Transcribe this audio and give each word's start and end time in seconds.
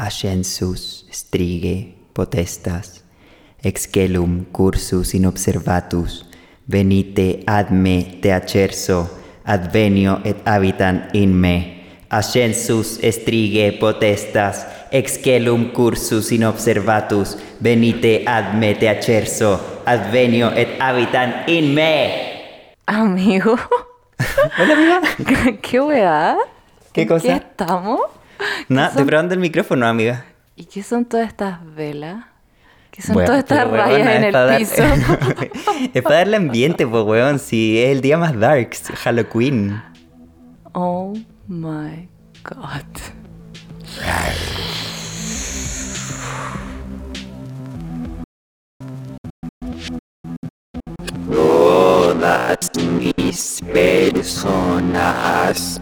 ascensus 0.00 1.06
strige 1.10 1.94
potestas, 2.14 3.04
excelum 3.62 4.46
cursus 4.50 5.14
in 5.14 5.26
observatus, 5.26 6.24
venite 6.66 7.42
ad 7.46 7.70
me 7.70 8.18
te 8.22 8.32
acerso, 8.32 9.10
advenio 9.44 10.20
et 10.24 10.40
habitan 10.46 11.10
in 11.12 11.38
me. 11.40 11.76
Ascensus 12.08 12.98
strige 13.12 13.72
potestas, 13.78 14.66
excelum 14.90 15.70
cursus 15.72 16.32
in 16.32 16.44
observatus, 16.44 17.36
venite 17.60 18.24
ad 18.26 18.54
me 18.54 18.74
te 18.74 18.88
acerso, 18.88 19.60
advenio 19.84 20.50
et 20.56 20.80
habitan 20.80 21.44
in 21.46 21.74
me. 21.74 21.92
Amigo, 22.86 23.58
Hola, 24.58 24.74
amiga. 24.74 25.00
¿qué 25.62 25.80
weá? 25.80 26.36
¿Qué 26.92 27.02
¿En 27.02 27.08
cosa? 27.08 27.26
¿Qué 27.26 27.34
estamos? 27.34 28.00
Nada, 28.68 28.88
¿Qué 28.88 28.90
estoy 28.90 29.00
son- 29.02 29.06
probando 29.06 29.34
el 29.34 29.40
micrófono, 29.40 29.86
amiga. 29.86 30.24
¿Y 30.56 30.64
qué 30.66 30.82
son 30.82 31.04
todas 31.04 31.28
estas 31.28 31.58
velas? 31.74 32.24
¿Qué 32.90 33.02
son 33.02 33.14
Bueno, 33.14 33.26
todas 33.28 33.40
estas 33.44 33.70
rayas 33.70 33.96
weona, 33.98 34.16
en 34.16 34.24
el 34.24 34.32
dar- 34.32 34.58
piso? 34.58 34.82
es 35.94 36.02
para 36.02 36.16
darle 36.16 36.36
ambiente, 36.36 36.86
pues, 36.86 37.04
weón. 37.04 37.38
Si 37.38 37.78
es 37.78 37.90
el 37.90 38.00
día 38.00 38.18
más 38.18 38.38
darks, 38.38 38.90
Halloween. 39.02 39.80
oh 40.72 41.14
my 41.48 42.08
god. 42.42 42.84
Todas 51.30 52.70
mis 52.98 53.60
personas. 53.72 55.80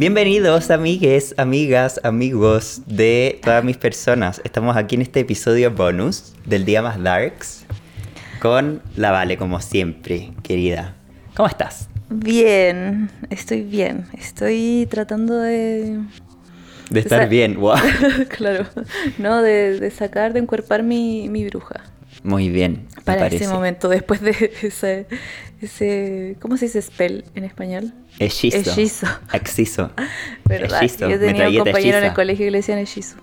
Bienvenidos, 0.00 0.70
amigues, 0.70 1.34
amigas, 1.36 2.00
amigos 2.04 2.80
de 2.86 3.38
todas 3.42 3.62
mis 3.62 3.76
personas. 3.76 4.40
Estamos 4.44 4.74
aquí 4.78 4.94
en 4.94 5.02
este 5.02 5.20
episodio 5.20 5.70
bonus 5.72 6.32
del 6.46 6.64
día 6.64 6.80
más 6.80 7.02
darks 7.02 7.66
con 8.40 8.80
la 8.96 9.10
Vale, 9.10 9.36
como 9.36 9.60
siempre, 9.60 10.32
querida. 10.42 10.96
¿Cómo 11.36 11.50
estás? 11.50 11.90
Bien, 12.08 13.10
estoy 13.28 13.60
bien. 13.60 14.06
Estoy 14.18 14.88
tratando 14.90 15.38
de... 15.38 16.00
De 16.88 17.00
estar 17.00 17.28
bien, 17.28 17.60
wow. 17.60 17.76
claro, 18.30 18.64
no, 19.18 19.42
de, 19.42 19.78
de 19.80 19.90
sacar, 19.90 20.32
de 20.32 20.38
encuerpar 20.38 20.82
mi, 20.82 21.28
mi 21.28 21.44
bruja. 21.44 21.82
Muy 22.22 22.48
bien, 22.48 22.86
Para 23.04 23.20
parece. 23.20 23.44
ese 23.44 23.52
momento, 23.52 23.90
después 23.90 24.22
de 24.22 24.30
ese, 24.62 25.08
ese... 25.60 26.38
¿Cómo 26.40 26.56
se 26.56 26.64
dice 26.64 26.80
spell 26.80 27.26
en 27.34 27.44
español? 27.44 27.92
Hechizo. 28.18 28.58
Hechizo. 28.58 29.06
Hechizo. 29.32 29.90
¿Verdad? 30.44 30.82
Hechizo, 30.82 31.08
Yo 31.08 31.18
tenía 31.18 31.48
un 31.48 31.56
compañero 31.58 31.98
en 31.98 32.04
el 32.04 32.12
colegio 32.12 32.46
que 32.46 32.50
le 32.50 32.58
decían 32.58 32.78
hechizo. 32.78 33.16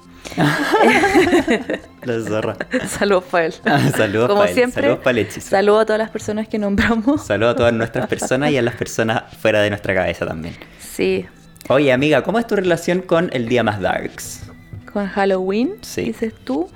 La 2.03 2.19
zorra. 2.27 2.57
Saludos 2.87 3.23
para 3.31 3.45
él. 3.45 3.53
Saludos 3.95 4.27
Como 4.29 4.41
pa' 4.41 4.47
él, 4.49 4.53
siempre, 4.55 4.81
saludos 4.83 4.99
pa'l 5.03 5.17
hechizo. 5.19 5.49
Saludos 5.49 5.81
a 5.81 5.85
todas 5.85 5.99
las 5.99 6.09
personas 6.09 6.47
que 6.47 6.57
nombramos. 6.57 7.25
Saludos 7.25 7.53
a 7.53 7.55
todas 7.57 7.73
nuestras 7.73 8.07
personas 8.07 8.51
y 8.51 8.57
a 8.57 8.61
las 8.61 8.75
personas 8.75 9.23
fuera 9.37 9.61
de 9.61 9.69
nuestra 9.69 9.93
cabeza 9.93 10.25
también. 10.25 10.55
Sí, 10.79 11.25
Oye, 11.69 11.91
amiga, 11.91 12.23
¿cómo 12.23 12.39
es 12.39 12.47
tu 12.47 12.55
relación 12.55 13.01
con 13.01 13.29
el 13.33 13.49
día 13.49 13.61
más 13.63 13.81
darks? 13.81 14.43
con 14.93 15.05
Halloween, 15.07 15.75
Sí. 15.81 16.03
dices 16.03 16.33
tú. 16.43 16.69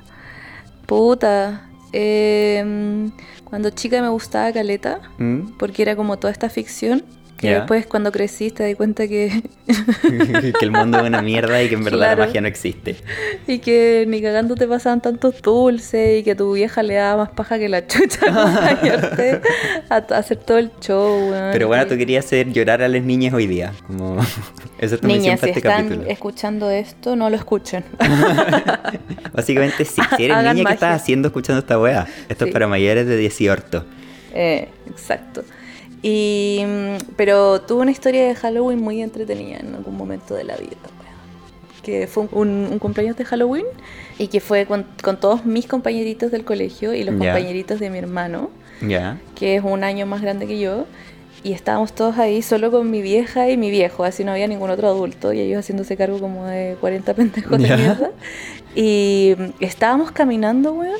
Puta. 0.85 1.67
eh, 1.93 3.09
cuando 3.45 3.69
chica 3.69 4.01
me 4.01 4.07
gustaba 4.09 4.51
Caleta, 4.53 4.99
¿Mm? 5.17 5.57
porque 5.57 5.81
era 5.81 5.95
como 5.95 6.17
toda 6.19 6.31
esta 6.31 6.49
ficción. 6.49 7.03
Que 7.41 7.47
Ya. 7.47 7.57
después 7.59 7.87
cuando 7.87 8.11
crecí 8.11 8.51
te 8.51 8.63
di 8.65 8.75
cuenta 8.75 9.07
que... 9.07 9.41
que 10.05 10.53
el 10.65 10.69
mundo 10.71 10.99
es 10.99 11.03
una 11.05 11.21
mierda 11.23 11.61
y 11.63 11.69
que 11.69 11.75
en 11.75 11.83
verdad 11.83 11.97
Claro. 11.99 12.19
la 12.21 12.25
magia 12.27 12.41
no 12.41 12.47
existe. 12.47 12.97
y 13.47 13.57
que 13.59 14.05
ni 14.07 14.21
cagando 14.21 14.53
te 14.55 14.67
pasaban 14.67 15.01
tantos 15.01 15.41
dulces 15.41 16.19
y 16.19 16.23
que 16.23 16.31
a 16.31 16.35
tu 16.35 16.53
vieja 16.53 16.83
le 16.83 16.93
daba 16.95 17.23
más 17.25 17.29
paja 17.33 17.57
que 17.57 17.67
la 17.67 17.87
chucha 17.87 18.19
acompañarte 18.27 19.41
a, 19.89 19.95
a 19.95 20.17
hacer 20.17 20.37
todo 20.37 20.59
el 20.59 20.71
show. 20.79 21.31
Pero 21.51 21.67
bueno, 21.67 21.83
Y- 21.83 21.87
tú 21.87 21.97
querías 21.97 22.25
hacer 22.25 22.51
llorar 22.53 22.83
a 22.83 22.87
las 22.87 23.01
niñas 23.01 23.33
hoy 23.33 23.47
día. 23.47 23.71
Como... 23.87 24.17
Esa 24.79 24.95
es 24.95 25.03
Niñas, 25.03 25.39
si 25.39 25.47
este 25.49 25.59
están 25.59 25.85
capítulo. 25.89 26.09
escuchando 26.09 26.69
esto, 26.69 27.15
no 27.15 27.29
lo 27.29 27.35
escuchen. 27.35 27.83
Básicamente, 29.33 29.85
si 29.85 30.01
eres 30.19 30.37
niña, 30.37 30.53
¿qué 30.55 30.63
magia. 30.63 30.73
estás 30.73 31.01
haciendo 31.01 31.27
escuchando 31.27 31.59
esta 31.59 31.79
wea? 31.79 32.07
Esto 32.29 32.45
Sí. 32.45 32.49
es 32.49 32.53
para 32.53 32.67
mayores 32.67 33.05
de 33.07 33.17
18. 33.17 33.85
Eh, 34.33 34.67
exacto. 34.89 35.43
Y, 36.01 36.63
mm, 36.65 37.13
pero 37.15 37.61
tuve 37.61 37.81
una 37.81 37.91
historia 37.91 38.25
de 38.27 38.35
Halloween 38.35 38.79
muy 38.79 39.01
entretenida 39.01 39.59
en 39.59 39.75
algún 39.75 39.95
momento 39.97 40.33
de 40.35 40.43
la 40.43 40.55
vida. 40.57 40.75
Que 41.83 42.05
fue 42.07 42.27
un, 42.31 42.67
un 42.71 42.77
cumpleaños 42.79 43.17
de 43.17 43.25
Halloween 43.25 43.65
y 44.19 44.27
que 44.27 44.39
fue 44.39 44.67
con, 44.67 44.85
con 45.01 45.19
todos 45.19 45.45
mis 45.45 45.65
compañeritos 45.65 46.29
del 46.31 46.43
colegio 46.45 46.93
y 46.93 47.03
los 47.03 47.13
Ya. 47.19 47.33
compañeritos 47.33 47.79
de 47.79 47.89
mi 47.89 47.97
hermano, 47.97 48.51
Ya. 48.87 49.19
que 49.35 49.55
es 49.55 49.63
un 49.63 49.83
año 49.83 50.05
más 50.05 50.21
grande 50.21 50.45
que 50.45 50.59
yo. 50.59 50.85
Y 51.43 51.53
estábamos 51.53 51.93
todos 51.93 52.19
ahí 52.19 52.43
solo 52.43 52.69
con 52.69 52.91
mi 52.91 53.01
vieja 53.01 53.49
y 53.49 53.57
mi 53.57 53.71
viejo, 53.71 54.03
así 54.03 54.23
no 54.23 54.31
había 54.31 54.47
ningún 54.47 54.69
otro 54.69 54.87
adulto 54.89 55.33
y 55.33 55.39
ellos 55.39 55.57
haciéndose 55.61 55.97
cargo 55.97 56.19
como 56.19 56.45
de 56.45 56.77
40 56.79 57.13
pendejos 57.15 57.57
Ya. 57.59 57.75
de 57.75 57.77
mierda. 57.81 58.11
Y 58.75 59.33
mm, 59.35 59.43
estábamos 59.63 60.11
caminando, 60.11 60.73
weón, 60.73 60.99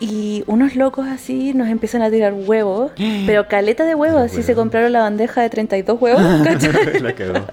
y 0.00 0.42
unos 0.46 0.76
locos 0.76 1.06
así 1.06 1.52
nos 1.54 1.68
empiezan 1.68 2.02
a 2.02 2.10
tirar 2.10 2.32
huevos, 2.34 2.92
pero 3.26 3.46
caleta 3.46 3.84
de 3.84 3.94
huevos, 3.94 4.22
así 4.22 4.42
se 4.42 4.54
compraron 4.54 4.92
la 4.92 5.00
bandeja 5.00 5.42
de 5.42 5.50
32 5.50 6.00
huevos, 6.00 6.22
¿cachai? 6.44 7.00
La 7.00 7.14
cagó. 7.14 7.44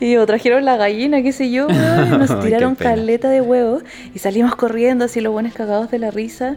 Y 0.00 0.16
o 0.16 0.26
trajeron 0.26 0.64
la 0.64 0.76
gallina, 0.76 1.22
qué 1.22 1.32
sé 1.32 1.50
yo, 1.50 1.68
y 1.70 2.10
nos 2.18 2.40
tiraron 2.40 2.74
caleta 2.74 3.30
de 3.30 3.40
huevos 3.40 3.84
y 4.14 4.18
salimos 4.18 4.56
corriendo 4.56 5.04
así 5.04 5.20
los 5.20 5.32
buenos 5.32 5.54
cagados 5.54 5.90
de 5.90 5.98
la 5.98 6.10
risa. 6.10 6.56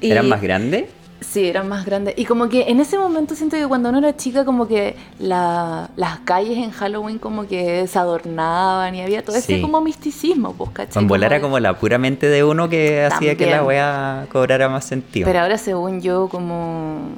Y 0.00 0.12
¿Eran 0.12 0.28
más 0.28 0.42
grandes? 0.42 0.84
Sí, 1.20 1.46
eran 1.46 1.68
más 1.68 1.84
grandes. 1.84 2.14
Y 2.16 2.24
como 2.24 2.48
que 2.48 2.68
en 2.70 2.78
ese 2.80 2.96
momento 2.96 3.34
siento 3.34 3.56
que 3.56 3.66
cuando 3.66 3.88
uno 3.88 3.98
era 3.98 4.16
chica, 4.16 4.44
como 4.44 4.68
que 4.68 4.94
la- 5.18 5.90
las 5.96 6.20
calles 6.20 6.56
en 6.58 6.70
Halloween 6.70 7.18
como 7.18 7.46
que 7.48 7.86
se 7.88 7.98
adornaban 7.98 8.94
y 8.94 9.00
había 9.02 9.24
todo 9.24 9.36
ese 9.36 9.56
Sí. 9.56 9.60
como 9.60 9.80
misticismo, 9.80 10.52
pues, 10.54 10.70
¿cachai? 10.70 10.94
Con 10.94 11.08
volar 11.08 11.32
era 11.32 11.40
como 11.42 11.58
la 11.58 11.74
pura 11.78 11.98
mente 11.98 12.28
de 12.28 12.44
uno 12.44 12.68
que 12.68 13.04
hacía 13.04 13.36
que 13.36 13.46
la 13.50 13.64
wea 13.64 14.26
cobrara 14.30 14.68
más 14.68 14.84
sentido. 14.84 15.26
Pero 15.26 15.40
ahora 15.40 15.58
según 15.58 16.00
yo 16.00 16.28
como 16.28 17.08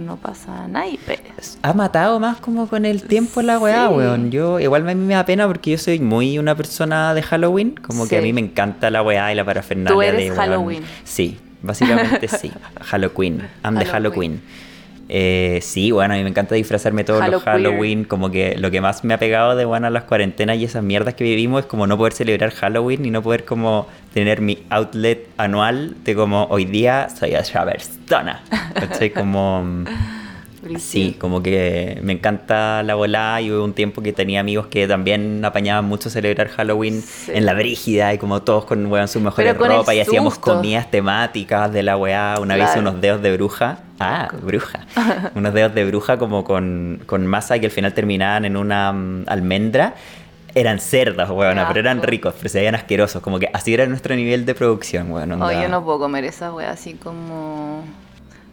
no 0.00 0.16
pasa 0.16 0.66
naipe. 0.66 1.20
Ha 1.62 1.72
matado 1.74 2.18
más 2.18 2.38
como 2.38 2.66
con 2.66 2.84
el 2.86 3.02
tiempo 3.02 3.42
la 3.42 3.58
weá, 3.58 3.88
Sí. 3.88 3.94
weón. 3.94 4.30
Yo, 4.30 4.58
igual 4.58 4.88
a 4.88 4.94
mí 4.94 5.04
me 5.04 5.14
da 5.14 5.24
pena 5.26 5.46
porque 5.46 5.72
yo 5.72 5.78
soy 5.78 6.00
muy 6.00 6.38
una 6.38 6.54
persona 6.54 7.12
de 7.14 7.22
Halloween. 7.22 7.74
Como 7.86 8.08
que 8.08 8.16
a 8.18 8.22
mí 8.22 8.32
me 8.32 8.40
encanta 8.40 8.90
la 8.90 9.02
weá 9.02 9.30
y 9.32 9.34
la 9.34 9.44
parafernalia 9.44 9.92
Tú 9.94 10.00
eres 10.02 10.16
de 10.18 10.30
weón. 10.30 10.36
Halloween. 10.36 10.82
Sí, 11.04 11.38
básicamente 11.62 12.28
sí. 12.40 12.50
Halloween. 12.80 13.48
I'm 13.64 13.76
de 13.76 13.84
Halloween. 13.84 14.40
Eh, 15.12 15.58
sí, 15.60 15.90
bueno, 15.90 16.14
a 16.14 16.16
mí 16.16 16.22
me 16.22 16.30
encanta 16.30 16.54
disfrazarme 16.54 17.02
todos 17.02 17.28
los 17.28 17.42
Halloween. 17.42 18.04
Como 18.04 18.30
que 18.30 18.56
lo 18.56 18.70
que 18.70 18.80
más 18.80 19.02
me 19.02 19.12
ha 19.12 19.18
pegado 19.18 19.56
de 19.56 19.64
bueno 19.64 19.88
a 19.88 19.90
las 19.90 20.04
cuarentenas 20.04 20.56
y 20.58 20.64
esas 20.64 20.84
mierdas 20.84 21.14
que 21.14 21.24
vivimos 21.24 21.62
es 21.62 21.66
como 21.66 21.88
no 21.88 21.98
poder 21.98 22.12
celebrar 22.12 22.52
Halloween 22.52 23.04
y 23.04 23.10
no 23.10 23.20
poder 23.20 23.44
como 23.44 23.88
tener 24.14 24.40
mi 24.40 24.58
outlet 24.70 25.26
anual 25.36 25.96
de 26.04 26.14
como 26.14 26.44
hoy 26.44 26.64
día 26.64 27.08
soy 27.08 27.32
esa 27.32 27.64
persona. 27.64 28.42
¿Cachai? 28.74 29.10
Como. 29.10 29.84
Sí, 30.78 31.16
como 31.18 31.42
que 31.42 31.98
me 32.02 32.12
encanta 32.12 32.82
la 32.82 32.94
volada 32.94 33.40
y 33.40 33.50
hubo 33.50 33.64
un 33.64 33.72
tiempo 33.72 34.02
que 34.02 34.12
tenía 34.12 34.40
amigos 34.40 34.66
que 34.66 34.86
también 34.86 35.44
apañaban 35.44 35.84
mucho 35.84 36.10
celebrar 36.10 36.48
Halloween 36.48 37.02
Sí. 37.02 37.32
en 37.34 37.46
la 37.46 37.54
brígida 37.54 38.12
y 38.14 38.18
como 38.18 38.42
todos 38.42 38.64
con 38.64 38.86
weón, 38.86 39.08
sus 39.08 39.22
mejores 39.22 39.56
ropas 39.56 39.94
y 39.94 40.00
hacíamos 40.00 40.38
comidas 40.38 40.90
temáticas 40.90 41.72
de 41.72 41.82
la 41.82 41.96
weá, 41.96 42.36
una 42.40 42.56
vez 42.56 42.70
unos 42.76 43.00
dedos 43.00 43.22
de 43.22 43.36
bruja, 43.36 43.78
ah, 43.98 44.28
bruja, 44.42 44.86
unos 45.34 45.52
dedos 45.54 45.74
de 45.74 45.84
bruja 45.86 46.18
como 46.18 46.44
con, 46.44 47.00
con 47.06 47.26
masa 47.26 47.58
que 47.58 47.66
al 47.66 47.72
final 47.72 47.92
terminaban 47.94 48.44
en 48.44 48.56
una 48.56 48.92
mm, 48.92 49.24
almendra. 49.26 49.94
Eran 50.52 50.80
cerdos, 50.80 51.30
weón, 51.30 51.54
Qué 51.58 51.64
pero 51.68 51.78
eran 51.78 52.02
ricos, 52.02 52.34
pero 52.36 52.48
se 52.48 52.58
veían 52.58 52.74
asquerosos, 52.74 53.22
como 53.22 53.38
que 53.38 53.48
así 53.52 53.72
era 53.72 53.86
nuestro 53.86 54.16
nivel 54.16 54.44
de 54.46 54.56
producción, 54.56 55.12
weón. 55.12 55.30
Oh, 55.30 55.46
onda. 55.46 55.62
yo 55.62 55.68
no 55.68 55.84
puedo 55.84 56.00
comer 56.00 56.24
esa 56.24 56.52
wea 56.52 56.72
así 56.72 56.94
como 56.94 57.84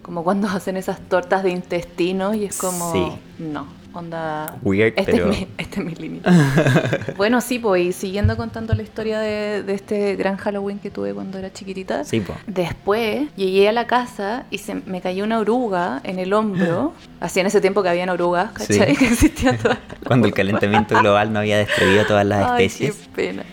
como 0.07 0.23
cuando 0.23 0.47
hacen 0.57 0.75
esas 0.77 0.99
tortas 1.01 1.43
de 1.43 1.51
intestino 1.51 2.33
y 2.33 2.45
es 2.45 2.57
como 2.57 2.91
Sí. 2.93 3.43
no, 3.43 3.67
onda 3.93 4.55
Weird, 4.63 4.93
este 4.97 5.11
pero- 5.11 5.31
es 5.31 5.39
mi, 5.41 5.47
este 5.57 5.79
es 5.81 5.85
mi 5.85 5.95
límite. 5.95 6.29
bueno, 7.17 7.41
sí, 7.41 7.59
pues 7.59 7.83
y 7.85 7.91
siguiendo 7.93 8.37
contando 8.37 8.73
la 8.73 8.83
historia 8.83 9.19
de, 9.19 9.63
de 9.63 9.73
este 9.73 10.15
gran 10.15 10.37
Halloween 10.37 10.79
que 10.79 10.89
tuve 10.89 11.13
cuando 11.13 11.37
era 11.37 11.51
chiquitita. 11.51 12.03
Sí, 12.05 12.21
po. 12.21 12.33
Después 12.47 13.27
llegué 13.35 13.67
a 13.69 13.71
la 13.73 13.85
casa 13.85 14.45
y 14.49 14.59
se 14.59 14.75
me 14.75 15.01
cayó 15.01 15.23
una 15.25 15.39
oruga 15.39 15.99
en 16.03 16.19
el 16.19 16.31
hombro. 16.33 16.93
Así 17.19 17.39
en 17.39 17.47
ese 17.47 17.59
tiempo 17.61 17.81
que 17.83 17.89
habían 17.89 18.09
orugas, 18.09 18.51
¿cachai? 18.51 18.95
Sí. 18.95 18.95
Que 18.97 19.07
existían 19.07 19.57
todas. 19.57 19.79
Cuando 20.05 20.27
el 20.27 20.33
calentamiento 20.33 20.97
global 20.99 21.33
no 21.33 21.39
había 21.39 21.57
destruido 21.57 22.05
todas 22.05 22.25
las 22.25 22.51
Ay, 22.51 22.65
especies. 22.65 22.95
qué 22.95 23.09
pena. 23.15 23.43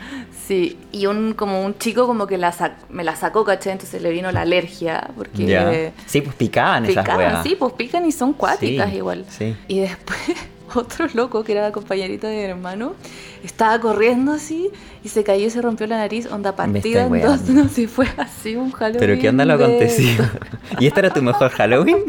Sí, 0.47 0.77
y 0.93 1.07
un 1.07 1.33
como 1.33 1.65
un 1.65 1.79
chico 1.79 2.07
como 2.07 2.27
que 2.27 2.37
la 2.37 2.53
me 2.91 3.03
la 3.03 3.17
sacó, 3.17 3.45
¿cachai? 3.45 3.73
Entonces 3.73 4.03
le 4.03 4.11
vino 4.11 4.31
la 4.31 4.43
alergia 4.43 5.11
porque. 5.17 5.93
Sí, 6.07 6.21
pues 6.21 6.37
picaban 6.37 6.85
esas 6.85 7.03
picaban, 7.05 7.33
weas. 7.33 7.43
sí, 7.43 7.57
pues 7.59 7.73
pican 7.73 8.05
y 8.05 8.13
son 8.13 8.35
cuáticas 8.35 8.91
Sí, 8.91 8.97
igual. 8.97 9.25
sí. 9.29 9.57
Y 9.69 9.81
después, 9.81 10.19
otro 10.75 11.07
loco, 11.15 11.45
que 11.45 11.53
era 11.53 11.73
compañerito 11.73 12.27
de 12.27 12.37
mi 12.37 12.43
hermano, 12.43 12.93
estaba 13.43 13.81
corriendo 13.81 14.33
así 14.33 14.69
y 15.03 15.09
se 15.09 15.25
cayó 15.25 15.47
y 15.47 15.51
se 15.51 15.63
rompió 15.63 15.87
la 15.87 15.97
nariz, 15.97 16.27
onda 16.31 16.55
partida 16.55 17.07
en 17.07 17.23
dos. 17.23 17.41
No 17.49 17.69
sé, 17.69 17.89
fue 17.89 18.07
así 18.19 18.55
un 18.57 18.71
Halloween. 18.73 19.01
Pero 19.01 19.19
¿qué 19.19 19.29
onda 19.31 19.47
lo 19.47 19.57
de- 19.57 19.65
acontecido? 19.65 20.27
¿Y 20.79 20.87
este 20.89 21.01
era 21.01 21.11
tu 21.11 21.23
mejor 21.23 21.51
Halloween? 21.53 22.05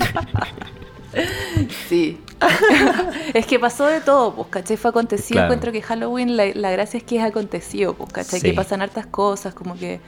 Sí. 1.87 2.19
es 3.33 3.45
que 3.45 3.59
pasó 3.59 3.85
de 3.85 4.01
todo, 4.01 4.33
pues, 4.35 4.47
¿cachai? 4.49 4.77
Fue 4.77 4.89
acontecido. 4.89 5.35
Claro. 5.35 5.45
Encuentro 5.47 5.71
que 5.71 5.81
Halloween, 5.81 6.37
la, 6.37 6.45
la 6.53 6.71
gracia 6.71 6.97
es 6.97 7.03
que 7.03 7.17
es 7.17 7.23
acontecido, 7.23 7.93
pues, 7.93 8.11
¿cachai? 8.11 8.39
Sí. 8.39 8.49
Que 8.49 8.53
pasan 8.53 8.81
hartas 8.81 9.05
cosas, 9.07 9.53
como 9.53 9.75
que, 9.75 9.99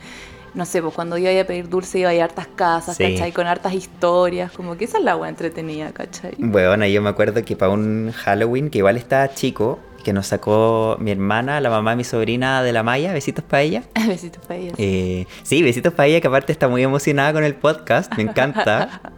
no 0.54 0.66
sé, 0.66 0.82
pues 0.82 0.94
cuando 0.94 1.18
iba 1.18 1.30
a 1.40 1.44
pedir 1.46 1.70
dulce 1.70 2.00
iba 2.00 2.10
a 2.10 2.14
ir 2.14 2.22
a 2.22 2.26
hartas 2.26 2.48
casas, 2.56 2.98
Sí. 2.98 3.14
¿cachai? 3.14 3.32
Con 3.32 3.48
hartas 3.48 3.74
historias, 3.74 4.52
como 4.52 4.78
que 4.78 4.86
esa 4.86 4.98
es 4.98 5.04
la 5.04 5.12
agua 5.12 5.30
entretenida, 5.30 5.92
¿cachai? 5.92 6.34
Bueno, 6.38 6.86
yo 6.86 7.02
me 7.02 7.10
acuerdo 7.10 7.44
que 7.46 7.56
para 7.56 7.72
un 7.72 8.12
Halloween, 8.12 8.70
que 8.70 8.80
igual 8.80 8.98
estaba 8.98 9.34
chico, 9.34 9.80
que 10.04 10.14
nos 10.14 10.28
sacó 10.28 10.96
mi 11.02 11.12
hermana, 11.12 11.60
la 11.60 11.70
mamá 11.70 11.90
de 11.92 11.98
mi 11.98 12.04
sobrina 12.06 12.64
de 12.64 12.72
la 12.72 12.82
Maya, 12.82 13.12
besitos 13.12 13.44
para 13.44 13.62
ella. 13.64 13.84
Besitos 14.08 14.42
para 14.46 14.58
ellas. 14.58 14.74
Eh, 14.78 15.28
sí, 15.44 15.62
besitos 15.62 15.92
para 15.94 16.08
ella, 16.08 16.22
que 16.22 16.28
aparte 16.28 16.54
está 16.54 16.70
muy 16.70 16.82
emocionada 16.82 17.34
con 17.34 17.44
el 17.44 17.56
podcast, 17.56 18.14
me 18.16 18.24
encanta. 18.24 19.02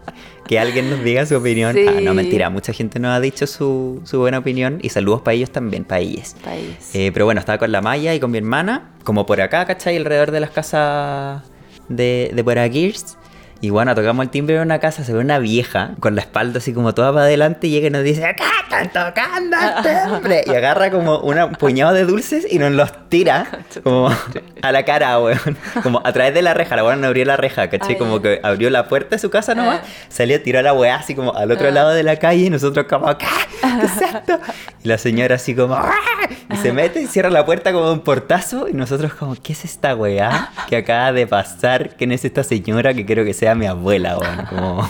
que 0.50 0.58
alguien 0.58 0.90
nos 0.90 1.04
diga 1.04 1.28
su 1.28 1.38
opinión. 1.38 1.76
Sí. 1.76 1.86
Ah, 1.88 2.02
no, 2.02 2.16
mentira, 2.16 2.50
mucha 2.50 2.74
gente 2.74 3.00
nos 3.00 3.12
ha 3.12 3.20
dicho 3.20 3.46
su, 3.46 4.02
su 4.04 4.18
buena 4.18 4.40
opinión 4.40 4.80
y 4.82 4.90
saludos 4.90 5.22
para 5.22 5.36
ellos 5.36 5.52
también, 5.52 5.84
para 5.86 6.02
ellas. 6.02 6.36
Eh, 6.96 7.12
pero 7.14 7.26
bueno, 7.26 7.40
estaba 7.40 7.60
con 7.60 7.72
la 7.72 7.82
Maya 7.82 8.16
y 8.16 8.20
con 8.20 8.32
mi 8.32 8.40
hermana, 8.40 8.96
como 9.04 9.28
por 9.28 9.40
acá, 9.42 9.68
¿cachai? 9.68 9.98
Alrededor 9.98 10.32
de 10.32 10.40
las 10.40 10.50
casas 10.50 11.44
de, 11.88 12.32
de 12.34 12.44
por 12.44 12.58
aquí. 12.58 12.92
Y 13.62 13.72
bueno, 13.72 13.94
tocamos 13.94 14.24
el 14.24 14.30
timbre 14.30 14.56
de 14.56 14.62
una 14.62 14.80
casa, 14.80 15.04
se 15.04 15.12
ve 15.12 15.20
una 15.20 15.38
vieja 15.38 15.92
con 16.00 16.16
la 16.16 16.22
espalda 16.22 16.60
así 16.60 16.74
como 16.74 16.94
toda 16.94 17.12
para 17.12 17.26
adelante 17.26 17.68
y 17.68 17.72
llega 17.72 17.88
y 17.88 17.90
nos 17.90 18.04
dice, 18.04 18.26
acá 18.26 18.46
están 18.64 18.88
tocando 18.90 19.58
el 19.58 19.84
timbre. 20.14 20.44
Y 20.48 20.52
agarra 20.52 20.90
como 20.90 21.20
una- 21.20 21.46
un 21.46 21.56
puñado 21.56 21.92
de 21.94 22.06
dulces 22.06 22.48
y 22.50 22.58
nos 22.58 22.72
los 22.72 23.10
tira 23.10 23.48
como 23.84 24.10
a 24.62 24.72
la 24.72 24.86
cara, 24.86 25.20
weón. 25.20 25.58
Como 25.84 26.02
a 26.06 26.14
través 26.14 26.34
de 26.34 26.42
la 26.42 26.54
reja, 26.54 26.78
la 26.78 26.86
weón 26.86 27.02
no 27.02 27.08
abrió 27.08 27.26
la 27.26 27.36
reja, 27.36 27.70
¿cachai? 27.70 27.98
Como 27.98 28.22
que 28.22 28.40
abrió 28.44 28.70
la 28.70 28.88
puerta 28.88 29.16
de 29.18 29.20
su 29.20 29.30
casa 29.30 29.54
nomás, 29.56 29.82
Ah. 29.84 29.88
salió, 30.08 30.42
tiró 30.42 30.60
a 30.60 30.62
la 30.62 30.72
weá 30.74 30.96
así 30.96 31.14
como 31.14 31.36
al 31.36 31.52
otro 31.52 31.68
Ah. 31.68 31.72
lado 31.72 31.90
de 31.90 32.04
la 32.04 32.16
calle 32.16 32.46
y 32.46 32.50
nosotros 32.50 32.86
como, 32.90 33.08
¿qué? 33.18 33.26
¿Qué 33.62 33.86
es 33.86 34.02
esto? 34.02 34.40
Y 34.84 34.88
la 34.88 34.98
señora 34.98 35.36
así 35.36 35.54
como, 35.54 35.76
"Ah", 35.76 35.92
y 36.54 36.56
se 36.56 36.72
mete 36.72 37.02
y 37.02 37.08
cierra 37.08 37.30
la 37.30 37.46
puerta 37.46 37.74
como 37.74 37.92
un 37.92 38.00
portazo 38.02 38.70
y 38.70 38.74
nosotros 38.74 39.14
como, 39.16 39.36
¿qué 39.36 39.52
es 39.52 39.66
esta 39.66 39.96
weá 39.96 40.50
que 40.70 40.78
acaba 40.78 41.12
de 41.12 41.28
pasar? 41.28 41.90
¿Quién 41.98 42.14
es 42.14 42.24
esta 42.24 42.44
señora 42.44 42.94
que 42.94 43.06
quiero 43.06 43.26
que 43.26 43.34
sea 43.34 43.49
mi 43.56 43.66
abuela, 43.68 44.18
weón? 44.18 44.46
Como, 44.50 44.90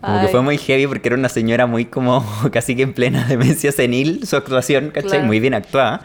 como 0.00 0.20
que 0.20 0.28
fue 0.28 0.42
muy 0.42 0.58
heavy 0.58 0.86
porque 0.86 1.08
era 1.08 1.16
una 1.16 1.28
señora 1.28 1.66
muy 1.66 1.86
como 1.86 2.24
casi 2.52 2.76
que 2.76 2.82
en 2.82 2.92
plena 2.92 3.24
demencia 3.24 3.72
senil 3.72 4.26
su 4.26 4.36
actuación, 4.36 4.90
¿cachai? 4.90 5.10
Claro. 5.10 5.24
Muy 5.26 5.40
bien 5.40 5.54
actuada. 5.54 6.02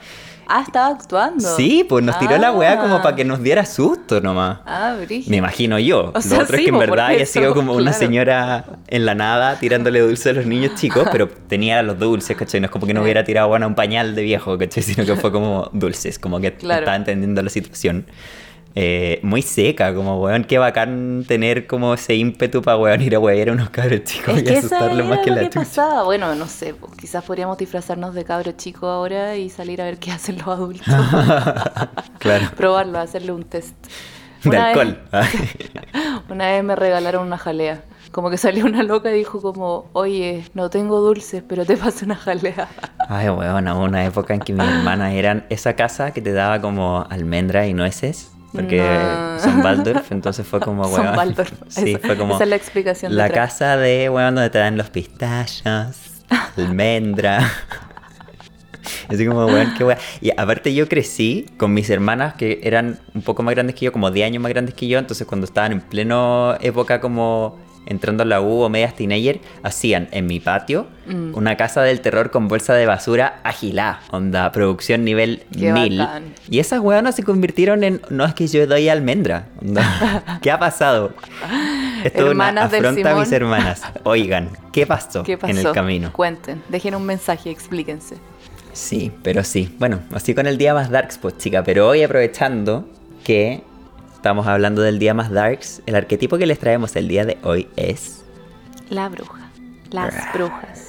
Ah, 0.51 0.63
estaba 0.65 0.87
actuando. 0.87 1.47
Sí, 1.57 1.85
pues 1.87 2.03
nos 2.03 2.17
tiró 2.17 2.35
la 2.39 2.51
weá 2.51 2.79
como 2.79 2.95
Ah. 2.95 3.01
para 3.03 3.15
que 3.15 3.23
nos 3.23 3.43
diera 3.43 3.65
susto 3.67 4.19
nomás. 4.19 4.57
Ah, 4.65 4.95
brígido. 4.99 5.29
Me 5.29 5.37
imagino 5.37 5.77
yo. 5.77 6.11
O 6.15 6.21
sea, 6.21 6.37
Lo 6.37 6.43
otro 6.45 6.57
sí, 6.57 6.63
es 6.63 6.69
que 6.69 6.73
en 6.73 6.79
verdad 6.79 7.05
haya 7.07 7.25
sido 7.27 7.53
como 7.53 7.73
una 7.73 7.91
claro. 7.91 7.97
señora 7.99 8.65
en 8.87 9.05
la 9.05 9.13
nada 9.13 9.59
tirándole 9.59 9.99
dulces 9.99 10.25
a 10.25 10.33
los 10.33 10.47
niños 10.47 10.73
chicos, 10.73 11.07
pero 11.11 11.27
tenía 11.29 11.83
los 11.83 11.99
dulces, 11.99 12.35
¿cachai? 12.35 12.61
No 12.61 12.65
es 12.65 12.71
como 12.71 12.87
que 12.87 12.95
no 12.95 13.03
hubiera 13.03 13.23
tirado 13.23 13.47
bueno, 13.47 13.67
un 13.67 13.75
pañal 13.75 14.15
de 14.15 14.23
viejo, 14.23 14.57
¿cachai? 14.57 14.81
Sino 14.95 15.05
que 15.05 15.15
fue 15.17 15.31
como 15.31 15.69
dulces, 15.71 16.17
como 16.17 16.39
que 16.39 16.51
Claro. 16.55 16.79
estaba 16.79 16.95
entendiendo 16.97 17.43
la 17.43 17.49
situación. 17.51 18.07
Eh, 18.75 19.19
muy 19.23 19.41
seca, 19.41 19.93
como 19.95 20.21
weón, 20.21 20.43
qué 20.43 20.57
bacán 20.59 21.25
tener 21.27 21.65
como 21.67 21.95
ese 21.95 22.15
ímpetu 22.15 22.61
para 22.61 22.77
weón 22.77 23.01
ir 23.01 23.15
a 23.15 23.19
wear 23.19 23.49
a 23.49 23.51
unos 23.53 23.69
cabros 23.71 24.03
chicos 24.03 24.37
Es 24.37 24.43
y 24.49 24.55
asustarlos 24.55 25.07
más 25.07 25.19
que 25.19 25.31
lo 25.31 25.37
la 25.37 25.41
que 25.41 25.47
chucha. 25.47 25.59
pasaba. 25.61 26.03
Bueno, 26.03 26.35
no 26.35 26.45
sé, 26.47 26.75
pues, 26.75 26.93
quizás 26.95 27.23
podríamos 27.23 27.57
disfrazarnos 27.57 28.13
de 28.13 28.23
cabro 28.23 28.51
chico 28.53 28.87
ahora 28.87 29.35
y 29.35 29.49
salir 29.49 29.81
a 29.81 29.85
ver 29.85 29.97
qué 29.97 30.11
hacen 30.11 30.37
los 30.37 30.47
adultos. 30.47 30.85
claro. 32.19 32.45
Probarlo, 32.55 32.99
hacerle 32.99 33.31
un 33.31 33.43
test. 33.43 33.75
De 34.43 34.49
Una 34.49 34.67
vez- 34.67 34.77
alcohol. 34.77 34.99
Una 36.29 36.47
vez 36.51 36.63
me 36.63 36.75
regalaron 36.75 37.25
una 37.27 37.37
jalea. 37.37 37.81
Como 38.11 38.29
que 38.29 38.37
salió 38.37 38.65
una 38.65 38.81
loca 38.83 39.11
y 39.11 39.17
dijo 39.17 39.41
como, 39.41 39.89
oye, 39.93 40.45
no 40.53 40.69
tengo 40.69 40.99
dulces, 41.01 41.43
pero 41.47 41.65
te 41.65 41.75
paso 41.77 42.05
una 42.05 42.15
jalea. 42.15 42.67
Ay, 43.09 43.29
weón, 43.29 43.67
una 43.67 44.05
época 44.05 44.33
en 44.33 44.39
que 44.39 44.53
mis 44.53 44.63
hermanas 44.67 45.13
eran 45.13 45.45
esa 45.49 45.75
casa 45.75 46.11
que 46.11 46.21
te 46.21 46.31
daba 46.33 46.61
como 46.61 47.05
almendras 47.09 47.67
y 47.67 47.73
nueces. 47.73 48.31
Porque 48.51 48.77
No. 48.77 49.39
son 49.39 49.61
Waldorf, 49.63 50.11
entonces 50.11 50.45
fue 50.47 50.59
como, 50.59 50.83
Son 50.89 51.01
weón. 51.05 51.17
Waldorf. 51.17 51.51
Sí, 51.67 51.97
fue 52.01 52.17
como. 52.17 52.35
esa 52.35 52.43
es 52.45 52.49
la 52.49 52.55
explicación 52.55 53.15
La 53.15 53.25
detrás. 53.25 53.51
casa 53.51 53.77
de, 53.77 54.09
weón, 54.09 54.35
donde 54.35 54.49
te 54.49 54.57
dan 54.57 54.75
los 54.77 54.89
pistachos, 54.89 55.97
almendra. 56.57 57.47
Así 59.07 59.25
como, 59.25 59.45
weón, 59.45 59.73
qué 59.77 59.83
weón. 59.83 59.99
Y 60.21 60.31
aparte, 60.35 60.73
yo 60.73 60.87
crecí 60.87 61.45
con 61.57 61.73
mis 61.73 61.89
hermanas 61.89 62.33
que 62.35 62.59
eran 62.63 62.99
un 63.13 63.21
poco 63.21 63.43
más 63.43 63.53
grandes 63.53 63.75
que 63.75 63.85
yo, 63.85 63.91
como 63.91 64.09
10 64.09 64.27
años 64.27 64.41
más 64.41 64.51
grandes 64.51 64.73
que 64.73 64.87
yo. 64.87 64.97
Entonces, 64.99 65.27
cuando 65.27 65.45
estaban 65.45 65.71
en 65.71 65.81
pleno 65.81 66.55
época 66.61 66.99
como 67.01 67.59
entrando 67.89 68.23
a 68.23 68.25
la 68.25 68.39
U 68.41 68.61
o 68.61 68.69
medias 68.69 68.95
teenager, 68.95 69.41
hacían 69.63 70.07
en 70.11 70.25
mi 70.27 70.39
patio 70.39 70.87
Mm. 71.09 71.33
una 71.35 71.57
casa 71.57 71.81
del 71.81 72.01
terror 72.01 72.29
con 72.29 72.47
bolsa 72.47 72.75
de 72.75 72.85
basura 72.85 73.39
agilá. 73.43 74.01
Onda, 74.11 74.51
producción 74.51 75.03
nivel 75.03 75.41
Qué 75.51 75.73
1000. 75.73 75.97
bacán. 75.97 76.35
Y 76.51 76.59
esas 76.59 76.81
weonas 76.81 77.15
se 77.15 77.23
convirtieron 77.23 77.83
en, 77.83 77.99
no 78.11 78.25
es 78.25 78.35
que 78.35 78.45
yo 78.47 78.67
doy 78.67 78.89
almendra. 78.89 79.47
Onda, 79.59 79.81
¿Qué 80.43 80.51
ha 80.51 80.59
pasado? 80.59 81.13
Esto 82.03 82.17
es 82.19 82.21
una 82.25 82.29
Hermanas 82.29 82.71
del 82.71 82.85
afronta 82.85 83.11
a 83.11 83.19
mis 83.19 83.31
hermanas. 83.31 83.81
Oigan, 84.03 84.49
¿qué 84.71 84.85
pasó, 84.85 85.23
¿Qué 85.23 85.35
pasó? 85.35 85.51
en 85.51 85.65
el 85.65 85.71
camino? 85.73 86.13
Cuenten, 86.13 86.61
dejen 86.69 86.93
un 86.93 87.05
mensaje, 87.07 87.49
explíquense. 87.49 88.17
Sí, 88.71 89.11
pero 89.23 89.43
sí. 89.43 89.75
Bueno, 89.79 90.01
así 90.13 90.35
con 90.35 90.45
el 90.45 90.59
día 90.59 90.75
más 90.75 90.91
darks, 90.91 91.17
pues 91.17 91.37
chica. 91.39 91.63
Pero 91.63 91.87
hoy 91.87 92.03
aprovechando 92.03 92.87
que 93.23 93.63
estamos 94.19 94.47
hablando 94.47 94.81
del 94.81 94.99
día 94.99 95.13
más 95.13 95.31
darks, 95.31 95.81
el 95.85 95.95
arquetipo 95.95 96.37
que 96.37 96.45
les 96.45 96.59
traemos 96.59 96.93
el 96.97 97.07
día 97.07 97.23
de 97.25 97.37
hoy 97.43 97.69
es 97.77 98.25
La 98.89 99.07
bruja. 99.07 99.49
Las 99.91 100.13
Ah. 100.13 100.31
brujas. 100.33 100.85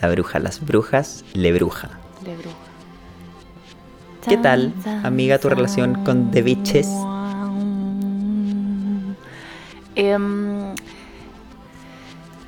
la 0.00 0.08
bruja. 0.10 0.38
Las 0.38 0.64
brujas, 0.64 1.24
le 1.34 1.52
bruja. 1.52 1.90
Le 2.24 2.34
bruja. 2.36 2.56
¿Qué 4.26 4.36
tal, 4.38 4.72
amiga, 5.02 5.38
tu 5.38 5.48
relación 5.50 6.02
con 6.04 6.30
The 6.30 6.42
Witches? 6.42 6.88
Em, 9.94 10.63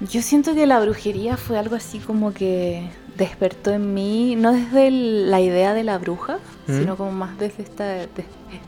yo 0.01 0.23
siento 0.23 0.55
que 0.55 0.67
la 0.67 0.79
brujería 0.81 1.37
fue 1.37 1.59
algo 1.59 1.75
así 1.77 1.99
como 1.99 2.33
que 2.35 2.89
despertó 3.17 3.71
en 3.73 3.95
mí, 3.95 4.37
no 4.37 4.53
desde 4.53 4.89
el- 4.89 5.31
la 5.31 5.41
idea 5.41 5.73
de 5.75 5.85
la 5.85 5.97
bruja, 5.99 6.39
¿Mm? 6.67 6.79
sino 6.79 6.97
como 6.97 7.13
más 7.13 7.39
desde 7.39 7.63
esta 7.63 7.85
des- 7.95 8.09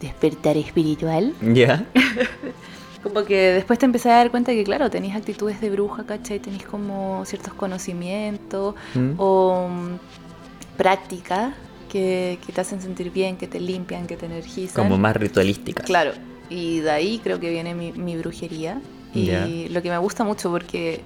despertar 0.00 0.56
espiritual. 0.56 1.34
¿Ya? 1.42 1.84
Como 3.02 3.24
que 3.24 3.52
después 3.52 3.78
te 3.78 3.86
empecé 3.86 4.10
a 4.10 4.16
dar 4.16 4.30
cuenta 4.32 4.50
que, 4.52 4.64
claro, 4.64 4.90
tenés 4.90 5.14
actitudes 5.14 5.60
de 5.60 5.70
bruja, 5.70 6.04
¿cachai? 6.04 6.40
Tenés 6.40 6.64
como 6.64 7.22
ciertos 7.26 7.54
conocimientos 7.54 8.74
¿Mm? 8.94 9.12
o 9.18 9.68
mm, 9.70 10.76
prácticas 10.76 11.54
que, 11.90 12.38
que 12.44 12.52
te 12.52 12.60
hacen 12.60 12.80
sentir 12.82 13.10
bien, 13.12 13.36
que 13.36 13.46
te 13.46 13.60
limpian, 13.60 14.06
que 14.06 14.16
te 14.16 14.26
energizan. 14.26 14.84
Como 14.84 14.98
más 14.98 15.16
ritualísticas. 15.16 15.86
Claro, 15.86 16.10
y 16.50 16.80
de 16.80 16.90
ahí 16.90 17.20
creo 17.22 17.38
que 17.38 17.50
viene 17.50 17.74
mi, 17.74 17.92
mi 17.92 18.16
brujería. 18.16 18.80
Y 19.14 19.68
lo 19.70 19.80
que 19.82 19.90
me 19.90 19.98
gusta 19.98 20.22
mucho 20.22 20.50
porque 20.50 21.00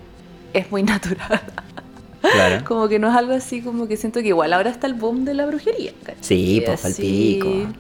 es 0.53 0.71
muy 0.71 0.83
natural. 0.83 1.41
Claro. 2.21 2.65
como 2.69 2.89
que 2.89 2.99
no 2.99 3.09
es 3.11 3.17
algo 3.17 3.33
así 3.35 3.63
como 3.63 3.89
que 3.89 3.97
siento 3.97 4.21
que 4.21 4.29
igual 4.29 4.53
ahora 4.53 4.71
está 4.71 4.87
el 4.87 4.95
boom 4.95 5.25
de 5.25 5.35
la 5.35 5.47
brujería. 5.47 5.93
¿cachai? 6.05 6.17
Sí, 6.21 6.63
pues, 6.65 6.85
Así, 6.85 7.39
palpico. 7.41 7.79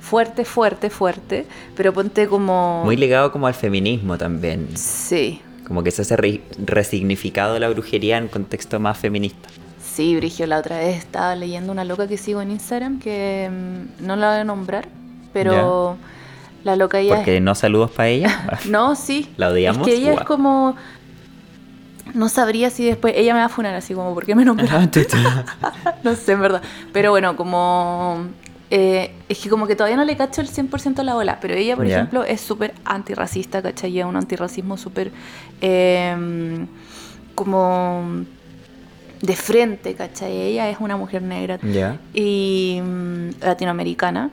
Fuerte, 0.00 0.44
fuerte, 0.44 0.90
fuerte. 0.90 1.46
Pero 1.76 1.92
ponte 1.92 2.26
como... 2.28 2.82
Muy 2.84 2.96
ligado 2.96 3.30
como 3.32 3.46
al 3.46 3.54
feminismo 3.54 4.16
también. 4.16 4.68
Sí, 4.76 5.40
Como 5.66 5.82
que 5.82 5.90
se 5.90 6.02
hace 6.02 6.16
re- 6.16 6.40
resignificado 6.64 7.58
la 7.58 7.68
brujería 7.68 8.16
en 8.18 8.28
contexto 8.28 8.80
más 8.80 8.96
feminista. 8.96 9.48
sí, 9.82 10.16
Brigio, 10.16 10.46
la 10.46 10.58
otra 10.58 10.78
vez 10.78 10.96
estaba 10.98 11.34
leyendo 11.36 11.72
una 11.72 11.84
loca 11.84 12.06
que 12.08 12.16
sigo 12.16 12.40
en 12.40 12.50
Instagram 12.52 13.00
que 13.00 13.50
mm, 13.50 14.06
no 14.06 14.16
la 14.16 14.30
voy 14.30 14.38
a 14.40 14.44
nombrar, 14.44 14.88
pero 15.34 15.98
la 16.64 16.76
loca 16.76 17.00
ella... 17.00 17.16
Porque 17.16 17.40
no 17.40 17.54
saludos 17.54 17.90
para 17.90 18.08
ella. 18.08 18.60
No, 18.66 18.94
sí. 18.96 19.28
¿La 19.36 19.48
odiamos? 19.50 19.86
Es 19.86 19.92
que 19.94 20.00
ella 20.00 20.14
es 20.14 20.20
como... 20.22 20.74
No 22.14 22.28
sabría 22.28 22.70
si 22.70 22.84
después... 22.84 23.14
Ella 23.16 23.34
me 23.34 23.40
va 23.40 23.46
a 23.46 23.48
funar 23.48 23.74
así 23.74 23.94
como, 23.94 24.14
¿por 24.14 24.24
qué 24.26 24.34
me 24.34 24.44
nombró? 24.44 24.66
no 26.02 26.14
sé, 26.14 26.32
en 26.32 26.40
verdad. 26.40 26.62
Pero 26.92 27.10
bueno, 27.10 27.36
como... 27.36 28.26
eh, 28.70 29.12
es 29.28 29.38
que 29.38 29.48
como 29.48 29.66
que 29.66 29.76
todavía 29.76 29.96
no 29.96 30.04
le 30.04 30.16
cacho 30.16 30.40
el 30.40 30.48
100% 30.48 30.98
a 30.98 31.02
la 31.04 31.16
ola, 31.16 31.38
pero 31.40 31.54
ella, 31.54 31.76
por 31.76 31.86
ejemplo, 31.86 32.24
es 32.24 32.40
súper 32.40 32.74
antirracista, 32.84 33.62
¿cachai? 33.62 33.92
Lleva 33.92 34.08
un 34.08 34.16
antirracismo 34.16 34.76
súper... 34.76 35.12
eh, 35.60 36.66
como... 37.34 38.24
De 39.20 39.34
frente, 39.34 39.94
¿cachai? 39.94 40.30
Ella 40.32 40.70
es 40.70 40.78
una 40.78 40.96
mujer 40.96 41.22
negra 41.22 41.58
ya. 41.60 41.98
y 42.14 42.80
mm, 42.80 43.30
latinoamericana. 43.40 44.30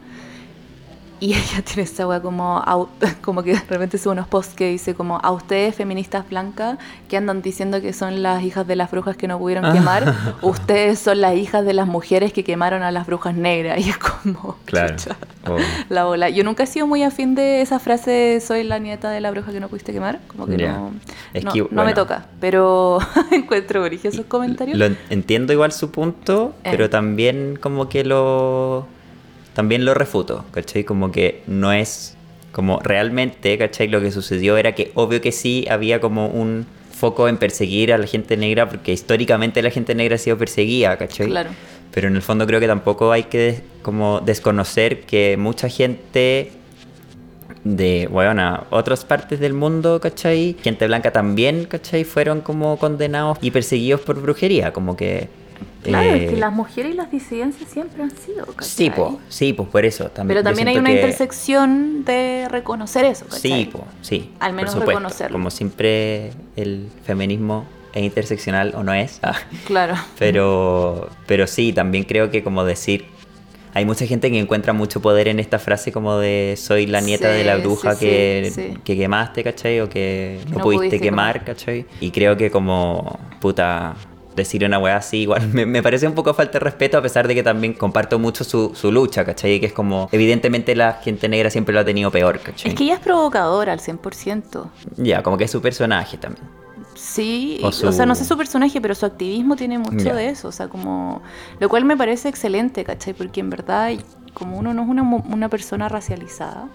Y 1.19 1.33
ella 1.33 1.61
tiene 1.63 1.83
esa 1.83 2.07
weá 2.07 2.21
como, 2.21 2.63
como 3.21 3.43
que 3.43 3.53
de 3.53 3.61
repente 3.69 3.97
sube 3.97 4.13
unos 4.13 4.27
posts 4.27 4.53
que 4.55 4.69
dice 4.69 4.93
como 4.95 5.19
a 5.23 5.31
ustedes 5.31 5.75
feministas 5.75 6.27
blancas 6.29 6.77
que 7.09 7.17
andan 7.17 7.41
diciendo 7.41 7.81
que 7.81 7.93
son 7.93 8.21
las 8.23 8.43
hijas 8.43 8.65
de 8.67 8.75
las 8.75 8.91
brujas 8.91 9.15
que 9.17 9.27
no 9.27 9.37
pudieron 9.39 9.71
quemar, 9.73 10.13
ustedes 10.41 10.99
son 10.99 11.21
las 11.21 11.35
hijas 11.35 11.65
de 11.65 11.73
las 11.73 11.87
mujeres 11.87 12.33
que 12.33 12.43
quemaron 12.43 12.83
a 12.83 12.91
las 12.91 13.05
brujas 13.07 13.35
negras. 13.35 13.79
Y 13.85 13.89
es 13.89 13.97
como, 13.97 14.57
Claro. 14.65 14.95
chucha, 14.95 15.15
Oh. 15.47 15.57
la 15.89 16.05
bola. 16.05 16.29
Yo 16.29 16.43
nunca 16.43 16.63
he 16.63 16.67
sido 16.67 16.87
muy 16.87 17.03
afín 17.03 17.35
de 17.35 17.61
esa 17.61 17.77
frase 17.77 18.41
soy 18.41 18.63
la 18.63 18.79
nieta 18.79 19.11
de 19.11 19.21
la 19.21 19.29
bruja 19.29 19.51
que 19.51 19.59
no 19.59 19.67
pudiste 19.69 19.93
quemar. 19.93 20.19
Como 20.27 20.47
que 20.47 20.57
no, 20.57 20.91
Es 21.35 21.43
no, 21.43 21.53
que, 21.53 21.67
no 21.69 21.83
me 21.85 21.93
toca. 21.93 22.25
Pero 22.39 22.97
encuentro 23.31 23.83
origen 23.83 24.11
esos 24.11 24.25
comentarios. 24.25 24.75
Lo 24.75 24.85
en- 24.85 24.97
entiendo 25.11 25.53
igual 25.53 25.71
su 25.71 25.91
punto, 25.91 26.55
Eh. 26.63 26.69
pero 26.71 26.89
también 26.89 27.59
como 27.61 27.89
que 27.89 28.03
lo... 28.03 28.87
También 29.55 29.85
lo 29.85 29.95
refuto, 29.95 30.45
¿cachai? 30.51 30.83
Como 30.83 31.11
que 31.11 31.41
no 31.47 31.73
es... 31.73 32.11
Como 32.51 32.79
realmente, 32.79 33.57
¿cachai? 33.57 33.87
Lo 33.89 33.99
que 33.99 34.11
sucedió 34.11 34.55
era 34.55 34.75
que 34.75 34.91
obvio 34.93 35.19
que 35.19 35.31
sí 35.33 35.65
había 35.69 35.99
como 35.99 36.27
un 36.27 36.65
foco 36.93 37.27
en 37.27 37.35
perseguir 37.37 37.91
a 37.91 37.97
la 37.97 38.07
gente 38.07 38.37
negra, 38.37 38.69
porque 38.69 38.93
históricamente 38.93 39.61
la 39.61 39.71
gente 39.71 39.93
negra 39.95 40.15
ha 40.15 40.17
sido 40.17 40.37
perseguida, 40.37 40.95
¿cachai? 40.97 41.27
Claro. 41.27 41.49
Pero 41.91 42.07
en 42.07 42.15
el 42.15 42.21
fondo 42.21 42.45
creo 42.47 42.61
que 42.61 42.67
tampoco 42.67 43.11
hay 43.11 43.23
que 43.23 43.37
des- 43.37 43.61
como 43.81 44.21
desconocer 44.21 45.01
que 45.01 45.35
mucha 45.37 45.67
gente 45.67 46.51
de, 47.65 48.07
bueno, 48.09 48.63
otras 48.69 49.03
partes 49.03 49.39
del 49.39 49.53
mundo, 49.53 49.99
¿cachai? 49.99 50.55
Gente 50.63 50.87
blanca 50.87 51.11
también, 51.11 51.65
¿cachai? 51.65 52.03
Fueron 52.05 52.39
como 52.41 52.77
condenados 52.77 53.37
y 53.41 53.51
perseguidos 53.51 54.01
por 54.01 54.21
brujería, 54.21 54.71
como 54.71 54.95
que... 54.95 55.27
Claro, 55.85 56.09
eh, 56.09 56.25
es 56.25 56.31
que 56.31 56.37
las 56.37 56.51
mujeres 56.53 56.93
y 56.93 56.95
las 56.97 57.11
disidencias 57.11 57.69
siempre 57.69 58.03
han 58.03 58.11
sido. 58.11 58.45
¿cachai? 58.45 58.67
Sí, 58.69 58.89
po, 58.89 59.19
sí, 59.29 59.53
pues 59.53 59.69
por 59.69 59.85
eso. 59.85 60.05
También, 60.09 60.27
Pero 60.37 60.43
también 60.43 60.67
hay 60.67 60.77
una 60.77 60.89
que- 60.89 60.95
intersección 60.97 62.03
de 62.05 62.47
reconocer 62.49 63.05
eso. 63.05 63.25
¿cachai? 63.25 63.39
Sí, 63.41 63.65
po, 63.71 63.85
sí. 64.01 64.31
Al 64.39 64.49
por 64.51 64.55
menos 64.55 64.71
supuesto. 64.71 64.91
reconocerlo. 64.91 65.33
Como 65.37 65.49
siempre 65.51 66.31
el 66.55 66.89
feminismo 67.05 67.65
es 67.93 68.03
interseccional 68.03 68.73
o 68.75 68.83
no 68.83 68.93
es. 68.93 69.19
Ah. 69.23 69.35
Claro. 69.65 69.95
Pero, 70.19 71.09
pero 71.27 71.47
sí, 71.47 71.71
también 71.73 72.03
creo 72.03 72.29
que 72.31 72.43
como 72.43 72.65
decir, 72.65 73.05
hay 73.73 73.85
mucha 73.85 74.05
gente 74.05 74.31
que 74.31 74.39
encuentra 74.39 74.71
mucho 74.71 75.01
poder 75.01 75.27
en 75.27 75.37
esta 75.39 75.59
frase 75.59 75.91
como 75.91 76.17
de 76.17 76.55
soy 76.57 76.87
la 76.87 77.01
nieta 77.01 77.29
Sí, 77.31 77.37
de 77.39 77.43
la 77.43 77.57
bruja 77.57 77.93
sí, 77.95 78.05
que, 78.05 78.51
sí, 78.53 78.73
que 78.85 78.95
quemaste, 78.95 79.43
¿cachai? 79.43 79.81
O 79.81 79.89
que 79.89 80.39
no, 80.49 80.57
no 80.59 80.63
pudiste, 80.63 80.87
pudiste 80.87 80.99
quemar, 81.01 81.43
¿cachai? 81.43 81.85
Y 81.99 82.11
creo 82.11 82.37
que 82.37 82.49
como, 82.49 83.19
puta, 83.41 83.95
decir 84.35 84.65
una 84.65 84.79
weá 84.79 84.97
así 84.97 85.19
igual 85.21 85.47
me, 85.53 85.65
me 85.65 85.81
parece 85.83 86.07
un 86.07 86.13
poco 86.13 86.33
falta 86.33 86.53
de 86.53 86.59
respeto 86.59 86.97
a 86.97 87.01
pesar 87.01 87.27
de 87.27 87.35
que 87.35 87.43
también 87.43 87.73
comparto 87.73 88.19
mucho 88.19 88.43
su, 88.43 88.73
su 88.75 88.91
lucha, 88.91 89.23
¿cachai? 89.25 89.59
Que 89.59 89.67
es 89.67 89.73
como, 89.73 90.09
evidentemente 90.11 90.75
la 90.75 90.93
gente 90.93 91.29
negra 91.29 91.49
siempre 91.49 91.73
lo 91.73 91.79
ha 91.81 91.85
tenido 91.85 92.11
peor, 92.11 92.39
¿cachai? 92.39 92.71
Es 92.71 92.77
que 92.77 92.83
ella 92.85 92.95
es 92.95 92.99
provocadora 92.99 93.73
al 93.73 93.79
100%. 93.79 94.65
Ya, 94.97 95.23
como 95.23 95.37
que 95.37 95.45
es 95.45 95.51
su 95.51 95.61
personaje 95.61 96.17
también. 96.17 96.45
Sí, 96.95 97.59
O 97.61 97.67
o, 97.67 97.71
su- 97.71 97.91
sea, 97.91 98.05
no 98.05 98.15
sé 98.15 98.23
su 98.25 98.37
personaje, 98.37 98.79
pero 98.79 98.95
su 98.95 99.05
activismo 99.05 99.55
tiene 99.55 99.77
mucho 99.77 100.05
Ya. 100.05 100.13
de 100.15 100.29
eso, 100.29 100.47
o 100.47 100.51
sea, 100.51 100.67
como... 100.69 101.21
Lo 101.59 101.67
cual 101.69 101.83
me 101.85 101.97
parece 101.97 102.29
excelente, 102.29 102.83
¿cachai? 102.85 103.13
Porque 103.13 103.41
en 103.41 103.49
verdad, 103.49 103.91
como 104.33 104.57
uno 104.57 104.73
no 104.73 104.83
es 104.83 104.87
una, 104.89 105.03
una 105.03 105.49
persona 105.49 105.89
racializada, 105.89 106.67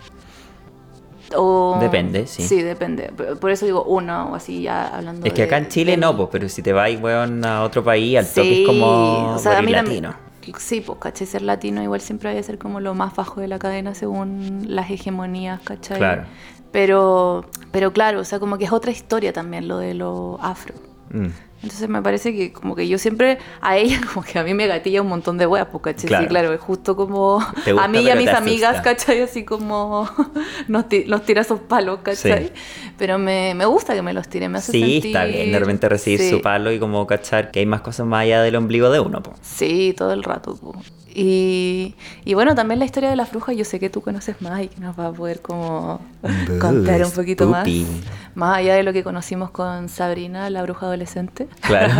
o... 1.36 1.78
Depende, 1.80 2.26
sí. 2.26 2.42
Sí, 2.42 2.62
depende. 2.62 3.12
Por 3.40 3.50
eso 3.50 3.66
digo 3.66 3.84
uno, 3.84 4.30
o 4.32 4.34
así 4.34 4.62
ya 4.62 4.88
hablando 4.88 5.26
Es 5.26 5.32
que 5.32 5.42
de- 5.42 5.46
acá 5.46 5.58
en 5.58 5.68
Chile 5.68 5.92
de 5.92 5.96
no, 5.98 6.16
pues, 6.16 6.28
pero 6.32 6.48
si 6.48 6.62
te 6.62 6.72
vas, 6.72 6.90
weón, 7.00 7.44
a 7.44 7.62
otro 7.62 7.82
país, 7.84 8.18
al 8.18 8.26
toque 8.26 8.42
Sí, 8.48 8.60
es 8.62 8.66
como 8.66 9.34
o 9.34 9.38
sea, 9.38 9.52
a 9.52 9.54
morir 9.56 9.66
mí 9.66 9.72
la- 9.72 9.82
latino. 9.82 10.14
Sí, 10.58 10.80
pues, 10.80 10.98
¿cachai? 10.98 11.26
Ser 11.26 11.42
latino 11.42 11.82
igual 11.82 12.00
siempre 12.00 12.32
va 12.34 12.40
a 12.40 12.42
ser 12.42 12.58
como 12.58 12.80
lo 12.80 12.94
más 12.94 13.14
bajo 13.14 13.40
de 13.40 13.48
la 13.48 13.58
cadena 13.58 13.94
según 13.94 14.64
las 14.68 14.90
hegemonías, 14.90 15.60
¿cachai? 15.60 15.98
Claro. 15.98 16.24
Pero, 16.72 17.44
pero 17.72 17.92
claro, 17.92 18.20
o 18.20 18.24
sea, 18.24 18.38
como 18.40 18.56
que 18.58 18.64
es 18.64 18.72
otra 18.72 18.90
historia 18.90 19.32
también 19.32 19.68
lo 19.68 19.78
de 19.78 19.94
lo 19.94 20.38
afro. 20.40 20.74
Mm. 21.10 21.26
Entonces 21.62 21.90
me 21.90 22.00
parece 22.00 22.34
que 22.34 22.54
como 22.54 22.74
que 22.74 22.88
yo 22.88 22.96
siempre 22.96 23.36
a 23.60 23.76
ella 23.76 24.00
como 24.14 24.24
que 24.24 24.38
a 24.38 24.42
mí 24.42 24.54
me 24.54 24.66
gatilla 24.66 25.02
un 25.02 25.08
montón 25.08 25.36
de 25.36 25.46
weas, 25.46 25.66
pues. 25.70 25.94
Claro. 26.06 26.24
Sí, 26.24 26.28
claro, 26.28 26.54
es 26.54 26.60
justo 26.60 26.96
como 26.96 27.38
gusta, 27.38 27.78
a 27.82 27.86
mí 27.88 27.98
y 28.00 28.08
a 28.08 28.14
mis 28.16 28.28
amigas. 28.28 28.80
¿cachai? 28.80 29.20
Así 29.20 29.44
como 29.44 30.08
nos, 30.68 30.86
nos 31.06 31.24
tira 31.26 31.42
esos 31.42 31.60
palos, 31.60 32.00
¿cachai? 32.02 32.46
Sí. 32.46 32.52
Pero 32.96 33.18
me, 33.18 33.54
me 33.54 33.66
gusta 33.66 33.94
que 33.94 34.00
me 34.00 34.14
los 34.14 34.28
tiren, 34.28 34.52
me 34.52 34.58
hace 34.58 34.72
Sí, 34.72 34.80
sentir... 34.80 35.06
está 35.08 35.24
bien 35.24 35.52
de 35.52 35.58
repente 35.58 35.88
recibir 35.88 36.20
Sí. 36.20 36.30
su 36.30 36.40
palo 36.40 36.72
y 36.72 36.78
como 36.78 37.06
cachar 37.06 37.50
que 37.50 37.60
hay 37.60 37.66
más 37.66 37.82
cosas 37.82 38.06
más 38.06 38.22
allá 38.22 38.40
del 38.42 38.56
ombligo 38.56 38.90
de 38.90 39.00
uno, 39.00 39.22
po. 39.22 39.34
Sí, 39.42 39.94
todo 39.96 40.12
el 40.14 40.22
rato. 40.22 40.56
po. 40.56 40.74
Y, 41.14 41.94
y 42.24 42.34
bueno, 42.34 42.54
también 42.54 42.78
la 42.78 42.84
historia 42.84 43.10
de 43.10 43.16
las 43.16 43.30
brujas, 43.30 43.56
yo 43.56 43.64
sé 43.64 43.80
que 43.80 43.90
tú 43.90 44.00
conoces 44.00 44.40
más 44.40 44.62
y 44.62 44.68
que 44.68 44.80
nos 44.80 44.98
va 44.98 45.06
a 45.06 45.12
poder 45.12 45.40
como 45.40 46.00
contar 46.60 47.04
un 47.04 47.10
poquito 47.10 47.48
más. 47.48 47.68
Más 48.34 48.58
allá 48.58 48.74
de 48.74 48.82
lo 48.82 48.92
que 48.92 49.02
conocimos 49.02 49.50
con 49.50 49.88
Sabrina, 49.88 50.48
la 50.50 50.62
bruja 50.62 50.86
adolescente. 50.86 51.48
Claro. 51.62 51.92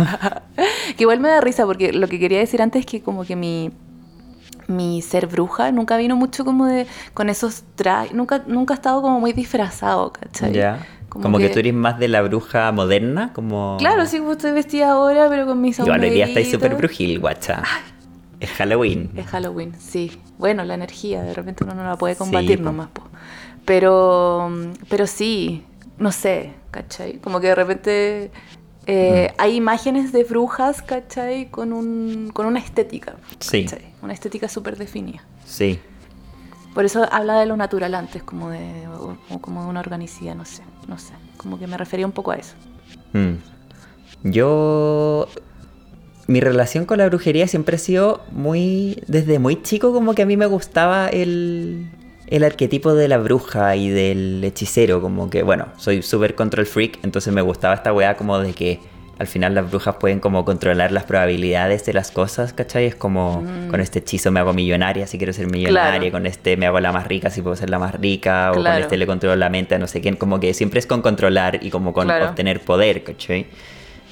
que 0.97 1.03
igual 1.03 1.19
me 1.19 1.27
da 1.27 1.41
risa 1.41 1.65
porque 1.65 1.91
lo 1.91 2.07
que 2.07 2.19
quería 2.19 2.39
decir 2.39 2.61
antes 2.61 2.81
es 2.81 2.85
que 2.85 3.01
como 3.01 3.25
que 3.25 3.35
mi, 3.35 3.71
mi 4.67 5.01
ser 5.01 5.27
bruja 5.27 5.71
nunca 5.71 5.97
vino 5.97 6.15
mucho 6.15 6.45
como 6.45 6.65
de 6.65 6.87
con 7.13 7.29
esos 7.29 7.63
trajes, 7.75 8.13
nunca, 8.13 8.43
nunca 8.47 8.73
ha 8.73 8.75
estado 8.75 9.01
como 9.01 9.19
muy 9.19 9.33
disfrazado, 9.33 10.13
¿cachai? 10.13 10.53
ya. 10.53 10.85
Como, 11.09 11.39
que... 11.39 11.49
tú 11.49 11.59
eres 11.59 11.73
más 11.73 11.99
de 11.99 12.07
la 12.07 12.21
bruja 12.21 12.71
moderna, 12.71 13.33
como... 13.33 13.75
Claro, 13.79 14.05
sí, 14.05 14.19
pues 14.21 14.37
estoy 14.37 14.53
vestida 14.53 14.91
ahora, 14.93 15.27
pero 15.27 15.45
con 15.45 15.59
mis 15.59 15.77
Igual 15.77 16.01
hoy 16.01 16.09
día 16.09 16.25
estáis 16.25 16.49
súper 16.49 16.75
brujil, 16.75 17.19
guacha. 17.19 17.63
Es 18.41 18.49
Halloween. 18.49 19.11
Es 19.15 19.27
Halloween, 19.27 19.73
sí. 19.79 20.19
Bueno, 20.37 20.63
la 20.65 20.73
energía, 20.73 21.21
de 21.23 21.33
repente 21.33 21.63
uno 21.63 21.73
no 21.75 21.83
la 21.83 21.95
puede 21.95 22.15
combatir 22.17 22.59
nomás, 22.59 22.89
po. 22.89 23.03
Pero, 23.65 24.51
pero 24.89 25.07
sí, 25.07 25.63
no 25.97 26.11
sé, 26.11 26.53
¿cachai? 26.71 27.19
Como 27.19 27.39
que 27.39 27.47
de 27.47 27.55
repente 27.55 28.31
eh, 28.87 29.31
hay 29.37 29.55
imágenes 29.55 30.11
de 30.11 30.23
brujas, 30.23 30.81
¿cachai? 30.81 31.49
Con, 31.51 31.71
un, 31.71 32.31
con 32.33 32.47
una 32.47 32.59
estética, 32.59 33.15
Sí. 33.39 33.63
¿cachai? 33.65 33.93
Una 34.01 34.13
estética 34.13 34.49
súper 34.49 34.75
definida. 34.77 35.21
Sí. 35.45 35.79
Por 36.73 36.85
eso 36.85 37.07
habla 37.11 37.39
de 37.39 37.45
lo 37.45 37.55
natural 37.57 37.93
antes, 37.93 38.23
como 38.23 38.49
de, 38.49 38.87
o- 38.87 39.17
o 39.29 39.39
como 39.39 39.63
de 39.63 39.69
una 39.69 39.79
organicidad, 39.81 40.33
no 40.35 40.45
sé, 40.45 40.63
no 40.87 40.97
sé. 40.97 41.13
Como 41.37 41.59
que 41.59 41.67
me 41.67 41.77
refería 41.77 42.05
un 42.07 42.11
poco 42.13 42.31
a 42.31 42.37
eso. 42.37 42.55
Mm. 43.13 43.35
Yo... 44.23 45.27
Mi 46.31 46.39
relación 46.39 46.85
con 46.85 46.99
la 46.99 47.07
brujería 47.07 47.47
siempre 47.47 47.75
ha 47.75 47.79
sido 47.79 48.21
muy... 48.31 49.03
Desde 49.07 49.37
muy 49.37 49.61
chico 49.61 49.91
como 49.91 50.15
que 50.15 50.21
a 50.21 50.25
mí 50.25 50.37
me 50.37 50.45
gustaba 50.45 51.09
el... 51.09 51.85
El 52.27 52.45
arquetipo 52.45 52.93
de 52.93 53.09
la 53.09 53.17
bruja 53.17 53.75
y 53.75 53.89
del 53.89 54.41
hechicero, 54.45 55.01
como 55.01 55.29
que, 55.29 55.43
bueno, 55.43 55.67
soy 55.75 56.01
súper 56.01 56.33
control 56.35 56.65
freak, 56.65 56.99
entonces 57.03 57.33
me 57.33 57.41
gustaba 57.41 57.73
esta 57.73 57.91
weá 57.91 58.15
como 58.15 58.39
de 58.39 58.53
que 58.53 58.79
al 59.19 59.27
final 59.27 59.53
las 59.53 59.69
brujas 59.69 59.95
pueden 59.97 60.21
como 60.21 60.45
controlar 60.45 60.93
las 60.93 61.03
probabilidades 61.03 61.85
de 61.85 61.91
las 61.93 62.09
cosas, 62.09 62.53
¿cachai? 62.53 62.85
Es 62.85 62.95
como, 62.95 63.43
con 63.69 63.81
este 63.81 63.99
hechizo 63.99 64.31
me 64.31 64.39
hago 64.39 64.53
millonaria 64.53 65.07
si 65.07 65.17
quiero 65.17 65.33
ser 65.33 65.47
millonaria, 65.51 65.99
Claro. 65.99 66.11
con 66.13 66.25
este 66.25 66.55
me 66.55 66.67
hago 66.67 66.79
la 66.79 66.93
más 66.93 67.05
rica 67.05 67.29
si 67.29 67.41
puedo 67.41 67.57
ser 67.57 67.69
la 67.69 67.79
más 67.79 67.93
rica, 67.95 68.51
o 68.51 68.55
con 68.55 68.65
este 68.67 68.95
le 68.95 69.05
controlo 69.05 69.35
la 69.35 69.49
mente 69.49 69.75
a 69.75 69.77
no 69.77 69.87
sé 69.87 69.99
quién, 69.99 70.15
como 70.15 70.39
que 70.39 70.53
siempre 70.53 70.79
es 70.79 70.87
con 70.87 71.01
controlar 71.01 71.59
y 71.61 71.69
como 71.69 71.91
con 71.91 72.05
Claro. 72.05 72.29
obtener 72.29 72.61
poder, 72.61 73.03
¿cachai? 73.03 73.45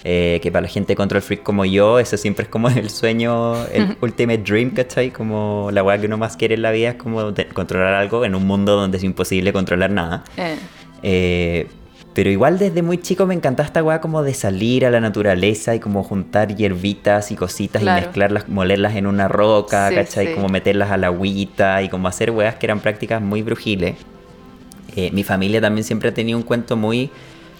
Eh, 0.05 0.39
que 0.41 0.49
para 0.49 0.61
la 0.61 0.67
gente 0.69 0.95
control 0.95 1.21
freak 1.21 1.43
como 1.43 1.65
yo, 1.65 1.99
eso 1.99 2.15
siempre 2.15 2.43
es 2.43 2.49
como 2.49 2.69
el 2.69 2.89
sueño, 2.89 3.65
el 3.67 3.97
ultimate 4.01 4.37
dream, 4.39 4.69
¿cachai? 4.71 5.11
Como 5.11 5.69
la 5.73 5.83
weá 5.83 5.97
que 5.99 6.05
uno 6.05 6.17
más 6.17 6.37
quiere 6.37 6.55
en 6.55 6.61
la 6.61 6.71
vida 6.71 6.89
es 6.91 6.95
como 6.95 7.33
controlar 7.53 7.93
algo 7.95 8.23
en 8.23 8.33
un 8.33 8.47
mundo 8.47 8.77
donde 8.77 8.97
es 8.97 9.03
imposible 9.03 9.51
controlar 9.51 9.91
nada. 9.91 10.23
Eh, 10.37 10.55
Eh, 11.01 11.67
pero 12.13 12.29
igual 12.29 12.59
desde 12.59 12.81
muy 12.81 12.97
chico 12.97 13.25
me 13.25 13.33
encantaba 13.33 13.65
esta 13.67 13.81
weá 13.83 14.01
como 14.01 14.23
de 14.23 14.33
salir 14.33 14.85
a 14.85 14.89
la 14.89 14.99
naturaleza 14.99 15.75
y 15.75 15.79
como 15.79 16.03
juntar 16.03 16.53
hierbitas 16.55 17.31
y 17.31 17.35
cositas 17.35 17.81
Claro. 17.81 18.01
y 18.01 18.05
mezclarlas, 18.05 18.49
molerlas 18.49 18.95
en 18.95 19.05
una 19.07 19.27
roca, 19.27 19.89
Sí, 19.89 19.95
¿cachai? 19.95 20.27
sí. 20.27 20.33
Como 20.33 20.49
meterlas 20.49 20.91
a 20.91 20.97
la 20.97 21.07
agüita 21.07 21.81
y 21.81 21.87
como 21.89 22.07
hacer 22.07 22.31
weas 22.31 22.55
que 22.55 22.65
eran 22.65 22.79
prácticas 22.79 23.21
muy 23.21 23.41
brujiles. 23.43 23.95
Mi 25.13 25.23
familia 25.23 25.61
también 25.61 25.85
siempre 25.85 26.09
ha 26.09 26.13
tenido 26.13 26.37
un 26.37 26.43
cuento 26.43 26.75
muy 26.75 27.09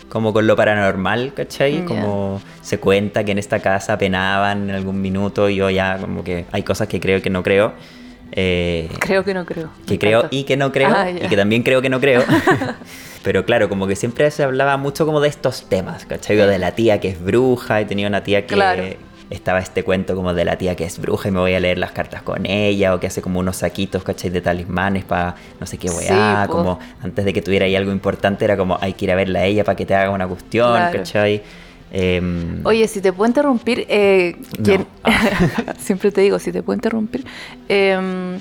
como 0.10 0.34
con 0.34 0.48
lo 0.48 0.56
paranormal, 0.56 1.34
¿cachai? 1.34 1.86
Como 1.86 2.42
se 2.62 2.80
cuenta 2.80 3.24
que 3.24 3.32
en 3.32 3.38
esta 3.38 3.60
casa 3.60 3.98
penaban 3.98 4.70
en 4.70 4.76
algún 4.76 5.02
minuto 5.02 5.50
y 5.50 5.56
yo 5.56 5.70
ya 5.70 5.98
como 5.98 6.24
que 6.24 6.46
hay 6.52 6.64
cosas 6.64 6.88
que 6.88 7.00
creo 7.00 7.20
y 7.20 7.22
que 7.22 7.30
no 7.30 7.44
creo. 7.44 7.74
Eh, 8.32 8.90
creo 9.00 9.24
que 9.24 9.34
no 9.34 9.46
creo. 9.46 9.70
que 9.88 9.98
creo 9.98 10.28
y 10.30 10.44
que 10.44 10.56
no 10.56 10.72
creo 10.72 10.90
Ah, 10.96 11.10
y 11.10 11.28
que 11.28 11.36
también 11.36 11.64
creo 11.64 11.82
que 11.82 11.90
no 11.90 12.00
creo. 12.00 12.24
Pero 13.24 13.46
claro, 13.46 13.70
como 13.70 13.88
que 13.88 13.96
siempre 13.96 14.30
se 14.32 14.44
hablaba 14.44 14.78
mucho 14.78 15.06
como 15.06 15.20
de 15.20 15.30
estos 15.30 15.68
temas, 15.68 16.06
¿cachai? 16.06 16.38
De 16.38 16.58
la 16.58 16.72
tía 16.74 17.00
que 17.00 17.10
es 17.10 17.22
bruja 17.24 17.82
y 17.82 17.86
tenía 17.86 18.08
una 18.08 18.24
tía 18.24 18.46
que 18.46 18.54
Claro. 18.56 18.84
Estaba 19.30 19.60
este 19.60 19.84
cuento 19.84 20.16
como 20.16 20.34
de 20.34 20.44
la 20.46 20.58
tía 20.58 20.76
que 20.76 20.84
es 20.86 20.98
bruja 21.00 21.30
y 21.30 21.32
me 21.32 21.40
voy 21.40 21.54
a 21.54 21.60
leer 21.60 21.78
las 21.78 21.92
cartas 21.92 22.22
con 22.24 22.46
ella 22.46 22.96
o 22.96 23.00
que 23.00 23.08
hace 23.08 23.22
como 23.22 23.40
unos 23.40 23.58
saquitos, 23.58 24.04
¿cachai? 24.04 24.30
De 24.32 24.42
talismanes 24.42 25.04
para 25.04 25.36
no 25.60 25.66
sé 25.68 25.78
qué 25.78 25.88
Sí, 25.90 25.96
weá, 26.10 26.46
po. 26.48 26.54
como 26.54 26.80
antes 27.04 27.26
de 27.26 27.34
que 27.34 27.42
tuviera 27.42 27.66
ahí 27.66 27.76
algo 27.76 27.92
importante 27.92 28.46
era 28.46 28.58
como 28.58 28.78
hay 28.82 28.94
que 28.94 29.06
ir 29.06 29.12
a 29.12 29.16
verla 29.16 29.40
a 29.40 29.46
ella 29.46 29.64
para 29.64 29.76
que 29.76 29.86
te 29.86 29.94
haga 29.96 30.10
una 30.12 30.28
cuestión, 30.28 30.72
Claro. 30.78 30.98
¿cachai? 30.98 31.42
Em, 31.92 32.66
Oye, 32.66 32.88
si 32.88 33.02
te 33.02 33.12
puedo 33.14 33.28
interrumpir, 33.28 33.86
eh, 33.90 34.36
No. 34.60 34.64
¿quién- 34.64 34.86
siempre 35.80 36.12
te 36.12 36.22
digo, 36.22 36.38
si 36.40 36.52
te 36.52 36.62
puedo 36.64 36.76
interrumpir, 36.76 37.26
eh, 37.68 38.38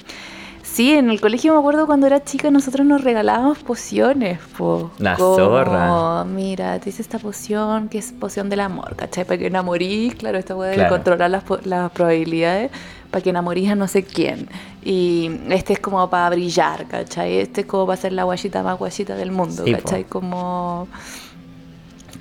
Sí, 0.78 0.92
en 0.92 1.11
el 1.11 1.20
colegio 1.20 1.54
me 1.54 1.58
acuerdo 1.58 1.87
cuando 1.88 2.06
era 2.06 2.23
chica 2.23 2.52
nosotros 2.52 2.87
nos 2.87 3.02
regalábamos 3.02 3.58
pociones, 3.64 4.38
po. 4.56 4.92
La 5.00 5.16
Como, 5.16 5.35
zorra. 5.35 6.23
Mira, 6.25 6.78
te 6.78 6.90
hice 6.90 7.02
esta 7.02 7.18
poción 7.18 7.88
que 7.88 7.99
es 7.99 8.12
poción 8.12 8.49
del 8.49 8.61
amor, 8.61 8.94
¿cachai? 8.94 9.25
Para 9.25 9.38
que 9.38 9.49
enamorís, 9.49 10.14
claro, 10.14 10.38
esta 10.38 10.54
puede 10.54 10.75
Claro. 10.76 10.90
controlar 10.94 11.30
las, 11.32 11.42
las 11.64 11.90
probabilidades, 11.90 12.70
para 13.11 13.20
que 13.25 13.30
enamorís 13.30 13.73
a 13.73 13.75
no 13.75 13.88
sé 13.88 14.04
quién. 14.04 14.49
Y 14.85 15.32
este 15.49 15.73
es 15.73 15.80
como 15.80 16.08
para 16.11 16.30
brillar, 16.30 16.87
¿cachai? 16.87 17.38
Este 17.38 17.62
es 17.62 17.66
como 17.66 17.85
para 17.85 18.00
ser 18.00 18.12
la 18.12 18.23
guayita 18.23 18.62
más 18.62 18.78
guayita 18.78 19.16
del 19.16 19.32
mundo, 19.32 19.64
Sí, 19.64 19.75
po. 19.75 19.82
¿cachai? 19.82 20.04
Como... 20.04 20.87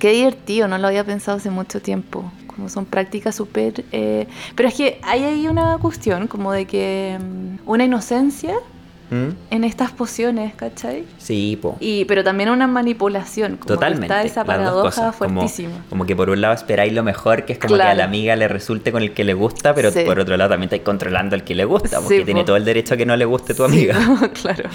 Qué 0.00 0.10
divertido, 0.10 0.66
no 0.66 0.78
lo 0.78 0.88
había 0.88 1.04
pensado 1.04 1.36
hace 1.38 1.50
mucho 1.50 1.80
tiempo. 1.80 2.24
Como 2.58 2.68
son 2.68 2.86
prácticas 2.86 3.36
súper... 3.36 3.84
eh, 3.92 4.26
Pero 4.56 4.68
es 4.68 4.74
que 4.74 4.98
hay 5.04 5.22
ahí 5.22 5.46
una 5.46 5.78
cuestión 5.78 6.26
como 6.26 6.50
de 6.52 6.64
que 6.66 7.16
mm, 7.20 7.68
una 7.70 7.84
inocencia 7.84 8.56
¿Mm? 9.10 9.28
en 9.54 9.62
estas 9.62 9.92
pociones, 9.92 10.54
¿cachai? 10.56 11.04
Sí, 11.18 11.56
po. 11.62 11.76
Y, 11.78 12.04
pero 12.06 12.24
también 12.24 12.50
una 12.50 12.66
manipulación. 12.66 13.52
Como 13.52 13.60
que 13.66 13.74
Totalmente. 13.74 14.06
Está 14.06 14.22
esa 14.24 14.44
paradoja. 14.44 15.12
Como, 15.16 15.40
fuertísima. 15.42 15.70
como 15.88 16.04
que 16.04 16.16
por 16.16 16.30
un 16.30 16.40
lado 16.40 16.52
esperáis 16.52 16.92
lo 16.92 17.04
mejor, 17.04 17.44
que 17.44 17.52
es 17.52 17.60
como 17.60 17.76
que 17.76 17.82
a 17.82 17.94
la 17.94 18.02
amiga 18.04 18.34
le 18.34 18.48
resulte 18.48 18.90
con 18.90 19.02
el 19.04 19.12
que 19.14 19.22
le 19.22 19.34
gusta, 19.34 19.72
pero 19.72 19.92
Sí. 19.92 20.00
por 20.04 20.18
otro 20.18 20.36
lado 20.36 20.50
también 20.50 20.66
estáis 20.66 20.82
controlando 20.82 21.36
al 21.36 21.44
que 21.44 21.54
le 21.54 21.64
gusta, 21.64 22.00
porque 22.00 22.18
Sí, 22.18 22.24
tiene 22.24 22.40
po. 22.40 22.46
todo 22.46 22.56
el 22.56 22.64
derecho 22.64 22.94
a 22.94 22.96
que 22.96 23.06
no 23.06 23.16
le 23.16 23.24
guste 23.24 23.54
tu 23.54 23.66
Sí, 23.68 23.72
amiga. 23.88 23.94
claro. 24.42 24.68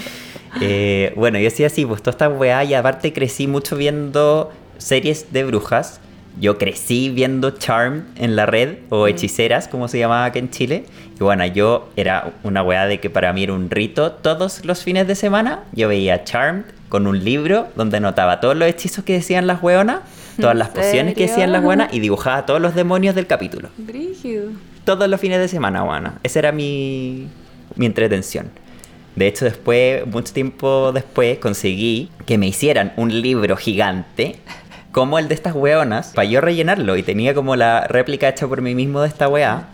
Eh, 0.62 1.12
bueno, 1.16 1.38
yo 1.38 1.50
sí 1.50 1.64
así, 1.64 1.84
pues 1.84 2.00
toda 2.02 2.12
esta 2.12 2.28
weá, 2.30 2.64
y 2.64 2.72
aparte 2.72 3.12
crecí 3.12 3.46
mucho 3.46 3.76
viendo 3.76 4.50
series 4.78 5.32
de 5.32 5.44
brujas. 5.44 6.00
Yo 6.40 6.58
crecí 6.58 7.10
viendo 7.10 7.50
Charm 7.52 8.04
en 8.16 8.34
la 8.36 8.46
red, 8.46 8.70
Mm. 8.72 8.94
o 8.94 9.06
Hechiceras, 9.06 9.68
como 9.68 9.88
se 9.88 9.98
llamaba 9.98 10.24
acá 10.26 10.38
en 10.38 10.50
Chile. 10.50 10.84
Y 11.18 11.22
bueno, 11.22 11.46
yo 11.46 11.88
era 11.96 12.32
una 12.42 12.62
weá 12.62 12.86
de 12.86 12.98
que 13.00 13.08
para 13.10 13.32
mí 13.32 13.44
era 13.44 13.52
un 13.52 13.70
rito. 13.70 14.12
Todos 14.12 14.64
los 14.64 14.82
fines 14.82 15.06
de 15.06 15.14
semana 15.14 15.60
yo 15.72 15.88
veía 15.88 16.24
Charmed 16.24 16.64
con 16.88 17.06
un 17.06 17.22
libro 17.24 17.68
donde 17.76 17.96
anotaba 17.98 18.40
todos 18.40 18.56
los 18.56 18.68
hechizos 18.68 19.04
que 19.04 19.12
decían 19.14 19.46
las 19.46 19.62
weonas, 19.62 20.00
todas 20.40 20.56
las 20.56 20.68
¿En 20.68 20.74
pociones 20.74 21.14
que 21.14 21.28
decían 21.28 21.52
las 21.52 21.62
buenas 21.62 21.92
y 21.94 22.00
dibujaba 22.00 22.44
todos 22.46 22.60
los 22.60 22.74
demonios 22.74 23.14
del 23.14 23.26
capítulo. 23.26 23.68
Brígido. 23.78 24.50
Todos 24.84 25.08
los 25.08 25.20
fines 25.20 25.38
de 25.38 25.48
semana, 25.48 25.82
buena. 25.82 26.18
Esa 26.24 26.40
era 26.40 26.52
mi, 26.52 27.28
mi 27.76 27.86
entretención. 27.86 28.50
De 29.16 29.28
hecho, 29.28 29.44
después, 29.44 30.04
mucho 30.08 30.32
tiempo 30.34 30.90
después, 30.92 31.38
conseguí 31.38 32.10
que 32.26 32.36
me 32.36 32.48
hicieran 32.48 32.92
un 32.96 33.22
libro 33.22 33.56
gigante 33.56 34.40
como 34.94 35.18
el 35.18 35.26
de 35.28 35.34
estas 35.34 35.54
weonas 35.54 36.12
para 36.14 36.24
yo 36.26 36.40
rellenarlo. 36.40 36.96
Y 36.96 37.02
tenía 37.02 37.34
como 37.34 37.56
la 37.56 37.86
réplica 37.88 38.28
hecha 38.28 38.46
por 38.46 38.62
mí 38.62 38.74
mismo 38.74 39.02
de 39.02 39.08
esta 39.08 39.28
weá. 39.28 39.64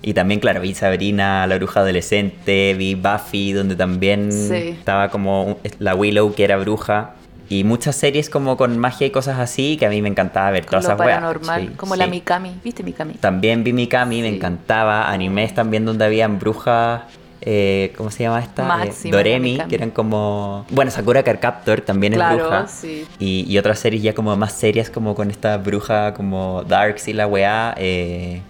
Y 0.00 0.14
también, 0.14 0.40
claro, 0.40 0.60
vi 0.60 0.74
Sabrina, 0.74 1.46
la 1.46 1.56
bruja 1.56 1.80
adolescente, 1.80 2.74
vi 2.78 2.94
Buffy, 2.94 3.52
donde 3.52 3.76
también 3.76 4.30
Sí. 4.32 4.54
estaba 4.78 5.08
como 5.10 5.58
la 5.78 5.94
Willow, 5.94 6.34
que 6.34 6.44
era 6.44 6.56
bruja. 6.56 7.10
Y 7.48 7.64
muchas 7.64 7.96
series 7.96 8.30
como 8.30 8.56
con 8.56 8.78
magia 8.78 9.06
y 9.06 9.10
cosas 9.10 9.38
así 9.38 9.76
que 9.76 9.84
a 9.86 9.90
mí 9.90 10.00
me 10.00 10.08
encantaba 10.08 10.50
ver 10.50 10.64
todas 10.64 10.84
lo 10.84 10.94
esas 10.94 11.00
weas. 11.06 11.22
Sí, 11.60 11.68
como 11.76 11.96
la. 11.96 12.06
Mikami. 12.06 12.54
¿Viste 12.64 12.82
Mikami? 12.82 13.14
También 13.14 13.62
vi 13.62 13.72
Mikami, 13.72 14.22
me 14.22 14.28
encantaba. 14.28 15.10
Animes 15.10 15.54
también 15.54 15.84
donde 15.84 16.04
habían 16.04 16.38
brujas. 16.38 17.02
Eh, 17.44 17.92
¿Cómo 17.96 18.10
se 18.10 18.22
llama 18.22 18.40
esta? 18.40 18.62
Eh, 18.62 18.66
Máxima, 18.68 19.16
Doremi, 19.16 19.58
que 19.68 19.74
eran 19.74 19.90
como. 19.90 20.64
Bueno, 20.70 20.90
Sakura 20.90 21.22
Card 21.22 21.38
Captor 21.40 21.80
también 21.82 22.14
es 22.14 22.18
bruja. 22.18 22.66
sí. 22.68 23.04
Y, 23.18 23.44
y 23.48 23.58
otras 23.58 23.78
series 23.78 24.02
ya 24.02 24.14
como 24.14 24.34
más 24.36 24.52
serias, 24.52 24.90
como 24.90 25.14
con 25.14 25.30
esta 25.30 25.56
bruja 25.58 26.14
como 26.14 26.64
Darks 26.66 27.08
y 27.08 27.12
la 27.12 27.26
weá. 27.26 27.74
Eh, 27.76 28.40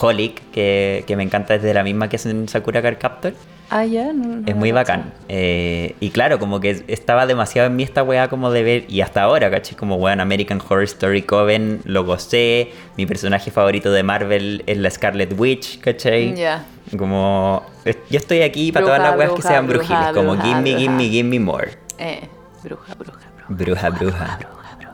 Holic, 0.00 0.40
que, 0.52 1.04
que 1.06 1.16
me 1.16 1.22
encanta, 1.24 1.54
es 1.56 1.62
de 1.62 1.74
la 1.74 1.82
misma 1.82 2.08
que 2.08 2.16
hacen 2.16 2.48
Sakura 2.48 2.80
Card 2.80 2.98
Captor. 2.98 3.34
Ah, 3.72 3.84
ya. 3.84 4.12
no- 4.12 4.36
no 4.36 4.42
Es 4.46 4.56
muy 4.56 4.72
bacán. 4.72 5.12
Eh, 5.28 5.94
y 6.00 6.10
claro, 6.10 6.38
como 6.38 6.58
que 6.60 6.84
estaba 6.88 7.26
demasiado 7.26 7.68
en 7.68 7.76
mí 7.76 7.82
esta 7.82 8.02
weá 8.02 8.28
como 8.28 8.50
de 8.50 8.62
ver, 8.62 8.84
y 8.88 9.00
hasta 9.00 9.22
ahora, 9.22 9.50
¿cachai? 9.50 9.76
Como 9.76 9.96
weón, 9.96 10.20
American 10.20 10.60
Horror 10.60 10.84
Story 10.84 11.22
Coven, 11.22 11.80
lo 11.84 12.04
gocé. 12.04 12.70
Mi 12.96 13.06
personaje 13.06 13.50
favorito 13.50 13.90
de 13.92 14.02
Marvel 14.02 14.62
es 14.66 14.78
la 14.78 14.90
Scarlet 14.90 15.34
Witch, 15.38 15.80
¿cachai? 15.80 16.34
Ya. 16.34 16.64
Como, 16.96 17.64
yo 17.84 18.18
estoy 18.18 18.42
aquí 18.42 18.72
para 18.72 18.84
Bruja, 18.84 18.96
todas 18.96 19.10
las 19.10 19.18
weas 19.18 19.32
que 19.36 19.42
sean 19.42 19.66
bruja, 19.66 19.84
brujiles, 19.84 20.12
como 20.14 20.32
bruja, 20.32 20.44
gimme, 20.44 20.70
bruja. 20.70 20.78
gimme, 20.78 21.08
gimme 21.08 21.40
more. 21.40 21.70
Eh, 21.98 22.28
bruja, 22.62 22.94
bruja, 22.94 23.18
bruja. 23.48 23.90
Bruja, 23.90 23.90
bruja. 23.90 24.38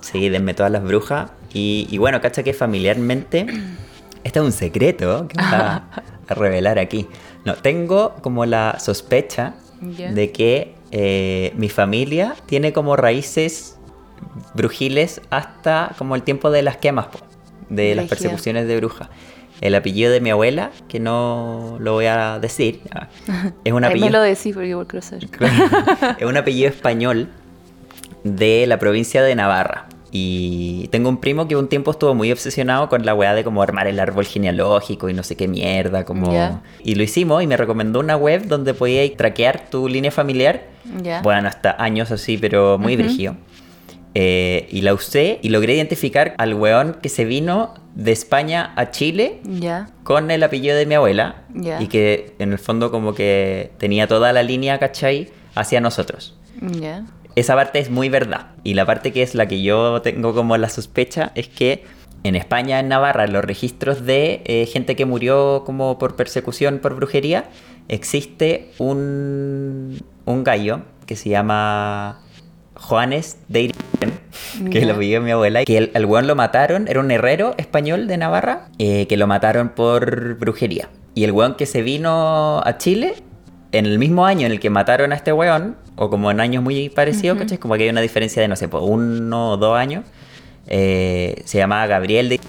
Sí, 0.02 0.28
denme 0.28 0.54
todas 0.54 0.70
las 0.70 0.82
brujas. 0.82 1.30
Y, 1.52 1.86
y 1.90 1.98
bueno, 1.98 2.20
cacha 2.20 2.42
que 2.42 2.52
familiarmente, 2.52 3.46
este 4.24 4.38
es 4.38 4.44
un 4.44 4.52
secreto 4.52 5.26
que 5.28 5.36
voy 5.36 5.46
a, 5.52 5.84
revelar 6.28 6.78
aquí. 6.78 7.08
No, 7.44 7.54
tengo 7.54 8.14
como 8.20 8.44
la 8.44 8.78
sospecha 8.78 9.54
de 9.80 10.32
que 10.32 10.74
eh, 10.90 11.52
mi 11.56 11.68
familia 11.68 12.34
tiene 12.46 12.72
como 12.72 12.96
raíces 12.96 13.76
brujiles 14.54 15.20
hasta 15.30 15.94
como 15.98 16.14
el 16.14 16.22
tiempo 16.22 16.50
de 16.50 16.62
las 16.62 16.76
quemas, 16.76 17.06
po, 17.06 17.18
de 17.68 17.94
las 17.94 18.06
persecuciones 18.06 18.66
de 18.66 18.76
brujas. 18.76 19.08
El 19.60 19.74
apellido 19.74 20.12
de 20.12 20.20
mi 20.20 20.30
abuela, 20.30 20.70
que 20.88 21.00
no 21.00 21.76
lo 21.80 21.92
voy 21.92 22.06
a 22.06 22.38
decir, 22.38 22.80
es 23.64 23.72
un 23.72 23.84
Ahí 23.84 23.90
me 23.92 24.06
apellido 24.06 24.10
lo 24.10 24.22
decís 24.22 24.54
porque 24.54 24.76
quiero 24.88 25.02
saber. 25.02 25.28
es 26.18 26.26
un 26.26 26.36
apellido 26.36 26.68
español 26.68 27.28
de 28.24 28.66
la 28.66 28.78
provincia 28.78 29.22
de 29.22 29.34
Navarra. 29.34 29.86
Y 30.12 30.88
tengo 30.88 31.08
un 31.08 31.18
primo 31.18 31.46
que 31.48 31.56
un 31.56 31.68
tiempo 31.68 31.90
estuvo 31.90 32.14
muy 32.14 32.32
obsesionado 32.32 32.88
con 32.88 33.04
la 33.04 33.14
weá 33.14 33.34
de 33.34 33.44
como 33.44 33.60
armar 33.62 33.86
el 33.86 33.98
árbol 34.00 34.24
genealógico 34.24 35.08
y 35.10 35.14
no 35.14 35.22
sé 35.22 35.36
qué 35.36 35.48
mierda, 35.48 36.04
como... 36.04 36.32
Ya. 36.32 36.62
Y 36.82 36.94
lo 36.94 37.02
hicimos 37.02 37.42
y 37.42 37.46
me 37.46 37.56
recomendó 37.56 38.00
una 38.00 38.16
web 38.16 38.46
donde 38.46 38.72
podías 38.72 39.14
traquear 39.16 39.68
tu 39.68 39.88
línea 39.88 40.10
familiar. 40.10 40.62
Ya. 41.02 41.20
Bueno, 41.22 41.48
hasta 41.48 41.76
años 41.82 42.10
así, 42.12 42.38
pero 42.38 42.78
muy 42.78 42.94
Ujú. 42.94 43.02
brígido. 43.02 43.36
Eh, 44.18 44.66
y 44.70 44.80
la 44.80 44.94
usé 44.94 45.38
y 45.42 45.50
logré 45.50 45.74
identificar 45.74 46.34
al 46.38 46.54
weón 46.54 46.96
que 47.02 47.10
se 47.10 47.26
vino 47.26 47.74
de 47.94 48.12
España 48.12 48.72
a 48.74 48.90
Chile 48.90 49.42
con 50.04 50.30
el 50.30 50.42
apellido 50.42 50.74
de 50.74 50.86
mi 50.86 50.94
abuela 50.94 51.44
y 51.78 51.88
que 51.88 52.34
en 52.38 52.52
el 52.52 52.58
fondo 52.58 52.90
como 52.90 53.12
que 53.14 53.72
tenía 53.76 54.06
toda 54.06 54.32
la 54.32 54.42
línea, 54.42 54.78
¿cachai? 54.78 55.28
Hacia 55.54 55.82
nosotros. 55.82 56.34
Esa 57.34 57.56
parte 57.56 57.78
es 57.78 57.90
muy 57.90 58.08
verdad. 58.08 58.52
Y 58.64 58.72
la 58.72 58.86
parte 58.86 59.12
que 59.12 59.22
es 59.22 59.34
la 59.34 59.46
que 59.48 59.60
yo 59.60 60.00
tengo 60.00 60.32
como 60.32 60.56
la 60.56 60.70
sospecha 60.70 61.32
es 61.34 61.48
que 61.48 61.84
en 62.24 62.36
España, 62.36 62.80
en 62.80 62.88
Navarra, 62.88 63.24
en 63.24 63.34
los 63.34 63.44
registros 63.44 64.06
de 64.06 64.40
eh, 64.46 64.64
gente 64.64 64.96
que 64.96 65.04
murió 65.04 65.62
como 65.66 65.98
por 65.98 66.16
persecución, 66.16 66.78
por 66.78 66.96
brujería, 66.96 67.50
existe 67.88 68.70
un, 68.78 70.02
un 70.24 70.42
gallo 70.42 70.80
que 71.04 71.16
se 71.16 71.28
llama 71.28 72.22
Juanes 72.78 73.38
de 73.48 73.72
que 74.70 74.84
lo 74.84 74.96
vivió 74.96 75.20
mi 75.20 75.30
abuela, 75.30 75.64
que 75.64 75.78
el, 75.78 75.90
el 75.94 76.04
weón 76.06 76.26
lo 76.26 76.34
mataron, 76.34 76.88
era 76.88 77.00
un 77.00 77.10
herrero 77.10 77.54
español 77.58 78.06
de 78.06 78.16
Navarra, 78.16 78.68
eh, 78.78 79.06
que 79.06 79.16
lo 79.16 79.26
mataron 79.26 79.70
por 79.70 80.36
brujería. 80.38 80.88
Y 81.14 81.24
el 81.24 81.32
weón 81.32 81.54
que 81.54 81.66
se 81.66 81.82
vino 81.82 82.60
a 82.64 82.78
Chile, 82.78 83.14
en 83.72 83.86
el 83.86 83.98
mismo 83.98 84.26
año 84.26 84.46
en 84.46 84.52
el 84.52 84.60
que 84.60 84.70
mataron 84.70 85.12
a 85.12 85.16
este 85.16 85.32
weón, 85.32 85.76
o 85.96 86.10
como 86.10 86.30
en 86.30 86.40
años 86.40 86.62
muy 86.62 86.88
parecidos, 86.88 87.38
¿cachai? 87.38 87.58
Como 87.58 87.74
que 87.74 87.84
hay 87.84 87.88
una 87.88 88.00
diferencia 88.02 88.42
de, 88.42 88.48
no 88.48 88.56
sé, 88.56 88.68
por 88.68 88.82
uno 88.82 89.52
o 89.52 89.56
dos 89.56 89.76
años, 89.76 90.04
eh, 90.66 91.42
se 91.44 91.58
llamaba 91.58 91.86
Gabriel 91.86 92.28
de 92.28 92.40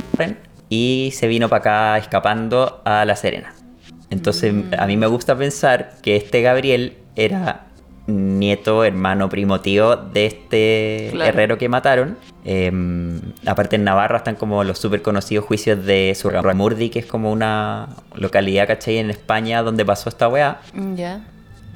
y 0.70 1.12
se 1.14 1.28
vino 1.28 1.48
para 1.48 1.60
acá 1.60 1.98
escapando 1.98 2.82
a 2.84 3.06
La 3.06 3.16
Serena. 3.16 3.54
Entonces, 4.10 4.54
a 4.78 4.86
mí 4.86 4.98
me 4.98 5.08
gusta 5.08 5.38
pensar 5.38 5.94
que 6.02 6.16
este 6.16 6.42
Gabriel 6.42 6.98
era 7.16 7.67
nieto, 8.08 8.84
hermano, 8.86 9.30
primo, 9.30 9.60
tío 9.60 9.96
de 9.98 10.26
este 10.26 11.10
Claro. 11.12 11.30
herrero 11.30 11.58
que 11.58 11.70
mataron. 11.70 12.18
Eh, 12.46 12.72
aparte 13.46 13.76
en 13.76 13.84
Navarra 13.84 14.18
están 14.18 14.36
como 14.36 14.64
los 14.64 14.80
súper 14.80 15.02
conocidos 15.02 15.46
juicios 15.46 15.86
de 15.86 16.16
Surramurdi, 16.16 16.90
que 16.90 17.00
es 17.00 17.06
como 17.06 17.32
una 17.32 17.90
localidad, 18.16 18.68
¿cachai? 18.68 18.98
En 18.98 19.10
España 19.10 19.62
donde 19.62 19.84
pasó 19.86 20.08
esta 20.10 20.30
weá. 20.30 20.62
Ya. 20.96 21.26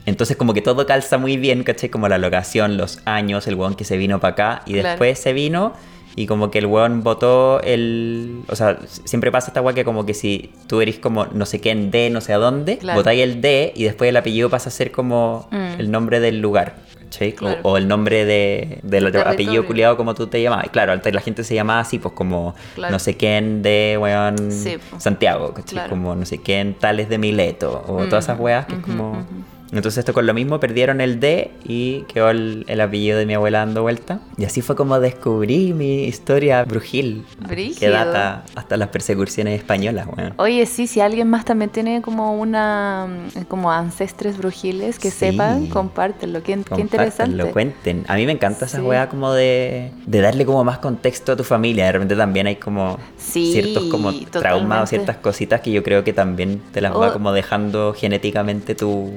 Entonces 0.05 0.35
como 0.37 0.53
que 0.53 0.61
todo 0.61 0.85
calza 0.87 1.17
muy 1.17 1.37
bien, 1.37 1.63
¿cachai? 1.63 1.89
Como 1.89 2.07
la 2.07 2.17
locación, 2.17 2.77
los 2.77 2.99
años, 3.05 3.45
el 3.47 3.55
weón 3.55 3.75
que 3.75 3.83
se 3.83 3.97
vino 3.97 4.19
para 4.19 4.31
acá 4.33 4.61
y 4.65 4.73
Claro. 4.73 4.89
después 4.89 5.19
se 5.19 5.33
vino 5.33 5.73
y 6.15 6.25
como 6.27 6.51
que 6.51 6.59
el 6.59 6.65
weón 6.65 7.03
votó 7.03 7.61
el... 7.61 8.41
O 8.47 8.55
sea, 8.55 8.79
siempre 9.05 9.31
pasa 9.31 9.47
esta 9.47 9.61
weá 9.61 9.73
que 9.73 9.85
como 9.85 10.05
que 10.05 10.13
si 10.13 10.51
tú 10.67 10.81
eres 10.81 10.99
como 10.99 11.25
no 11.27 11.45
sé 11.45 11.61
qué 11.61 11.71
en 11.71 11.91
D, 11.91 12.09
no 12.09 12.21
sé 12.21 12.33
a 12.33 12.37
dónde, 12.37 12.77
Claro. 12.77 12.99
votáis 12.99 13.21
el 13.21 13.41
D 13.41 13.71
y 13.75 13.83
después 13.85 14.09
el 14.09 14.17
apellido 14.17 14.49
pasa 14.49 14.69
a 14.69 14.71
ser 14.71 14.91
como 14.91 15.47
Mm. 15.51 15.79
el 15.79 15.91
nombre 15.91 16.19
del 16.19 16.39
lugar, 16.41 16.75
¿cachai? 17.03 17.31
O- 17.31 17.35
Claro. 17.35 17.59
O, 17.63 17.77
el 17.77 17.87
nombre 17.87 18.25
de, 18.25 18.79
del 18.83 19.05
otro 19.07 19.21
apellido 19.21 19.65
culiado 19.65 19.95
como 19.97 20.13
tú 20.15 20.27
te 20.27 20.41
llamabas. 20.41 20.65
Y 20.65 20.69
Claro, 20.69 20.93
la 21.03 21.21
gente 21.21 21.43
se 21.43 21.55
llamaba 21.55 21.79
así, 21.79 21.97
pues 21.99 22.13
como 22.13 22.55
Claro. 22.75 22.91
no 22.91 22.99
sé 22.99 23.15
quién 23.17 23.61
de 23.61 23.97
weón 23.99 24.51
Sí. 24.51 24.77
Santiago. 24.97 25.53
Como 25.89 26.15
no 26.15 26.25
sé 26.25 26.39
quién 26.41 26.73
tales 26.73 27.07
de 27.09 27.17
Mileto 27.17 27.83
o 27.87 27.99
Mm. 28.01 28.09
todas 28.09 28.25
esas 28.25 28.39
weas 28.39 28.65
que 28.65 28.75
es 28.75 28.81
como... 28.81 29.25
Entonces 29.71 29.99
esto 29.99 30.13
con 30.13 30.25
lo 30.25 30.33
mismo 30.33 30.59
perdieron 30.59 30.99
el 31.01 31.19
D 31.19 31.51
y 31.63 32.01
quedó 32.13 32.29
el, 32.29 32.65
el 32.67 32.81
apellido 32.81 33.17
de 33.17 33.25
mi 33.25 33.33
abuela 33.35 33.59
dando 33.59 33.81
vuelta. 33.83 34.19
Y 34.37 34.45
así 34.45 34.61
fue 34.61 34.75
como 34.75 34.99
descubrí 34.99 35.73
mi 35.73 36.03
historia 36.05 36.63
brujil. 36.65 37.25
Que 37.39 37.47
Brígido. 37.47 37.91
data 37.93 38.43
hasta 38.55 38.75
las 38.77 38.89
persecuciones 38.89 39.57
españolas, 39.57 40.07
bueno. 40.07 40.33
Oye, 40.37 40.65
sí, 40.65 40.87
si 40.87 40.99
alguien 40.99 41.29
más 41.29 41.45
también 41.45 41.69
tiene 41.71 42.01
como 42.01 42.39
una, 42.39 43.07
mm, 43.35 43.41
como 43.47 43.71
ancestres 43.71 44.37
brujiles 44.37 44.99
que 44.99 45.09
Sí. 45.11 45.17
sepan, 45.19 45.67
compártelo. 45.67 46.43
Qué, 46.43 46.59
qué 46.75 46.81
interesante. 46.81 47.35
Lo 47.35 47.51
cuenten. 47.51 48.03
A 48.07 48.15
mí 48.15 48.25
me 48.25 48.31
encanta 48.33 48.65
esa 48.65 48.81
weá 48.83 49.07
como 49.09 49.31
de, 49.33 49.91
de 50.05 50.21
darle 50.21 50.45
como 50.45 50.63
más 50.63 50.79
contexto 50.79 51.31
a 51.31 51.35
tu 51.35 51.43
familia. 51.43 51.85
De 51.85 51.91
repente 51.93 52.15
también 52.15 52.47
hay 52.47 52.57
como 52.57 52.97
Sí, 53.17 53.51
ciertos 53.53 53.85
como 53.85 54.11
traumas 54.31 54.83
o 54.83 54.87
ciertas 54.87 55.17
cositas 55.17 55.61
que 55.61 55.71
yo 55.71 55.81
creo 55.83 56.03
que 56.03 56.11
también 56.13 56.61
te 56.73 56.81
las 56.81 56.91
va 56.93 57.09
O- 57.09 57.13
como 57.13 57.31
dejando 57.31 57.93
genéticamente 57.97 58.75
tu, 58.75 59.11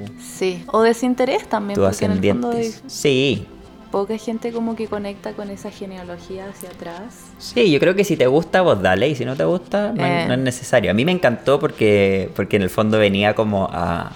Sí, 0.53 0.63
o 0.67 0.81
desinterés 0.81 1.47
también, 1.47 1.75
tu 1.79 1.85
porque 1.85 2.05
en 2.05 2.11
el 2.11 2.17
fondo 2.21 2.49
hay 2.51 2.59
ascendientes. 2.67 2.83
Sí, 2.91 3.45
poca 3.91 4.17
gente 4.17 4.51
como 4.51 4.75
que 4.75 4.87
conecta 4.87 5.33
con 5.33 5.49
esa 5.49 5.71
genealogía 5.71 6.47
hacia 6.49 6.69
atrás. 6.69 7.25
Sí, 7.37 7.71
yo 7.71 7.79
creo 7.79 7.95
que 7.95 8.03
si 8.03 8.17
te 8.17 8.27
gusta, 8.27 8.61
vos 8.61 8.81
dale, 8.81 9.07
y 9.09 9.15
si 9.15 9.23
no 9.25 9.35
te 9.35 9.45
gusta, 9.45 9.93
no, 9.93 10.05
Eh. 10.05 10.25
no 10.27 10.33
es 10.33 10.39
necesario. 10.39 10.91
A 10.91 10.93
mí 10.93 11.05
me 11.05 11.11
encantó 11.13 11.59
porque, 11.59 12.29
porque 12.35 12.57
en 12.57 12.61
el 12.63 12.69
fondo 12.69 12.99
venía 12.99 13.33
como 13.35 13.69
a, 13.71 14.11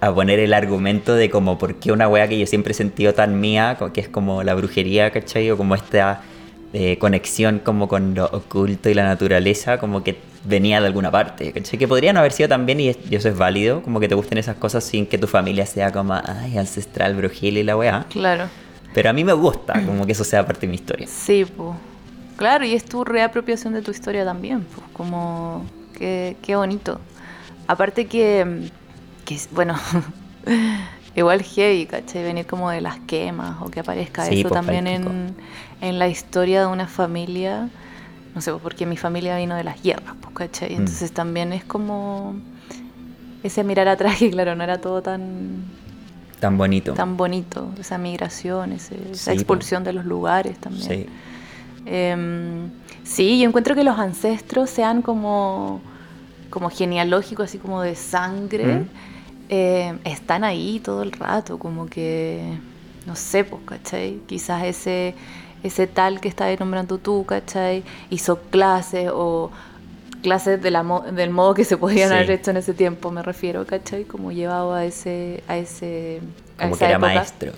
a 0.00 0.14
poner 0.14 0.38
el 0.38 0.52
argumento 0.54 1.14
de 1.14 1.28
como 1.30 1.58
por 1.58 1.74
qué 1.76 1.90
una 1.90 2.08
wea 2.08 2.28
que 2.28 2.38
yo 2.38 2.46
siempre 2.46 2.70
he 2.72 2.74
sentido 2.74 3.14
tan 3.14 3.40
mía, 3.40 3.76
que 3.92 4.00
es 4.00 4.08
como 4.08 4.42
la 4.42 4.54
brujería, 4.54 5.10
¿cachai? 5.10 5.50
O 5.50 5.56
como 5.56 5.74
esta 5.74 6.22
eh, 6.72 6.98
conexión 6.98 7.60
como 7.64 7.88
con 7.88 8.14
lo 8.14 8.26
oculto 8.26 8.88
y 8.90 8.94
la 8.94 9.04
naturaleza, 9.04 9.78
como 9.78 10.02
que 10.04 10.18
venía 10.44 10.80
de 10.80 10.86
alguna 10.86 11.10
parte, 11.10 11.52
¿cachai? 11.52 11.78
Que 11.78 11.88
podrían 11.88 12.16
haber 12.16 12.32
sido 12.32 12.48
también, 12.48 12.80
y, 12.80 12.88
es- 12.88 12.98
y 13.10 13.14
eso 13.16 13.28
es 13.28 13.36
válido, 13.36 13.82
como 13.82 13.98
que 14.00 14.08
te 14.08 14.14
gusten 14.14 14.38
esas 14.38 14.56
cosas 14.56 14.84
sin 14.84 15.06
que 15.06 15.18
tu 15.18 15.26
familia 15.26 15.66
sea 15.66 15.90
como, 15.92 16.14
ay, 16.14 16.56
ancestral, 16.58 17.14
brujil 17.16 17.56
y 17.58 17.62
la 17.64 17.76
wea. 17.76 18.06
Claro. 18.10 18.44
Pero 18.94 19.10
a 19.10 19.12
mí 19.12 19.24
me 19.24 19.32
gusta 19.32 19.82
como 19.84 20.06
que 20.06 20.12
eso 20.12 20.24
sea 20.24 20.46
parte 20.46 20.62
de 20.62 20.68
mi 20.68 20.74
historia. 20.76 21.06
Sí, 21.06 21.44
pues. 21.44 21.70
Claro, 22.36 22.64
y 22.64 22.74
es 22.74 22.84
tu 22.84 23.02
reapropiación 23.04 23.72
de 23.74 23.82
tu 23.82 23.90
historia 23.90 24.24
también, 24.24 24.60
pues, 24.74 24.86
como 24.92 25.64
qué, 25.98 26.36
qué 26.42 26.54
bonito. 26.56 27.00
Aparte 27.66 28.06
que, 28.06 28.68
que 29.24 29.38
bueno, 29.52 29.74
igual 31.16 31.42
heavy, 31.42 31.86
¿cachai? 31.86 32.22
Venir 32.22 32.46
como 32.46 32.70
de 32.70 32.80
las 32.80 32.98
quemas 33.00 33.56
o 33.62 33.70
que 33.70 33.80
aparezca 33.80 34.24
Sí, 34.26 34.40
eso 34.40 34.48
pues, 34.48 34.54
también 34.54 34.86
en, 34.86 35.34
en 35.80 35.98
la 35.98 36.08
historia 36.08 36.60
de 36.60 36.66
una 36.66 36.86
familia. 36.86 37.68
No 38.34 38.40
sé, 38.42 38.50
pues, 38.50 38.62
porque 38.62 38.84
mi 38.86 38.96
familia 38.98 39.36
vino 39.38 39.54
de 39.56 39.64
las 39.64 39.82
guerras, 39.82 40.14
pues, 40.20 40.34
¿cachai? 40.34 40.70
Mm. 40.74 40.78
Entonces 40.80 41.12
también 41.12 41.52
es 41.52 41.64
como 41.64 42.34
ese 43.42 43.64
mirar 43.64 43.88
atrás 43.88 44.16
que, 44.18 44.30
claro, 44.30 44.54
no 44.54 44.62
era 44.64 44.78
todo 44.80 45.00
tan, 45.02 45.64
Tan 46.40 46.58
bonito. 46.58 46.92
tan 46.92 47.16
bonito, 47.16 47.70
esa 47.80 47.96
migración, 47.96 48.72
ese- 48.72 48.98
esa 49.12 49.30
Sí, 49.32 49.38
expulsión 49.38 49.84
de 49.84 49.94
los 49.94 50.04
lugares 50.04 50.58
también. 50.58 50.86
Sí. 50.86 51.06
Sí, 53.04 53.38
yo 53.40 53.48
encuentro 53.48 53.74
que 53.74 53.84
los 53.84 53.98
ancestros 53.98 54.68
sean 54.68 55.00
como, 55.00 55.80
como 56.50 56.68
genealógicos, 56.70 57.44
así 57.46 57.58
como 57.58 57.80
de 57.82 57.94
sangre, 57.94 58.64
Mm. 58.80 58.86
Eh, 59.48 59.98
están 60.04 60.44
ahí 60.44 60.80
todo 60.80 61.02
el 61.02 61.12
rato, 61.12 61.58
como 61.58 61.86
que, 61.86 62.58
no 63.06 63.16
sé, 63.16 63.44
pues, 63.44 63.62
¿cachai? 63.64 64.20
Quizás 64.26 64.64
ese, 64.64 65.14
ese 65.62 65.86
tal 65.86 66.20
que 66.20 66.28
estás 66.28 66.58
nombrando 66.60 66.98
tú, 66.98 67.24
¿cachai? 67.26 67.84
Hizo 68.10 68.40
clases 68.50 69.10
o 69.12 69.50
clases 70.22 70.60
de 70.62 70.70
la 70.70 70.82
mo- 70.82 71.02
del 71.02 71.30
modo 71.30 71.54
que 71.54 71.64
se 71.64 71.76
podían 71.76 72.08
Sí. 72.08 72.14
haber 72.14 72.30
hecho 72.32 72.50
en 72.50 72.56
ese 72.58 72.74
tiempo, 72.74 73.10
me 73.10 73.22
refiero, 73.22 73.64
¿cachai? 73.66 74.04
Como 74.04 74.32
llevado 74.32 74.74
a 74.74 74.84
ese... 74.84 75.42
A 75.48 75.56
ese 75.56 76.20
a 76.58 76.62
Como 76.62 76.74
esa 76.74 76.78
que 76.80 76.84
era 76.86 76.96
época. 76.96 77.14
maestro. 77.14 77.52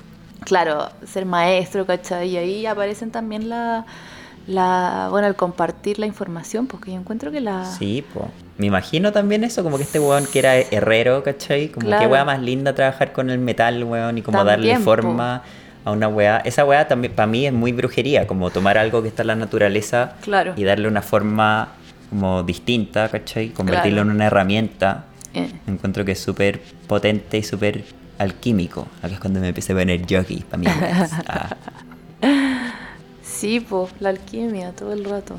Claro, 0.45 0.89
ser 1.07 1.25
maestro, 1.27 1.87
¿cachai? 1.87 2.31
Y 2.31 2.37
ahí 2.37 2.67
aparecen 2.67 3.11
también 3.11 3.49
la, 3.49 3.85
la 4.49 5.09
bueno, 5.11 5.29
el 5.29 5.37
compartir 5.37 5.99
la 5.99 6.07
información, 6.07 6.67
porque 6.67 6.91
yo 6.93 6.99
encuentro 6.99 7.31
que 7.31 7.41
la... 7.41 7.65
Sí, 7.67 8.03
po. 8.15 8.29
Me 8.57 8.67
imagino 8.67 9.13
también 9.13 9.45
eso, 9.45 9.63
como 9.63 9.77
que 9.77 9.85
este 9.85 10.01
weón 10.01 10.27
que 10.27 10.39
era 10.41 10.57
herrero, 10.57 11.23
¿cachai? 11.23 11.69
Como 11.69 11.87
Claro. 11.87 12.03
qué 12.03 12.07
weá 12.13 12.25
más 12.25 12.41
linda 12.43 12.75
trabajar 12.75 13.13
con 13.13 13.31
el 13.31 13.39
metal, 13.39 13.85
weón, 13.85 14.19
y 14.19 14.23
como 14.23 14.43
darle 14.43 14.75
po. 14.77 14.81
forma 14.81 15.43
a 15.85 15.91
una 15.93 16.09
weá. 16.09 16.39
Esa 16.39 16.65
weá 16.65 16.89
también 16.89 17.13
para 17.15 17.27
mí 17.29 17.47
es 17.47 17.53
muy 17.53 17.73
brujería, 17.73 18.27
como 18.27 18.51
tomar 18.51 18.79
algo 18.79 19.03
que 19.03 19.09
está 19.09 19.23
en 19.23 19.29
la 19.29 19.37
naturaleza 19.37 20.15
Claro. 20.23 20.55
y 20.57 20.65
darle 20.65 20.89
una 20.89 21.03
forma 21.03 21.69
como 22.11 22.43
distinta, 22.43 23.09
¿cachai? 23.11 23.51
Convertirlo 23.51 23.97
Claro. 23.99 24.11
en 24.11 24.17
una 24.17 24.27
herramienta. 24.27 25.05
Eh, 25.35 25.53
Encuentro 25.67 26.05
que 26.07 26.13
es 26.13 26.21
súper 26.21 26.61
potente 26.87 27.37
y 27.39 27.43
súper 27.43 27.85
alquímico. 28.19 28.89
Acá 29.03 29.15
es 29.15 29.21
cuando 29.21 29.41
me 29.41 29.49
empecé 29.49 29.73
a 29.75 29.77
poner 29.77 30.05
yogi 30.07 30.43
para 30.51 30.59
mí. 30.59 30.67
Ah. 31.29 31.51
Sí, 33.39 33.61
pues, 33.61 33.91
la 34.01 34.09
alquimia 34.11 34.73
todo 34.73 34.93
el 34.93 35.05
rato. 35.05 35.35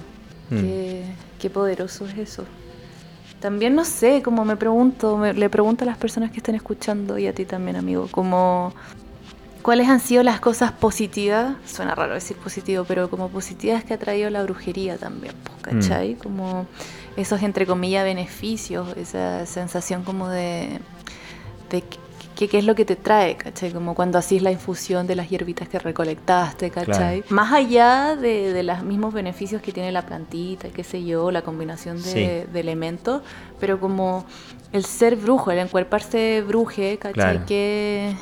Mm. 0.49 0.55
Qué, 0.59 1.03
qué 1.39 1.49
poderoso 1.49 2.05
es 2.05 2.17
eso. 2.17 2.43
También 3.39 3.73
no 3.75 3.85
sé, 3.85 4.21
como 4.21 4.43
me 4.45 4.55
pregunto, 4.57 5.15
me- 5.17 5.33
le 5.33 5.49
pregunto 5.49 5.83
a 5.83 5.88
las 5.88 5.97
personas 5.97 6.31
que 6.31 6.38
estén 6.38 6.55
escuchando 6.55 7.17
y 7.17 7.27
a 7.27 7.33
ti 7.33 7.45
también, 7.45 7.77
amigo, 7.77 8.07
como 8.12 8.73
cuáles 9.62 9.88
han 9.88 9.99
sido 9.99 10.23
las 10.23 10.39
cosas 10.39 10.71
positivas, 10.73 11.55
suena 11.65 11.95
raro 11.95 12.13
decir 12.15 12.35
positivo, 12.38 12.83
pero 12.88 13.09
como 13.09 13.29
positivas 13.29 13.83
que 13.83 13.93
ha 13.93 13.97
traído 13.97 14.29
la 14.29 14.43
brujería 14.43 14.97
también, 14.97 15.33
pues, 15.43 15.57
¿cachai? 15.62 16.15
Como 16.15 16.65
esos, 17.15 17.41
entre 17.43 17.65
comillas, 17.65 18.03
beneficios, 18.03 18.95
esa 18.97 19.45
sensación 19.45 20.03
como 20.03 20.27
de, 20.27 20.79
de 21.69 21.83
qué 22.39 22.47
qué 22.47 22.58
es 22.60 22.63
lo 22.63 22.73
que 22.73 22.86
te 22.86 22.95
trae, 22.95 23.36
¿cachai? 23.36 23.73
Como 23.73 23.93
cuando 23.95 24.17
hacís 24.17 24.41
la 24.41 24.49
infusión 24.49 25.08
de 25.08 25.15
las 25.15 25.30
hierbitas 25.30 25.67
que 25.67 25.78
recolectaste, 25.78 26.69
¿cachai? 26.69 27.21
Más 27.28 27.52
allá 27.52 28.15
de, 28.15 28.54
de 28.54 28.63
los 28.63 28.82
mismos 28.82 29.13
beneficios 29.13 29.62
que 29.62 29.73
tiene 29.73 29.91
la 29.91 30.06
plantita, 30.06 30.69
qué 30.69 30.86
sé 30.86 31.04
yo, 31.04 31.32
la 31.32 31.41
combinación 31.41 31.97
de, 32.02 32.10
Sí. 32.45 32.52
de 32.54 32.60
elementos, 32.62 33.23
pero 33.60 33.78
como 33.82 34.25
el 34.71 34.86
ser 34.86 35.17
brujo, 35.17 35.52
el 35.52 35.60
encuerparse 35.60 36.41
bruje, 36.47 36.97
¿cachai? 36.97 37.13
Claro. 37.13 37.41
¿Qué, 37.45 38.15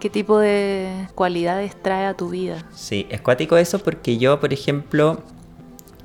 ¿Qué 0.00 0.08
tipo 0.08 0.38
de 0.38 1.06
cualidades 1.14 1.76
trae 1.82 2.06
a 2.06 2.14
tu 2.14 2.30
vida? 2.30 2.64
Sí, 2.74 3.06
es 3.10 3.20
cuático 3.20 3.58
eso 3.58 3.78
porque 3.80 4.16
yo, 4.16 4.40
por 4.40 4.54
ejemplo, 4.54 5.20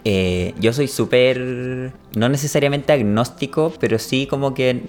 eh, 0.04 0.54
yo 0.60 0.74
soy 0.74 0.90
súper, 0.90 1.94
no 2.18 2.28
necesariamente 2.28 2.92
agnóstico, 2.92 3.72
pero 3.80 3.98
sí 3.98 4.28
como 4.28 4.54
que 4.54 4.84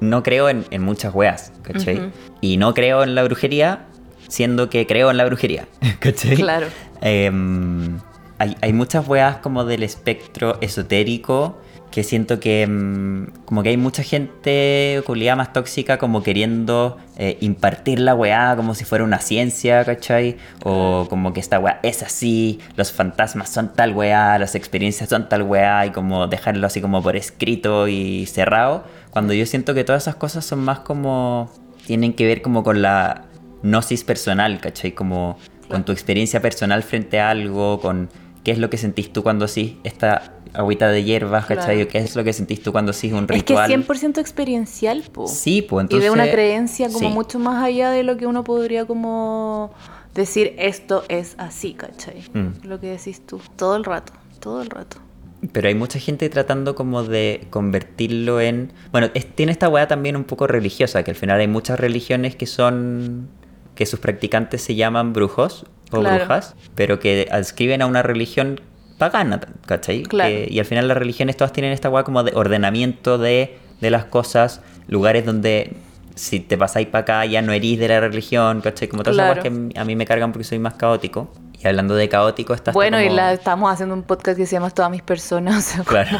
no 0.00 0.22
creo 0.22 0.48
en, 0.48 0.64
en 0.70 0.82
muchas 0.82 1.14
weas, 1.14 1.52
¿cachai? 1.62 2.10
Y 2.40 2.56
no 2.56 2.74
creo 2.74 3.02
en 3.02 3.14
la 3.14 3.22
brujería, 3.24 3.86
siendo 4.28 4.70
que 4.70 4.86
creo 4.86 5.10
en 5.10 5.16
la 5.16 5.24
brujería, 5.24 5.66
¿cachai? 6.00 6.36
Claro. 6.36 6.66
Em, 7.00 7.98
hay, 8.38 8.56
hay 8.60 8.72
muchas 8.72 9.06
weas 9.06 9.38
como 9.38 9.64
del 9.64 9.82
espectro 9.82 10.58
esotérico 10.60 11.58
que 11.94 12.02
siento 12.02 12.40
que 12.40 12.62
em, 12.62 13.28
como 13.44 13.62
que 13.62 13.68
hay 13.68 13.76
mucha 13.76 14.02
gente 14.02 15.00
culiada 15.06 15.36
más 15.36 15.52
tóxica 15.52 15.96
como 15.96 16.24
queriendo 16.24 16.98
eh, 17.16 17.38
impartir 17.40 18.00
la 18.00 18.16
weá 18.16 18.56
como 18.56 18.74
si 18.74 18.84
fuera 18.84 19.04
una 19.04 19.20
ciencia, 19.20 19.84
¿cachai? 19.84 20.36
O 20.64 21.06
como 21.08 21.32
que 21.32 21.38
esta 21.38 21.60
weá 21.60 21.78
es 21.84 22.02
así, 22.02 22.58
los 22.74 22.90
fantasmas 22.90 23.48
son 23.48 23.72
tal 23.74 23.92
weá, 23.94 24.40
las 24.40 24.56
experiencias 24.56 25.08
son 25.08 25.28
tal 25.28 25.42
weá 25.42 25.86
y 25.86 25.90
como 25.90 26.26
dejarlo 26.26 26.66
así 26.66 26.80
como 26.80 27.00
por 27.00 27.14
escrito 27.14 27.86
y 27.86 28.26
cerrado, 28.26 28.82
cuando 29.14 29.32
yo 29.32 29.46
siento 29.46 29.74
que 29.74 29.84
todas 29.84 30.02
esas 30.02 30.16
cosas 30.16 30.44
son 30.44 30.64
más 30.64 30.80
como 30.80 31.48
tienen 31.86 32.14
que 32.14 32.26
ver 32.26 32.42
como 32.42 32.64
con 32.64 32.82
la 32.82 33.26
gnosis 33.62 34.02
personal, 34.02 34.60
¿cachai? 34.60 34.90
Como 34.90 35.38
con 35.68 35.84
tu 35.84 35.92
experiencia 35.92 36.42
personal 36.42 36.82
frente 36.82 37.20
a 37.20 37.30
algo, 37.30 37.78
con 37.78 38.08
qué 38.42 38.50
es 38.50 38.58
lo 38.58 38.70
que 38.70 38.76
sentís 38.76 39.12
tú 39.12 39.22
cuando 39.22 39.46
sí 39.46 39.78
esta 39.84 40.34
agüita 40.52 40.88
de 40.88 41.04
hierbas, 41.04 41.46
¿cachai? 41.46 41.76
Claro. 41.76 41.90
¿Qué 41.90 41.98
es 41.98 42.16
lo 42.16 42.24
que 42.24 42.32
sentís 42.32 42.60
tú 42.60 42.72
cuando 42.72 42.92
sí 42.92 43.12
un 43.12 43.20
Es 43.20 43.44
que 43.44 43.54
ritual? 43.54 43.70
es 43.70 43.88
100% 43.88 44.18
experiencial, 44.18 45.04
po. 45.12 45.28
Sí, 45.28 45.62
pues 45.62 45.82
y 45.82 45.84
entonces... 45.84 46.10
de 46.10 46.10
una 46.10 46.28
creencia 46.28 46.88
como 46.88 47.08
sí. 47.08 47.14
mucho 47.14 47.38
más 47.38 47.62
allá 47.62 47.92
de 47.92 48.02
lo 48.02 48.16
que 48.16 48.26
uno 48.26 48.42
podría 48.42 48.84
como 48.84 49.72
decir 50.12 50.56
esto 50.58 51.04
es 51.08 51.36
así, 51.38 51.74
¿cachai? 51.74 52.24
Mm. 52.32 52.66
Lo 52.66 52.80
que 52.80 52.88
decís 52.88 53.24
tú. 53.24 53.40
Todo 53.54 53.76
el 53.76 53.84
rato, 53.84 54.12
todo 54.40 54.60
el 54.60 54.70
rato. 54.70 55.03
Pero 55.52 55.68
hay 55.68 55.74
mucha 55.74 55.98
gente 55.98 56.28
tratando 56.30 56.74
como 56.74 57.02
de 57.04 57.46
convertirlo 57.50 58.40
en... 58.40 58.72
Bueno, 58.92 59.10
es- 59.14 59.26
tiene 59.26 59.52
esta 59.52 59.68
weá 59.68 59.86
también 59.88 60.16
un 60.16 60.24
poco 60.24 60.46
religiosa, 60.46 61.02
que 61.02 61.10
al 61.10 61.16
final 61.16 61.40
hay 61.40 61.48
muchas 61.48 61.78
religiones 61.78 62.34
que 62.36 62.46
son... 62.46 63.28
que 63.74 63.84
sus 63.86 64.00
practicantes 64.00 64.62
se 64.62 64.74
llaman 64.74 65.12
brujos 65.12 65.66
o 65.90 66.00
Claro. 66.00 66.16
brujas, 66.16 66.54
pero 66.74 66.98
que 66.98 67.28
adscriben 67.30 67.82
a 67.82 67.86
una 67.86 68.02
religión 68.02 68.60
pagana, 68.98 69.40
¿cachai? 69.66 70.04
Claro. 70.04 70.30
Que- 70.30 70.48
y 70.50 70.58
al 70.60 70.64
final 70.64 70.88
las 70.88 70.96
religiones 70.96 71.36
todas 71.36 71.52
tienen 71.52 71.72
esta 71.72 71.90
weá 71.90 72.04
como 72.04 72.22
de 72.22 72.32
ordenamiento 72.34 73.18
de, 73.18 73.56
de 73.80 73.90
las 73.90 74.04
cosas, 74.06 74.60
lugares 74.88 75.26
donde 75.26 75.72
si 76.14 76.38
te 76.40 76.56
pasáis 76.56 76.86
para 76.86 77.02
acá 77.02 77.26
ya 77.26 77.42
no 77.42 77.52
erís 77.52 77.78
de 77.80 77.88
la 77.88 77.98
religión, 78.00 78.60
¿cachai? 78.60 78.86
Como 78.88 79.02
todas 79.02 79.16
Claro. 79.16 79.42
weas 79.42 79.42
que 79.72 79.78
a 79.78 79.84
mí 79.84 79.96
me 79.96 80.06
cargan 80.06 80.30
porque 80.32 80.44
soy 80.44 80.60
más 80.60 80.74
caótico. 80.74 81.30
Y 81.62 81.66
hablando 81.66 81.94
de 81.94 82.08
caótico, 82.08 82.54
está 82.54 82.70
hasta 82.70 82.78
Bueno, 82.78 83.00
y 83.00 83.08
la, 83.08 83.32
estamos 83.32 83.72
haciendo 83.72 83.94
un 83.94 84.02
podcast 84.02 84.36
que 84.36 84.46
se 84.46 84.56
llama 84.56 84.70
Todas 84.70 84.90
mis 84.90 85.02
personas. 85.02 85.56
o 85.80 85.84
sea, 85.84 85.84
Claro. 85.84 86.18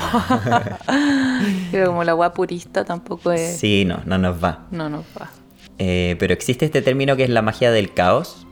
Pero 1.70 1.87
como 1.88 2.05
la 2.05 2.14
weá 2.14 2.33
purista 2.33 2.85
tampoco 2.85 3.33
es. 3.33 3.57
Sí, 3.57 3.85
no, 3.85 4.01
no 4.05 4.18
nos 4.18 4.42
va. 4.42 4.66
No 4.70 4.88
nos 4.88 5.05
va. 5.20 5.31
Eh, 5.79 6.14
pero 6.20 6.33
existe 6.33 6.64
este 6.64 6.83
término 6.83 7.16
que 7.16 7.25
es 7.25 7.31
la 7.31 7.42
magia 7.42 7.73
del 7.73 7.92
caos, 7.92 8.47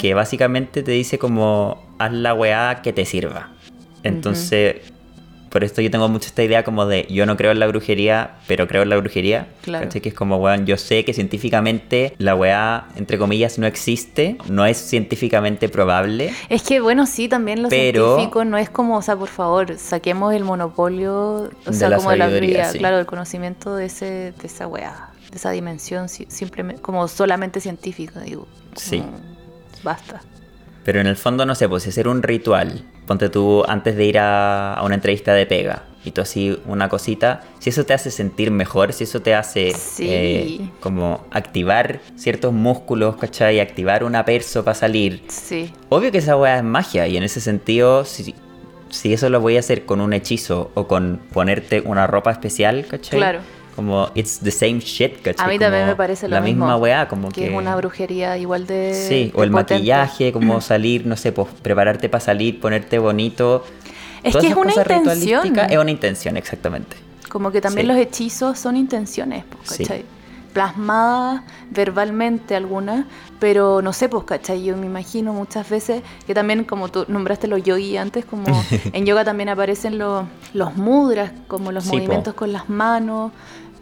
que 0.00 0.14
básicamente 0.14 0.82
te 0.82 0.90
dice 0.92 1.18
como 1.18 1.82
haz 1.98 2.12
la 2.12 2.32
weá 2.32 2.80
que 2.82 2.94
te 2.94 3.04
sirva. 3.04 3.50
Entonces, 4.02 4.76
por 5.56 5.64
esto 5.64 5.80
yo 5.80 5.90
tengo 5.90 6.06
mucho 6.10 6.26
esta 6.26 6.42
idea 6.42 6.64
como 6.64 6.84
de 6.84 7.06
yo 7.08 7.24
no 7.24 7.34
creo 7.38 7.50
en 7.50 7.60
la 7.60 7.66
brujería, 7.66 8.32
pero 8.46 8.68
creo 8.68 8.82
en 8.82 8.90
la 8.90 8.98
brujería. 8.98 9.48
Claro. 9.62 9.88
Que 9.88 10.10
es 10.10 10.14
como, 10.14 10.36
weón, 10.36 10.66
yo 10.66 10.76
sé 10.76 11.02
que 11.06 11.14
científicamente 11.14 12.14
la 12.18 12.34
weá, 12.34 12.88
entre 12.96 13.16
comillas, 13.16 13.58
no 13.58 13.66
existe, 13.66 14.36
no 14.50 14.66
es 14.66 14.76
científicamente 14.76 15.70
probable. 15.70 16.30
Es 16.50 16.62
que 16.62 16.80
bueno, 16.80 17.06
sí, 17.06 17.26
también 17.26 17.62
lo 17.62 17.70
Pero- 17.70 18.16
científico 18.16 18.44
no 18.44 18.58
es 18.58 18.68
como, 18.68 18.98
o 18.98 19.02
sea, 19.02 19.16
por 19.16 19.28
favor, 19.28 19.78
saquemos 19.78 20.34
el 20.34 20.44
monopolio, 20.44 21.14
o 21.14 21.48
De 21.64 21.72
sea, 21.72 21.88
la 21.88 21.96
como 21.96 22.10
de 22.10 22.18
la 22.18 22.28
sí. 22.70 22.78
claro, 22.78 22.98
el 22.98 23.06
conocimiento 23.06 23.74
de 23.76 23.86
ese, 23.86 24.04
de 24.04 24.34
esa 24.46 24.66
weá, 24.66 25.08
de 25.30 25.36
esa 25.38 25.52
dimensión, 25.52 26.10
si- 26.10 26.26
simplemente, 26.28 26.82
como 26.82 27.08
solamente 27.08 27.60
científica, 27.62 28.20
digo. 28.20 28.46
Sí. 28.74 28.98
como, 28.98 29.18
Basta. 29.82 30.20
Pero 30.86 31.00
en 31.00 31.08
el 31.08 31.16
fondo, 31.16 31.44
no 31.44 31.56
sé, 31.56 31.68
pues 31.68 31.82
si 31.82 31.88
hacer 31.90 32.06
un 32.06 32.22
ritual, 32.22 32.84
ponte 33.06 33.28
tú 33.28 33.64
antes 33.66 33.96
de 33.96 34.04
ir 34.04 34.18
a, 34.20 34.74
a 34.74 34.84
una 34.84 34.94
entrevista 34.94 35.34
de 35.34 35.44
pega, 35.44 35.82
y 36.04 36.12
tú 36.12 36.20
así 36.20 36.56
una 36.66 36.88
cosita, 36.88 37.42
si 37.58 37.70
eso 37.70 37.84
te 37.84 37.92
hace 37.92 38.12
sentir 38.12 38.52
mejor, 38.52 38.92
si 38.92 39.02
eso 39.02 39.20
te 39.20 39.34
hace 39.34 39.72
Sí. 39.74 40.06
eh, 40.08 40.70
como 40.78 41.26
activar 41.32 41.98
ciertos 42.14 42.52
músculos, 42.52 43.16
¿cachai? 43.16 43.58
Activar 43.58 44.04
una 44.04 44.24
perso 44.24 44.62
para 44.64 44.76
salir. 44.76 45.24
Sí. 45.26 45.72
Obvio 45.88 46.12
que 46.12 46.18
esa 46.18 46.36
weá 46.36 46.58
es 46.58 46.62
magia, 46.62 47.08
y 47.08 47.16
en 47.16 47.24
ese 47.24 47.40
sentido, 47.40 48.04
si, 48.04 48.36
si 48.88 49.12
eso 49.12 49.28
lo 49.28 49.40
voy 49.40 49.56
a 49.56 49.58
hacer 49.60 49.86
con 49.86 50.00
un 50.00 50.12
hechizo 50.12 50.70
o 50.74 50.86
con 50.86 51.20
ponerte 51.32 51.80
una 51.80 52.06
ropa 52.06 52.30
especial, 52.30 52.86
¿cachai? 52.88 53.18
Claro. 53.18 53.40
Como, 53.76 54.10
it's 54.14 54.38
the 54.40 54.50
same 54.50 54.80
shit, 54.80 55.20
¿cachai? 55.22 55.44
A 55.44 55.48
mí 55.48 55.58
también 55.58 55.82
Como 55.82 55.92
me 55.92 55.96
parece 55.96 56.26
lo 56.28 56.34
La 56.36 56.40
mismo. 56.40 56.64
misma 56.64 56.76
weá, 56.78 57.06
como 57.08 57.28
que, 57.28 57.42
que... 57.42 57.46
es 57.48 57.54
una 57.54 57.76
brujería 57.76 58.36
igual 58.38 58.66
de. 58.66 58.94
Sí, 58.94 59.30
o 59.34 59.44
el 59.44 59.50
potente. 59.50 59.74
maquillaje, 59.74 60.32
como 60.32 60.60
salir, 60.62 61.06
no 61.06 61.16
sé, 61.16 61.30
pues 61.32 61.48
prepararte 61.62 62.08
para 62.08 62.24
salir, 62.24 62.58
ponerte 62.58 62.98
bonito. 62.98 63.64
Es 64.22 64.32
Todas 64.32 64.44
que 64.46 64.50
es 64.50 64.56
una 64.56 64.72
intención. 64.72 65.58
Es 65.70 65.78
una 65.78 65.90
intención, 65.90 66.36
exactamente. 66.38 66.96
Como 67.28 67.52
que 67.52 67.60
también 67.60 67.86
Sí. 67.86 67.92
los 67.92 67.98
hechizos 67.98 68.58
son 68.58 68.76
intenciones, 68.76 69.44
pues, 69.44 69.68
Sí. 69.76 69.84
¿Cachai? 70.56 70.74
Plasmadas 70.74 71.42
verbalmente 71.70 72.56
algunas, 72.56 73.04
pero 73.38 73.82
no 73.82 73.92
sé, 73.92 74.08
pues, 74.08 74.24
¿cachai? 74.24 74.62
Yo 74.64 74.76
me 74.76 74.86
imagino 74.86 75.32
muchas 75.32 75.68
veces 75.68 76.02
que 76.26 76.34
también, 76.34 76.64
como 76.64 76.88
tú 76.88 77.04
nombraste 77.08 77.46
los 77.48 77.62
yogi 77.62 77.96
antes, 77.96 78.24
como 78.24 78.44
en 78.92 79.06
yoga 79.06 79.24
también 79.24 79.48
aparecen 79.48 79.98
los, 79.98 80.24
los 80.54 80.76
mudras, 80.76 81.32
como 81.48 81.72
los 81.72 81.84
Sí, 81.84 81.90
po. 81.90 81.96
movimientos 81.96 82.34
con 82.34 82.52
las 82.52 82.68
manos. 82.68 83.32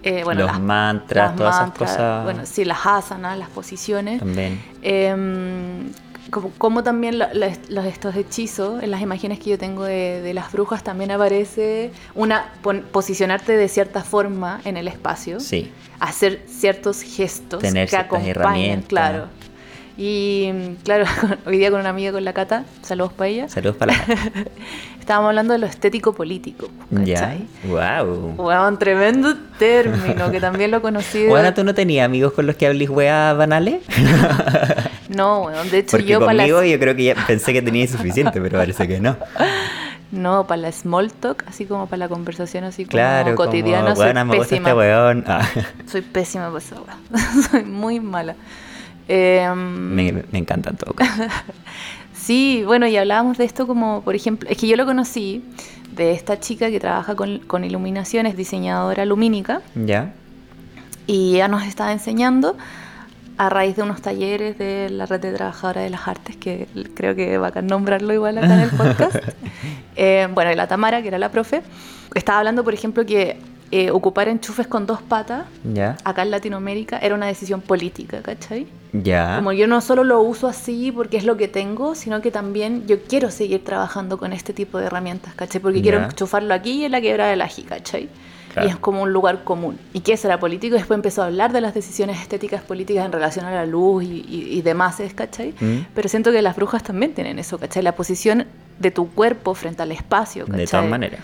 eh, 0.03 0.23
bueno, 0.25 0.43
Los 0.43 0.51
las- 0.53 0.61
mantras, 0.61 1.29
las 1.31 1.37
todas 1.37 1.61
mantras, 1.61 1.91
esas 1.91 1.99
cosas. 1.99 2.25
Bueno, 2.25 2.41
sí, 2.45 2.65
las 2.65 2.85
asanas, 2.85 3.39
las 3.39 3.49
posiciones. 3.49 4.19
También. 4.19 4.61
Em, 4.83 5.91
como, 6.31 6.51
como 6.59 6.83
también 6.83 7.19
la- 7.19 7.33
la- 7.35 7.53
los, 7.69 7.85
estos 7.87 8.15
hechizos, 8.17 8.83
en 8.83 8.91
las 8.91 9.01
imágenes 9.03 9.39
que 9.39 9.51
yo 9.51 9.59
tengo 9.59 9.85
de, 9.85 10.21
de 10.23 10.35
las 10.35 10.51
brujas, 10.53 10.83
también 10.83 11.11
aparece 11.11 11.91
una 12.15 12.47
pon- 12.63 12.85
posicionarte 12.93 13.57
de 13.57 13.69
cierta 13.69 14.03
forma 14.03 14.61
en 14.65 14.77
el 14.77 14.89
espacio, 14.89 15.39
Sí. 15.41 15.71
Hacer 16.01 16.43
ciertos 16.47 17.03
gestos 17.03 17.61
Tener 17.61 17.89
que 17.89 17.97
herramientas. 18.31 18.89
claro. 18.89 19.27
Y 19.97 20.51
claro, 20.83 21.05
hoy 21.47 21.59
día 21.59 21.71
con 21.71 21.79
una 21.81 21.91
amiga 21.91 22.11
con 22.11 22.25
la 22.25 22.33
Cata, 22.33 22.65
saludos 22.83 23.13
para 23.13 23.29
ella, 23.29 23.49
Saludos 23.49 23.77
para 23.77 23.93
la. 23.93 24.05
estábamos 24.99 25.29
hablando 25.29 25.53
de 25.53 25.61
lo 25.61 25.67
estético 25.67 26.13
político, 26.15 26.69
ya. 26.91 27.15
¿cachai? 27.21 27.47
Wow. 27.69 28.35
Weón, 28.39 28.79
tremendo 28.79 29.37
término, 29.59 30.33
que 30.33 30.41
también 30.41 30.73
lo 30.73 30.83
conocí. 30.83 31.21
de- 31.23 31.29
Bueno, 31.29 31.55
¿tú 31.55 31.63
no 31.63 31.75
tenías 31.75 32.07
amigos 32.07 32.33
con 32.33 32.45
los 32.47 32.57
que 32.57 32.67
hablís 32.67 32.91
weas 32.91 33.37
banales? 33.37 33.83
No, 35.09 35.43
weón, 35.43 35.71
de 35.71 35.79
hecho 35.81 35.93
Porque 35.93 36.07
yo 36.07 36.19
para 36.19 36.33
conmigo 36.39 36.61
la, 36.61 36.67
yo 36.67 36.79
creo 36.81 36.97
que 36.97 37.05
ya 37.05 37.15
pensé 37.27 37.53
que 37.53 37.63
tenía 37.63 37.87
suficiente, 37.87 38.41
pero 38.41 38.59
parece 38.59 38.89
que 38.89 38.99
no. 39.01 39.17
No, 40.15 40.47
para 40.47 40.63
la 40.63 40.73
small 40.73 41.13
talk, 41.13 41.45
así 41.47 41.67
como 41.67 41.87
para 41.87 41.99
la 41.99 42.09
conversación 42.09 42.65
así 42.65 42.85
como 42.85 42.91
Claro, 42.93 43.35
cotidiana, 43.35 43.83
como, 43.85 43.97
soy 43.97 44.05
"Weona, 44.07 44.25
me 44.25 44.37
gusta 44.37 44.51
pésima. 44.51 44.69
este 44.71 44.79
weón. 44.79 45.25
Ah, 45.27 45.47
Soy 45.87 46.01
pésima 46.03 46.47
para 46.47 46.59
esa. 46.59 46.77
Soy 47.51 47.65
muy 47.65 48.01
mala. 48.01 48.35
Em, 49.09 49.59
me, 49.95 50.25
me 50.33 50.39
encanta 50.39 50.71
en 50.71 50.77
todo 50.77 50.95
caso. 50.95 51.23
Sí, 52.15 52.63
bueno, 52.65 52.87
y 52.87 52.97
hablábamos 52.97 53.37
de 53.37 53.45
esto 53.45 53.67
como, 53.67 54.01
por 54.01 54.15
ejemplo, 54.15 54.49
es 54.49 54.57
que 54.57 54.67
yo 54.67 54.77
lo 54.77 54.87
conocí 54.87 55.45
de 55.95 56.13
esta 56.13 56.41
chica 56.41 56.71
que 56.71 56.81
trabaja 56.81 57.15
con, 57.15 57.41
con 57.41 57.65
iluminación, 57.65 58.25
es 58.25 58.35
diseñadora 58.35 59.05
lumínica, 59.05 59.61
¿Ya? 59.75 60.15
y 61.07 61.35
ella 61.35 61.49
nos 61.49 61.65
estaba 61.65 61.93
enseñando 61.93 62.57
a 63.37 63.49
raíz 63.49 63.75
de 63.77 63.83
unos 63.83 64.01
talleres 64.01 64.57
de 64.59 64.89
la 64.91 65.07
red 65.07 65.21
de 65.21 65.33
trabajadoras 65.33 65.85
de 65.85 65.91
las 65.91 66.07
artes, 66.07 66.37
que 66.37 66.69
creo 66.95 67.15
que 67.17 67.37
va 67.39 67.53
a 67.55 67.63
nombrarlo 67.63 68.13
igual 68.15 68.39
acá 68.39 68.55
en 68.55 68.61
el 68.61 68.71
podcast. 68.71 69.17
Eh, 69.97 70.27
bueno, 70.35 70.51
y 70.51 70.57
la 70.57 70.67
Tamara, 70.67 71.03
que 71.03 71.09
era 71.09 71.19
la 71.19 71.29
profe, 71.31 71.63
estaba 72.17 72.39
hablando, 72.41 72.65
por 72.65 72.75
ejemplo, 72.75 73.07
que 73.07 73.39
eh, 73.71 73.93
ocupar 73.93 74.27
enchufes 74.29 74.67
con 74.67 74.87
dos 74.87 75.01
patas 75.03 75.45
¿Ya? 75.73 75.97
acá 76.05 76.23
en 76.23 76.33
Latinoamérica 76.33 76.99
era 76.99 77.15
una 77.15 77.27
decisión 77.27 77.61
política, 77.61 78.21
¿cachai? 78.21 78.67
¿Ya? 78.93 79.37
Como 79.37 79.53
yo 79.53 79.69
no 79.69 79.81
solo 79.81 80.03
lo 80.03 80.21
uso 80.21 80.49
así 80.49 80.91
porque 80.91 81.17
es 81.17 81.25
lo 81.25 81.37
que 81.37 81.47
tengo, 81.47 81.95
sino 81.95 82.21
que 82.23 82.33
también 82.33 82.89
yo 82.89 83.03
quiero 83.05 83.31
seguir 83.31 83.63
trabajando 83.65 84.19
con 84.19 84.33
este 84.33 84.53
tipo 84.53 84.79
de 84.79 84.87
herramientas, 84.87 85.33
¿cachai? 85.35 85.61
Porque 85.61 85.81
quiero 85.81 85.99
Ya. 86.01 86.07
enchufarlo 86.07 86.53
aquí 86.55 86.85
en 86.85 86.91
la 86.91 87.01
quebrada 87.01 87.31
del 87.31 87.43
ají, 87.43 87.63
¿cachai? 87.63 88.09
Claro. 88.55 88.69
Y 88.69 88.71
es 88.73 88.77
como 88.79 89.03
un 89.03 89.13
lugar 89.13 89.45
común. 89.45 89.79
¿Y 89.93 90.01
qué 90.01 90.17
será 90.17 90.39
político? 90.41 90.77
Y 90.77 90.79
después 90.79 90.97
empezó 90.97 91.23
a 91.23 91.27
hablar 91.27 91.53
de 91.53 91.61
las 91.61 91.75
decisiones 91.75 92.21
estéticas 92.21 92.63
políticas 92.63 93.05
en 93.05 93.13
relación 93.13 93.45
a 93.45 93.51
la 93.51 93.67
luz 93.67 94.05
y, 94.05 94.25
y, 94.29 94.49
y 94.59 94.63
demás, 94.63 95.01
¿es, 95.01 95.13
¿cachai? 95.13 95.55
Mm. 95.61 95.87
Pero 95.95 96.09
siento 96.09 96.31
que 96.33 96.41
las 96.41 96.55
brujas 96.57 96.83
también 96.83 97.13
tienen 97.15 97.39
eso, 97.39 97.59
¿cachai? 97.59 97.83
La 97.83 97.93
posición 97.97 98.47
de 98.79 98.91
tu 98.93 99.11
cuerpo 99.11 99.55
frente 99.55 99.83
al 99.83 99.91
espacio, 99.93 100.45
¿cachai? 100.47 100.61
De 100.61 100.67
todas 100.69 100.89
maneras. 100.89 101.21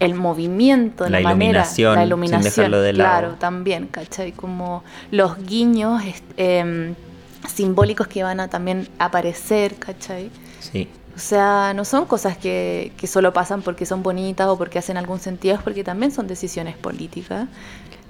el 0.00 0.14
movimiento, 0.14 1.04
La 1.08 1.20
la, 1.20 1.20
manera, 1.22 1.50
iluminación, 1.60 1.94
la 1.94 2.00
sin 2.00 2.06
iluminación, 2.08 2.42
dejarlo 2.56 2.80
de 2.82 2.92
lado. 2.92 3.10
claro, 3.20 3.34
también, 3.38 3.86
¿cachai? 3.86 4.32
Como 4.32 4.82
los 5.12 5.38
guiños 5.46 6.02
em, 6.36 6.94
simbólicos 7.48 8.08
que 8.08 8.22
van 8.24 8.40
a 8.40 8.48
también 8.48 8.88
aparecer, 8.98 9.76
¿cachai? 9.76 10.30
Sí. 10.58 10.88
O 11.16 11.18
sea, 11.18 11.72
no 11.74 11.84
son 11.84 12.06
cosas 12.06 12.36
que, 12.36 12.92
que 12.96 13.06
solo 13.06 13.32
pasan 13.32 13.62
porque 13.62 13.86
son 13.86 14.02
bonitas 14.02 14.48
o 14.48 14.58
porque 14.58 14.78
hacen 14.80 14.96
algún 14.96 15.20
sentido, 15.20 15.54
es 15.54 15.62
porque 15.62 15.84
también 15.84 16.10
son 16.12 16.26
decisiones 16.26 16.76
políticas. 16.76 17.46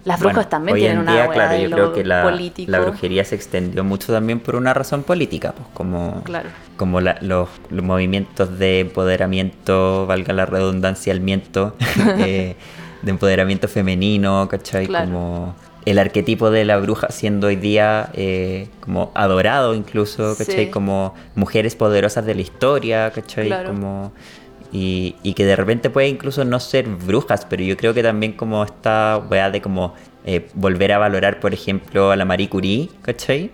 Las 0.04 0.20
brujas 0.20 0.34
Bueno, 0.36 0.48
también 0.48 0.74
hoy 0.74 0.80
tienen 0.80 0.98
en 0.98 1.02
una 1.04 1.12
día, 1.14 1.28
claro, 1.28 1.52
de 1.54 1.62
yo 1.62 1.68
lo 1.70 1.76
creo 1.76 1.92
que 1.94 2.04
la, 2.04 2.22
político. 2.24 2.70
la 2.70 2.80
brujería 2.80 3.24
se 3.24 3.34
extendió 3.36 3.84
mucho 3.84 4.12
también 4.12 4.38
por 4.40 4.54
una 4.56 4.74
razón 4.74 5.02
política, 5.02 5.52
pues 5.52 5.66
como, 5.72 6.22
Claro. 6.24 6.50
como 6.76 7.00
la- 7.00 7.16
los, 7.22 7.48
los 7.70 7.84
movimientos 7.84 8.58
de 8.58 8.80
empoderamiento, 8.80 10.06
valga 10.06 10.32
la 10.34 10.44
redundancia, 10.46 11.12
el 11.12 11.20
miento, 11.20 11.74
eh, 12.18 12.56
de 13.02 13.10
empoderamiento 13.10 13.66
femenino, 13.68 14.46
¿cachai? 14.50 14.86
Claro. 14.86 15.06
Como 15.06 15.54
el 15.84 15.98
arquetipo 15.98 16.50
de 16.50 16.64
la 16.64 16.78
bruja 16.78 17.08
siendo 17.10 17.48
hoy 17.48 17.56
día 17.56 18.10
eh, 18.14 18.68
como 18.80 19.10
adorado 19.14 19.74
incluso, 19.74 20.34
¿cachai? 20.36 20.66
Sí. 20.66 20.70
Como 20.70 21.14
mujeres 21.34 21.74
poderosas 21.76 22.24
de 22.24 22.34
la 22.34 22.40
historia, 22.42 23.10
¿cachai? 23.14 23.46
Claro. 23.46 23.70
Como... 23.70 24.12
Y, 24.72 25.14
y 25.22 25.34
que 25.34 25.44
de 25.44 25.54
repente 25.54 25.88
puede 25.90 26.08
incluso 26.08 26.44
no 26.44 26.58
ser 26.58 26.88
brujas, 26.88 27.46
pero 27.48 27.62
yo 27.62 27.76
creo 27.76 27.94
que 27.94 28.02
también 28.02 28.32
como 28.32 28.64
esta 28.64 29.22
weá 29.30 29.48
de 29.50 29.62
como 29.62 29.94
eh, 30.26 30.48
volver 30.54 30.90
a 30.92 30.98
valorar, 30.98 31.38
por 31.38 31.54
ejemplo, 31.54 32.10
a 32.10 32.16
la 32.16 32.24
Marie 32.24 32.48
Curie, 32.48 32.88
¿cachai? 33.02 33.50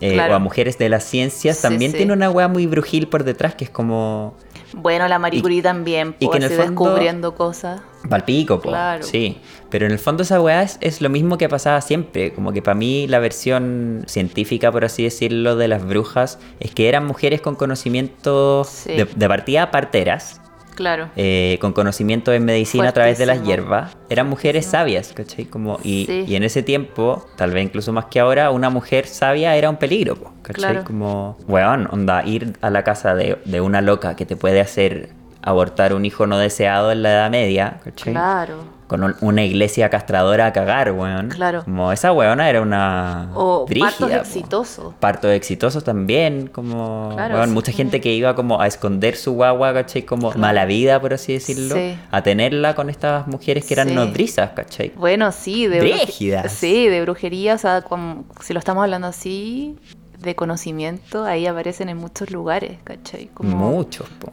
Eh, 0.00 0.12
Claro. 0.14 0.34
O 0.34 0.36
a 0.36 0.38
mujeres 0.38 0.78
de 0.78 0.88
las 0.88 1.02
ciencias, 1.04 1.56
Sí, 1.56 1.62
también 1.62 1.90
sí. 1.90 1.96
tiene 1.96 2.12
una 2.12 2.30
weá 2.30 2.46
muy 2.46 2.66
brujil 2.66 3.08
por 3.08 3.24
detrás, 3.24 3.54
que 3.56 3.64
es 3.64 3.70
como... 3.70 4.36
Bueno, 4.72 5.08
la 5.08 5.18
Marie 5.18 5.38
Y- 5.40 5.42
Curie 5.42 5.62
también, 5.62 6.14
y 6.18 6.26
que 6.26 6.26
pues, 6.26 6.36
en 6.44 6.50
el 6.50 6.58
fondo- 6.58 6.84
descubriendo 6.84 7.34
cosas. 7.34 7.80
Palpico, 8.08 8.60
po. 8.60 8.70
Claro. 8.70 9.02
Sí. 9.02 9.38
Pero 9.68 9.86
en 9.86 9.92
el 9.92 9.98
fondo 9.98 10.22
esa 10.22 10.40
weá 10.40 10.62
es, 10.62 10.78
es 10.80 11.00
lo 11.02 11.10
mismo 11.10 11.36
que 11.38 11.48
pasaba 11.48 11.80
siempre. 11.80 12.32
Como 12.32 12.52
que 12.52 12.62
para 12.62 12.74
mí 12.74 13.06
la 13.06 13.18
versión 13.18 14.04
científica, 14.06 14.72
por 14.72 14.84
así 14.84 15.02
decirlo, 15.04 15.56
de 15.56 15.68
las 15.68 15.84
brujas 15.86 16.38
es 16.60 16.70
que 16.72 16.88
eran 16.88 17.06
mujeres 17.06 17.40
con 17.40 17.56
conocimiento 17.56 18.64
Sí. 18.64 18.92
de, 18.96 19.04
de 19.04 19.28
partida 19.28 19.70
parteras. 19.70 20.40
Claro. 20.80 21.10
eh, 21.16 21.58
con 21.60 21.72
conocimiento 21.72 22.32
en 22.32 22.44
medicina 22.44 22.88
a 22.88 22.92
través 22.92 23.18
de 23.18 23.26
las 23.26 23.42
hierbas, 23.44 23.96
eran 24.08 24.28
mujeres 24.28 24.66
sabias, 24.66 25.12
¿cachai? 25.14 25.44
Como, 25.44 25.78
y, 25.84 26.06
Sí. 26.06 26.24
y 26.26 26.34
en 26.36 26.42
ese 26.42 26.62
tiempo, 26.62 27.26
tal 27.36 27.50
vez 27.52 27.64
incluso 27.64 27.92
más 27.92 28.06
que 28.06 28.18
ahora, 28.18 28.50
una 28.50 28.70
mujer 28.70 29.06
sabia 29.06 29.54
era 29.56 29.68
un 29.70 29.76
peligro, 29.76 30.16
¿cachai? 30.42 30.54
Claro. 30.72 30.84
Como, 30.84 31.36
weón, 31.46 31.86
onda, 31.92 32.24
ir 32.24 32.54
a 32.62 32.70
la 32.70 32.82
casa 32.82 33.14
de, 33.14 33.38
de 33.44 33.60
una 33.60 33.80
loca 33.82 34.16
que 34.16 34.24
te 34.26 34.36
puede 34.36 34.60
hacer 34.60 35.10
abortar 35.42 35.94
un 35.94 36.04
hijo 36.04 36.26
no 36.26 36.38
deseado 36.38 36.92
en 36.92 37.02
la 37.02 37.12
Edad 37.12 37.30
Media, 37.30 37.80
¿cachai? 37.84 38.12
Claro. 38.12 38.80
Con 38.86 39.04
un- 39.04 39.14
una 39.20 39.44
iglesia 39.44 39.88
castradora 39.88 40.46
a 40.46 40.52
cagar, 40.52 40.90
weón. 40.90 41.28
Claro. 41.28 41.62
Como 41.62 41.92
esa 41.92 42.12
weona 42.12 42.50
era 42.50 42.60
una. 42.60 43.30
O 43.34 43.64
brígida, 43.64 43.88
partos 43.90 44.10
exitosos. 44.12 44.94
Partos 44.98 45.30
exitosos 45.30 45.84
también, 45.84 46.48
como. 46.48 47.10
Claro, 47.14 47.36
weón, 47.36 47.50
sí, 47.50 47.54
mucha 47.54 47.70
gente 47.72 48.00
que 48.00 48.12
iba 48.12 48.34
como 48.34 48.60
a 48.60 48.66
esconder 48.66 49.14
su 49.14 49.34
guagua, 49.34 49.72
¿cachai? 49.72 50.02
Como 50.02 50.30
Claro. 50.30 50.40
mala 50.40 50.64
vida, 50.64 51.00
por 51.00 51.14
así 51.14 51.34
decirlo. 51.34 51.76
Sí. 51.76 51.96
A 52.10 52.22
tenerla 52.24 52.74
con 52.74 52.90
estas 52.90 53.28
mujeres 53.28 53.64
que 53.64 53.74
eran 53.74 53.90
Sí. 53.90 53.94
nodrizas, 53.94 54.50
¿cachai? 54.56 54.92
Bueno, 54.96 55.30
sí, 55.30 55.68
de 55.68 55.78
Brígidas. 55.80 56.50
Sí, 56.50 56.88
de 56.88 57.00
brujería, 57.02 57.54
o 57.54 57.58
sea, 57.58 57.82
como- 57.82 58.24
si 58.40 58.52
lo 58.54 58.58
estamos 58.58 58.82
hablando 58.82 59.06
así, 59.06 59.76
de 60.18 60.34
conocimiento, 60.34 61.24
ahí 61.24 61.46
aparecen 61.46 61.88
en 61.90 61.96
muchos 61.96 62.30
lugares, 62.32 62.78
¿cachai? 62.82 63.28
Como 63.32 63.56
Muchos, 63.56 64.08
po. 64.18 64.32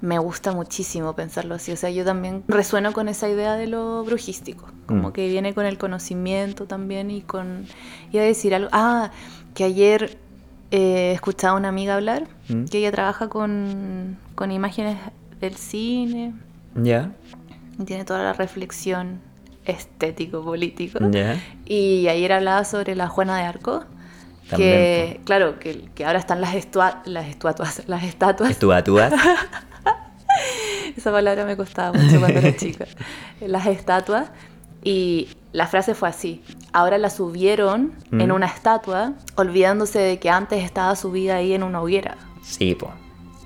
Me 0.00 0.18
gusta 0.18 0.52
muchísimo 0.52 1.14
pensarlo 1.14 1.54
así, 1.56 1.72
o 1.72 1.76
sea, 1.76 1.90
yo 1.90 2.04
también 2.04 2.42
resueno 2.48 2.92
con 2.92 3.08
esa 3.08 3.28
idea 3.28 3.54
de 3.54 3.66
lo 3.66 4.02
brujístico, 4.04 4.66
como 4.86 5.08
Mm. 5.08 5.12
que 5.12 5.28
viene 5.28 5.52
con 5.54 5.66
el 5.66 5.76
conocimiento 5.78 6.64
también 6.66 7.10
y 7.10 7.20
con... 7.20 7.66
Iba 8.10 8.22
a 8.22 8.26
decir 8.26 8.54
algo, 8.54 8.68
ah, 8.72 9.10
que 9.54 9.64
ayer 9.64 10.16
eh, 10.70 11.12
escuchaba 11.14 11.54
a 11.54 11.56
una 11.58 11.68
amiga 11.68 11.94
hablar, 11.96 12.28
Mm. 12.48 12.64
que 12.66 12.78
ella 12.78 12.92
trabaja 12.92 13.28
con, 13.28 14.16
con 14.36 14.50
imágenes 14.52 14.96
del 15.40 15.56
cine, 15.56 16.32
Ya, 16.74 17.12
y 17.78 17.84
tiene 17.84 18.04
toda 18.04 18.22
la 18.22 18.32
reflexión 18.32 19.20
estético-político. 19.66 20.98
ya. 21.10 21.38
Y 21.66 22.08
ayer 22.08 22.32
hablaba 22.32 22.64
sobre 22.64 22.94
la 22.94 23.08
Juana 23.08 23.36
de 23.36 23.42
Arco. 23.44 23.84
También, 24.48 24.70
Que, 24.72 25.20
claro, 25.24 25.58
que, 25.60 25.88
que 25.94 26.04
ahora 26.04 26.18
están 26.18 26.40
las, 26.40 26.54
estua- 26.54 27.02
las 27.04 27.28
estatuas, 27.28 27.82
las 27.86 28.02
estatuas. 28.02 28.50
Estúatuas. 28.50 29.12
Esa 30.96 31.10
palabra 31.12 31.44
me 31.44 31.56
costaba 31.56 31.92
mucho 31.98 32.18
cuando 32.18 32.38
era 32.40 32.56
chica. 32.56 32.86
Las 33.40 33.66
estatuas. 33.66 34.30
Y 34.82 35.28
la 35.52 35.66
frase 35.66 35.94
fue 35.94 36.08
así. 36.08 36.42
Ahora 36.72 36.96
la 36.96 37.10
subieron 37.10 37.92
en 38.12 38.28
Mm. 38.28 38.32
una 38.32 38.46
estatua, 38.46 39.12
olvidándose 39.36 39.98
de 39.98 40.18
que 40.18 40.30
antes 40.30 40.64
estaba 40.64 40.96
subida 40.96 41.36
ahí 41.36 41.52
en 41.52 41.62
una 41.62 41.82
hoguera. 41.82 42.16
Sí, 42.42 42.74
po. 42.74 42.90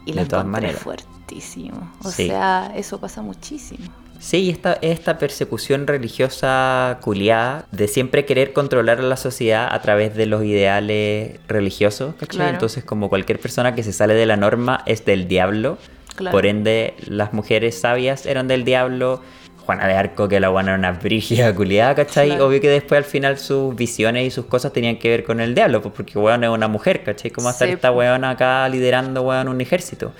Y 0.06 0.12
de 0.12 0.22
la 0.22 0.28
todas 0.28 0.46
maneras. 0.46 0.76
fuertísimo. 0.80 1.90
O 2.04 2.10
Sí. 2.10 2.26
sea, 2.28 2.72
eso 2.76 3.00
pasa 3.00 3.20
muchísimo. 3.22 3.84
Sí, 4.20 4.38
y 4.42 4.50
esta, 4.50 4.74
esta 4.80 5.18
persecución 5.18 5.86
religiosa 5.88 6.98
culiada 7.02 7.66
de 7.72 7.88
siempre 7.88 8.24
querer 8.24 8.52
controlar 8.52 9.00
a 9.00 9.02
la 9.02 9.16
sociedad 9.16 9.68
a 9.70 9.80
través 9.82 10.14
de 10.14 10.26
los 10.26 10.44
ideales 10.44 11.40
religiosos, 11.48 12.14
¿cachai? 12.14 12.36
Claro. 12.36 12.50
Entonces, 12.52 12.84
como 12.84 13.08
cualquier 13.08 13.40
persona 13.40 13.74
que 13.74 13.82
se 13.82 13.92
sale 13.92 14.14
de 14.14 14.24
la 14.26 14.36
norma 14.36 14.82
es 14.86 15.04
del 15.04 15.26
diablo, 15.26 15.78
Claro. 16.16 16.32
por 16.36 16.46
ende, 16.46 16.94
las 17.06 17.32
mujeres 17.32 17.78
sabias 17.80 18.26
eran 18.26 18.46
del 18.48 18.64
diablo. 18.64 19.20
Juana 19.64 19.86
de 19.86 19.94
Arco, 19.94 20.28
que 20.28 20.40
la 20.40 20.50
buena 20.50 20.72
era 20.72 20.78
una 20.78 20.92
brígida 20.92 21.54
culiada, 21.54 21.94
¿cachai? 21.94 22.28
Claro. 22.28 22.48
Obvio 22.48 22.60
que 22.60 22.68
después 22.68 22.98
al 22.98 23.04
final 23.04 23.38
sus 23.38 23.74
visiones 23.74 24.26
y 24.26 24.30
sus 24.30 24.44
cosas 24.44 24.74
tenían 24.74 24.98
que 24.98 25.08
ver 25.08 25.24
con 25.24 25.40
el 25.40 25.54
diablo, 25.54 25.80
pues 25.80 25.94
porque 25.94 26.18
weón 26.18 26.44
es 26.44 26.50
una 26.50 26.68
mujer, 26.68 27.02
¿cachai? 27.02 27.30
¿Cómo 27.30 27.50
Sí, 27.50 27.64
esta 27.64 27.90
po. 27.90 27.96
weona 27.96 28.28
acá 28.30 28.68
liderando 28.68 29.22
weón 29.22 29.48
un 29.48 29.62
ejército? 29.62 30.12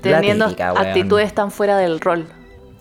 Teniendo 0.00 0.46
típica, 0.46 0.72
weón. 0.72 0.86
actitudes 0.86 1.34
tan 1.34 1.50
fuera 1.50 1.76
del 1.76 2.00
rol. 2.00 2.24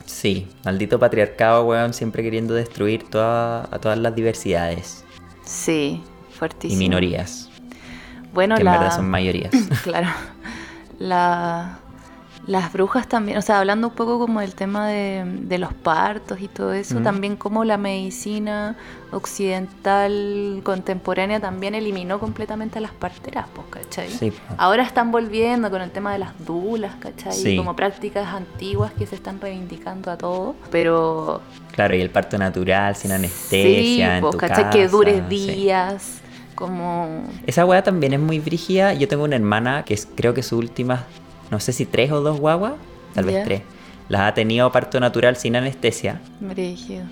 Sí, 0.06 0.47
maldito 0.63 0.99
patriarcado, 0.99 1.65
weón, 1.65 1.93
siempre 1.93 2.23
queriendo 2.23 2.54
destruir 2.54 3.04
toda, 3.10 3.63
a 3.69 3.80
todas 3.80 3.97
las 3.97 4.15
diversidades 4.15 5.04
Sí, 5.43 6.01
y 6.32 6.34
fuertísimo. 6.34 6.80
minorías, 6.80 7.49
Bueno, 8.34 8.56
que 8.56 8.62
en 8.62 8.65
la... 8.67 8.71
verdad 8.71 8.95
son 8.95 9.10
mayorías. 9.10 9.51
Claro. 9.84 10.08
La, 10.97 11.80
las 12.47 12.71
brujas 12.73 13.08
también, 13.08 13.38
o 13.38 13.41
sea, 13.41 13.60
hablando 13.60 13.88
un 13.88 13.93
poco 13.95 14.19
como 14.19 14.39
del 14.39 14.53
tema 14.53 14.88
de, 14.88 15.23
de 15.25 15.58
los 15.58 15.73
partos 15.73 16.39
y 16.41 16.47
todo 16.47 16.73
eso, 16.73 16.99
Mm. 16.99 17.03
también 17.03 17.36
como 17.38 17.63
la 17.65 17.77
medicina 17.77 18.75
occidental 19.12 20.62
contemporánea 20.63 21.39
también 21.39 21.75
eliminó 21.75 22.19
completamente 22.19 22.79
a 22.79 22.81
las 22.81 22.91
parteras, 22.91 23.45
pues, 23.53 23.67
¿cachai? 23.86 24.10
Sí. 24.10 24.34
Ahora 24.58 24.84
están 24.84 25.12
volviendo 25.12 25.69
con 25.69 25.81
el 25.81 25.91
tema 25.91 26.13
de 26.13 26.19
las 26.19 26.34
dulas, 26.45 26.93
¿cachai? 26.99 27.34
Sí. 27.34 27.58
Como 27.58 27.75
prácticas 27.75 28.27
antiguas 28.34 28.91
que 28.93 29.05
se 29.05 29.15
están 29.15 29.39
reivindicando 29.41 30.12
a 30.12 30.17
todo, 30.17 30.55
pero 30.71 31.41
Claro, 31.71 31.95
y 31.95 32.01
el 32.01 32.10
parto 32.10 32.38
natural, 32.38 32.95
sin 32.95 33.12
anestesia, 33.12 33.60
sí, 33.81 34.01
en 34.01 34.21
pues, 34.21 34.31
tu 34.31 34.38
¿cachai? 34.38 34.63
casa, 34.65 34.69
que 34.69 34.88
dure 34.88 35.21
días, 35.27 36.19
como... 36.55 37.23
Esa 37.45 37.65
weá 37.65 37.84
también 37.84 38.13
es 38.13 38.19
muy 38.19 38.39
brígida. 38.39 38.93
Yo 38.93 39.08
tengo 39.10 39.25
una 39.25 39.36
hermana 39.36 39.84
que 39.84 39.93
es, 39.93 40.08
creo 40.15 40.34
que 40.34 40.41
sus 40.41 40.58
últimas, 40.60 41.01
no 41.51 41.60
sé 41.60 41.73
si 41.73 41.86
tres 41.86 42.12
o 42.12 42.21
dos 42.21 42.39
guaguas, 42.39 42.73
tal 43.13 43.25
vez 43.25 43.43
tres, 43.43 43.62
las 44.10 44.21
ha 44.21 44.34
tenido 44.34 44.71
parto 44.71 44.99
natural 44.99 45.36
sin 45.36 45.55
anestesia. 45.55 46.21
Brígido. 46.39 47.05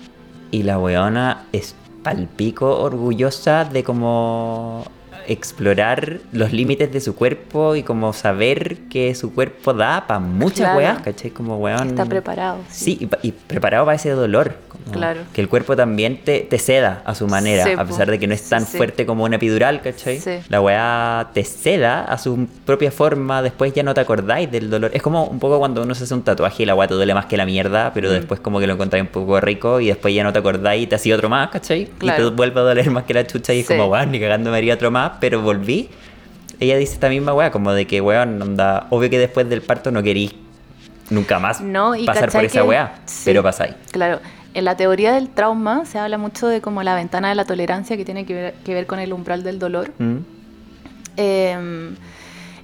Y 0.50 0.62
la 0.62 0.78
weona 0.78 1.46
es 1.52 1.74
palpico 2.02 2.80
orgullosa 2.80 3.64
de 3.64 3.82
como 3.82 4.84
explorar 5.26 6.18
los 6.32 6.52
límites 6.52 6.92
de 6.92 7.00
su 7.00 7.14
cuerpo 7.14 7.76
y 7.76 7.82
como 7.82 8.12
saber 8.12 8.76
que 8.90 9.14
su 9.14 9.34
cuerpo 9.34 9.72
da 9.74 10.06
para 10.06 10.20
muchas 10.20 10.60
Claro. 10.60 10.78
weas, 10.78 10.98
¿cachai? 11.02 11.30
Como 11.30 11.56
weón. 11.58 11.88
Está 11.88 12.04
preparado. 12.06 12.58
Sí, 12.70 12.98
y, 13.00 13.06
pa- 13.06 13.18
y 13.22 13.32
preparado 13.32 13.84
para 13.84 13.96
ese 13.96 14.10
dolor. 14.10 14.54
Claro. 14.92 15.20
Que 15.32 15.40
el 15.40 15.48
cuerpo 15.48 15.76
también 15.76 16.18
te, 16.24 16.40
te 16.40 16.58
ceda 16.58 17.02
a 17.06 17.14
su 17.14 17.26
manera, 17.26 17.64
Sí, 17.64 17.70
a 17.76 17.84
pesar 17.84 18.10
de 18.10 18.18
que 18.18 18.26
no 18.26 18.34
es 18.34 18.48
tan 18.48 18.66
sí. 18.66 18.76
fuerte 18.76 19.06
como 19.06 19.24
una 19.24 19.36
epidural, 19.36 19.80
¿cachai? 19.80 20.20
La 20.48 20.60
weá 20.60 21.30
te 21.32 21.42
ceda 21.44 22.04
a 22.04 22.18
su 22.18 22.46
propia 22.66 22.90
forma, 22.90 23.40
después 23.40 23.72
ya 23.72 23.82
no 23.82 23.94
te 23.94 24.00
acordáis 24.02 24.50
del 24.50 24.68
dolor. 24.68 24.90
Es 24.92 25.00
como 25.02 25.24
un 25.24 25.38
poco 25.38 25.58
cuando 25.58 25.82
uno 25.82 25.94
se 25.94 26.04
hace 26.04 26.12
un 26.14 26.22
tatuaje 26.22 26.64
y 26.64 26.66
la 26.66 26.74
weá 26.74 26.86
te 26.86 26.94
duele 26.94 27.14
más 27.14 27.26
que 27.26 27.36
la 27.38 27.46
mierda, 27.46 27.92
pero 27.94 28.08
Mm. 28.10 28.12
después 28.12 28.40
como 28.40 28.60
que 28.60 28.66
lo 28.66 28.74
encontráis 28.74 29.02
un 29.02 29.10
poco 29.10 29.40
rico 29.40 29.80
y 29.80 29.86
después 29.86 30.14
ya 30.14 30.22
no 30.22 30.32
te 30.34 30.40
acordáis 30.40 30.82
y 30.82 30.86
te 30.86 30.96
hacía 30.96 31.14
otro 31.14 31.28
más, 31.30 31.48
¿cachai? 31.48 31.86
Claro. 31.98 32.26
Y 32.26 32.30
te 32.30 32.36
vuelve 32.36 32.60
a 32.60 32.64
doler 32.64 32.90
más 32.90 33.04
que 33.04 33.14
la 33.14 33.26
chucha 33.26 33.54
y 33.54 33.60
es 33.60 33.66
como, 33.66 33.86
weón, 33.86 34.10
ni 34.10 34.20
cagando 34.20 34.50
me 34.50 34.58
haría 34.58 34.74
otro 34.74 34.90
más, 34.90 35.12
pero 35.20 35.40
volví. 35.42 35.88
Ella 36.60 36.76
dice 36.76 36.94
esta 36.94 37.08
misma 37.08 37.34
weá, 37.34 37.50
como 37.50 37.72
de 37.72 37.86
que, 37.86 38.00
weón, 38.00 38.40
onda, 38.40 38.86
obvio 38.90 39.10
que 39.10 39.18
después 39.18 39.48
del 39.48 39.60
parto 39.62 39.90
no 39.90 40.02
querís 40.02 40.32
nunca 41.10 41.38
más 41.38 41.60
No, 41.60 41.94
y 41.94 42.06
pasar 42.06 42.30
por 42.30 42.44
esa 42.44 42.60
que- 42.62 42.66
weá, 42.68 42.94
sí. 43.06 43.22
pero 43.26 43.42
pasáis. 43.42 43.74
Claro, 43.90 44.20
en 44.54 44.64
la 44.64 44.76
teoría 44.76 45.12
del 45.12 45.28
trauma 45.28 45.84
se 45.84 45.98
habla 45.98 46.16
mucho 46.16 46.46
de 46.46 46.60
como 46.60 46.82
la 46.82 46.94
ventana 46.94 47.28
de 47.28 47.34
la 47.34 47.44
tolerancia 47.44 47.96
que 47.96 48.04
tiene 48.04 48.24
que 48.24 48.34
ver, 48.34 48.54
que 48.64 48.72
ver 48.72 48.86
con 48.86 48.98
el 49.00 49.12
umbral 49.12 49.42
del 49.42 49.58
dolor. 49.58 49.90
¿Mm? 49.98 50.18
Eh, 51.16 51.94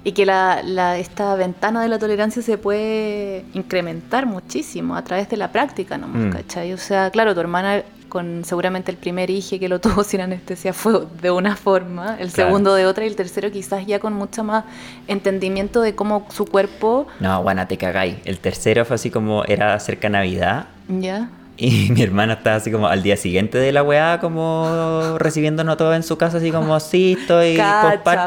y 0.03 0.13
que 0.13 0.25
la, 0.25 0.63
la- 0.65 0.97
esta 0.99 1.35
ventana 1.35 1.83
de 1.83 1.89
la 1.89 1.99
tolerancia 1.99 2.41
se 2.43 2.57
puede 2.57 3.45
incrementar 3.53 4.25
muchísimo 4.25 4.97
a 4.97 5.05
través 5.05 5.29
de 5.29 5.37
la 5.37 5.53
práctica 5.53 5.99
nomás, 5.99 6.23
Mm. 6.23 6.31
¿cachai? 6.31 6.73
O 6.73 6.79
sea, 6.79 7.11
claro, 7.11 7.35
tu 7.35 7.41
hermana 7.41 7.83
con 8.11 8.45
seguramente 8.45 8.91
el 8.91 8.99
primer 8.99 9.31
hijo 9.31 9.59
que 9.59 9.71
lo 9.71 9.81
tuvo 9.81 10.05
sin 10.05 10.21
anestesia 10.21 10.75
fue 10.75 11.07
de 11.23 11.31
una 11.31 11.57
forma, 11.57 12.17
el 12.21 12.31
Claro. 12.31 12.51
segundo 12.51 12.75
de 12.75 12.85
otra 12.85 13.05
y 13.05 13.07
el 13.07 13.17
tercero 13.17 13.51
quizás 13.51 13.87
ya 13.87 13.99
con 14.01 14.13
mucho 14.13 14.45
más 14.45 14.65
entendimiento 15.09 15.81
de 15.81 15.95
cómo 15.95 16.27
su 16.31 16.45
cuerpo, 16.45 17.07
No, 17.21 17.41
guana, 17.43 17.67
te 17.67 17.79
cagáis. 17.79 18.17
El 18.27 18.39
tercero 18.39 18.85
fue 18.85 18.97
así 18.97 19.11
como, 19.11 19.45
era 19.45 19.81
cerca 19.81 20.11
Navidad. 20.11 20.67
¿ya? 20.89 21.31
Y 21.57 21.91
mi 21.93 22.03
hermana 22.03 22.35
estaba 22.35 22.57
así 22.57 22.71
como 22.71 22.87
al 22.89 23.03
día 23.03 23.17
siguiente 23.17 23.59
de 23.59 23.73
la 23.73 23.83
weá, 23.83 24.19
como 24.21 25.17
recibiéndonos 25.19 25.77
todo 25.77 25.95
en 25.95 26.03
su 26.03 26.17
casa, 26.19 26.39
así 26.39 26.51
como, 26.51 26.79
sí, 26.81 27.17
estoy 27.21 27.59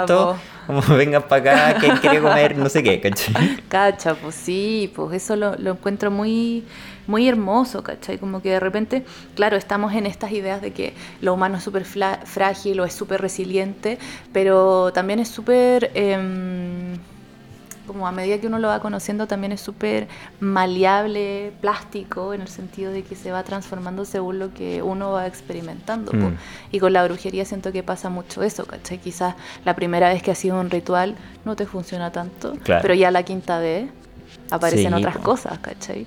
po. 0.07 0.35
Como, 0.67 0.81
vengan 0.95 1.23
para 1.23 1.71
acá, 1.71 1.79
¿quién 1.79 1.97
quiere 1.97 2.21
comer? 2.21 2.57
No 2.57 2.69
sé 2.69 2.81
qué, 2.83 3.01
¿cachai? 3.01 3.57
Cacha, 3.67 4.15
pues 4.15 4.35
sí, 4.35 4.89
pues 4.95 5.21
eso 5.21 5.35
lo, 5.35 5.55
lo 5.57 5.71
encuentro 5.71 6.09
muy, 6.09 6.63
muy 7.07 7.27
hermoso, 7.27 7.83
¿cachai? 7.83 8.17
Como 8.17 8.41
que 8.41 8.49
de 8.51 8.59
repente, 8.59 9.03
claro, 9.35 9.57
estamos 9.57 9.93
en 9.93 10.05
estas 10.05 10.31
ideas 10.31 10.61
de 10.61 10.71
que 10.71 10.93
lo 11.21 11.33
humano 11.33 11.57
es 11.57 11.63
súper 11.63 11.85
frágil 11.85 12.79
o 12.79 12.85
es 12.85 12.93
súper 12.93 13.21
resiliente, 13.21 13.97
pero 14.31 14.91
también 14.93 15.19
es 15.19 15.27
súper, 15.27 15.91
em, 15.95 16.97
como 17.85 18.07
a 18.07 18.13
medida 18.13 18.37
que 18.39 18.47
uno 18.47 18.59
lo 18.59 18.69
va 18.69 18.79
conociendo, 18.79 19.27
también 19.27 19.51
es 19.51 19.59
súper 19.59 20.07
maleable, 20.39 21.51
plástico, 21.59 22.33
en 22.33 22.39
el 22.41 22.47
sentido 22.47 22.91
de 22.93 23.03
que 23.03 23.15
se 23.15 23.31
va 23.33 23.43
transformando 23.43 24.05
según 24.05 24.39
lo 24.39 24.53
que 24.53 24.81
uno 24.81 25.11
va 25.11 25.27
experimentando. 25.27 26.13
Mm. 26.13 26.37
Y 26.71 26.79
con 26.79 26.93
la 26.93 27.03
brujería 27.03 27.43
siento 27.43 27.73
que 27.73 27.83
pasa 27.83 28.09
mucho 28.09 28.41
eso, 28.43 28.65
¿cachai? 28.65 28.99
Quizás 28.99 29.35
la 29.65 29.75
primera 29.75 30.07
vez 30.07 30.23
que 30.23 30.31
ha 30.31 30.35
sido 30.35 30.59
un 30.59 30.69
ritual 30.69 31.15
no 31.43 31.57
te 31.57 31.65
funciona 31.65 32.11
tanto, 32.13 32.53
Claro. 32.63 32.81
pero 32.81 32.93
ya 32.93 33.11
la 33.11 33.23
quinta 33.23 33.59
vez 33.59 33.89
aparecen 34.49 34.91
Sí, 34.93 34.99
otras 34.99 35.17
po. 35.17 35.23
cosas, 35.23 35.59
¿cachai? 35.59 36.05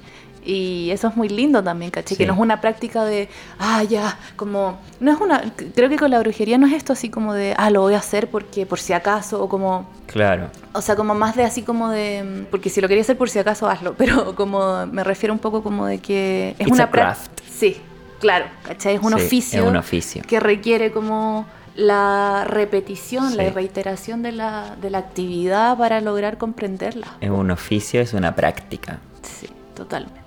Y 0.49 0.91
eso 0.93 1.09
es 1.09 1.17
muy 1.17 1.29
lindo 1.29 1.63
también, 1.63 1.91
¿cachai? 1.91 2.17
Que 2.17 2.25
no 2.25 2.35
es 2.35 2.39
una 2.39 2.61
práctica 2.61 3.05
de, 3.05 3.29
ah, 3.59 3.83
ya, 3.83 4.17
como, 4.37 4.79
no 5.01 5.11
es 5.13 5.21
una, 5.21 5.43
creo 5.75 5.89
que 5.89 5.97
con 5.97 6.11
la 6.11 6.21
brujería 6.21 6.57
no 6.57 6.69
es 6.69 6.73
esto 6.73 6.93
así 6.93 7.11
como 7.11 7.35
de, 7.35 7.53
ah, 7.59 7.69
lo 7.71 7.81
voy 7.81 7.95
a 7.95 7.99
hacer 7.99 8.31
porque 8.31 8.65
por 8.65 8.79
si 8.79 8.93
acaso, 8.93 9.43
o 9.43 9.49
como, 9.49 9.89
Claro. 10.07 10.49
o 10.73 10.81
sea, 10.81 10.95
como 10.95 11.17
más 11.17 11.35
de 11.35 11.43
así 11.45 11.63
como 11.63 11.91
de, 11.91 12.47
porque 12.51 12.71
si 12.71 12.81
lo 12.81 12.87
quería 12.87 13.03
hacer 13.03 13.19
por 13.19 13.29
si 13.29 13.41
acaso, 13.41 13.69
hazlo, 13.69 13.95
pero 13.99 14.37
como 14.37 14.87
me 14.87 15.03
refiero 15.03 15.33
un 15.33 15.41
poco 15.41 15.63
como 15.65 15.85
de 15.87 15.99
que 15.99 16.55
es 16.61 16.69
It's 16.69 16.71
una. 16.73 17.17
Sí, 17.53 17.79
claro, 18.21 18.47
¿cachai? 18.63 18.95
Es 18.95 19.03
un 19.03 19.15
Sí, 19.19 19.25
oficio 19.25 19.63
Es 19.65 19.69
un 19.69 19.77
oficio. 19.77 20.23
que 20.29 20.39
requiere 20.39 20.93
como 20.93 21.45
la 21.75 22.45
repetición, 22.47 23.37
la 23.37 23.51
reiteración 23.51 24.23
de 24.23 24.33
la, 24.33 24.77
de 24.81 24.91
la 24.91 24.99
actividad 24.99 25.77
para 25.77 26.01
lograr 26.01 26.39
comprenderla. 26.39 27.09
Es 27.21 27.31
un 27.31 27.51
oficio, 27.51 28.01
es 28.01 28.15
una 28.15 28.35
práctica. 28.35 29.01
Sí, 29.23 29.49
totalmente. 29.75 30.21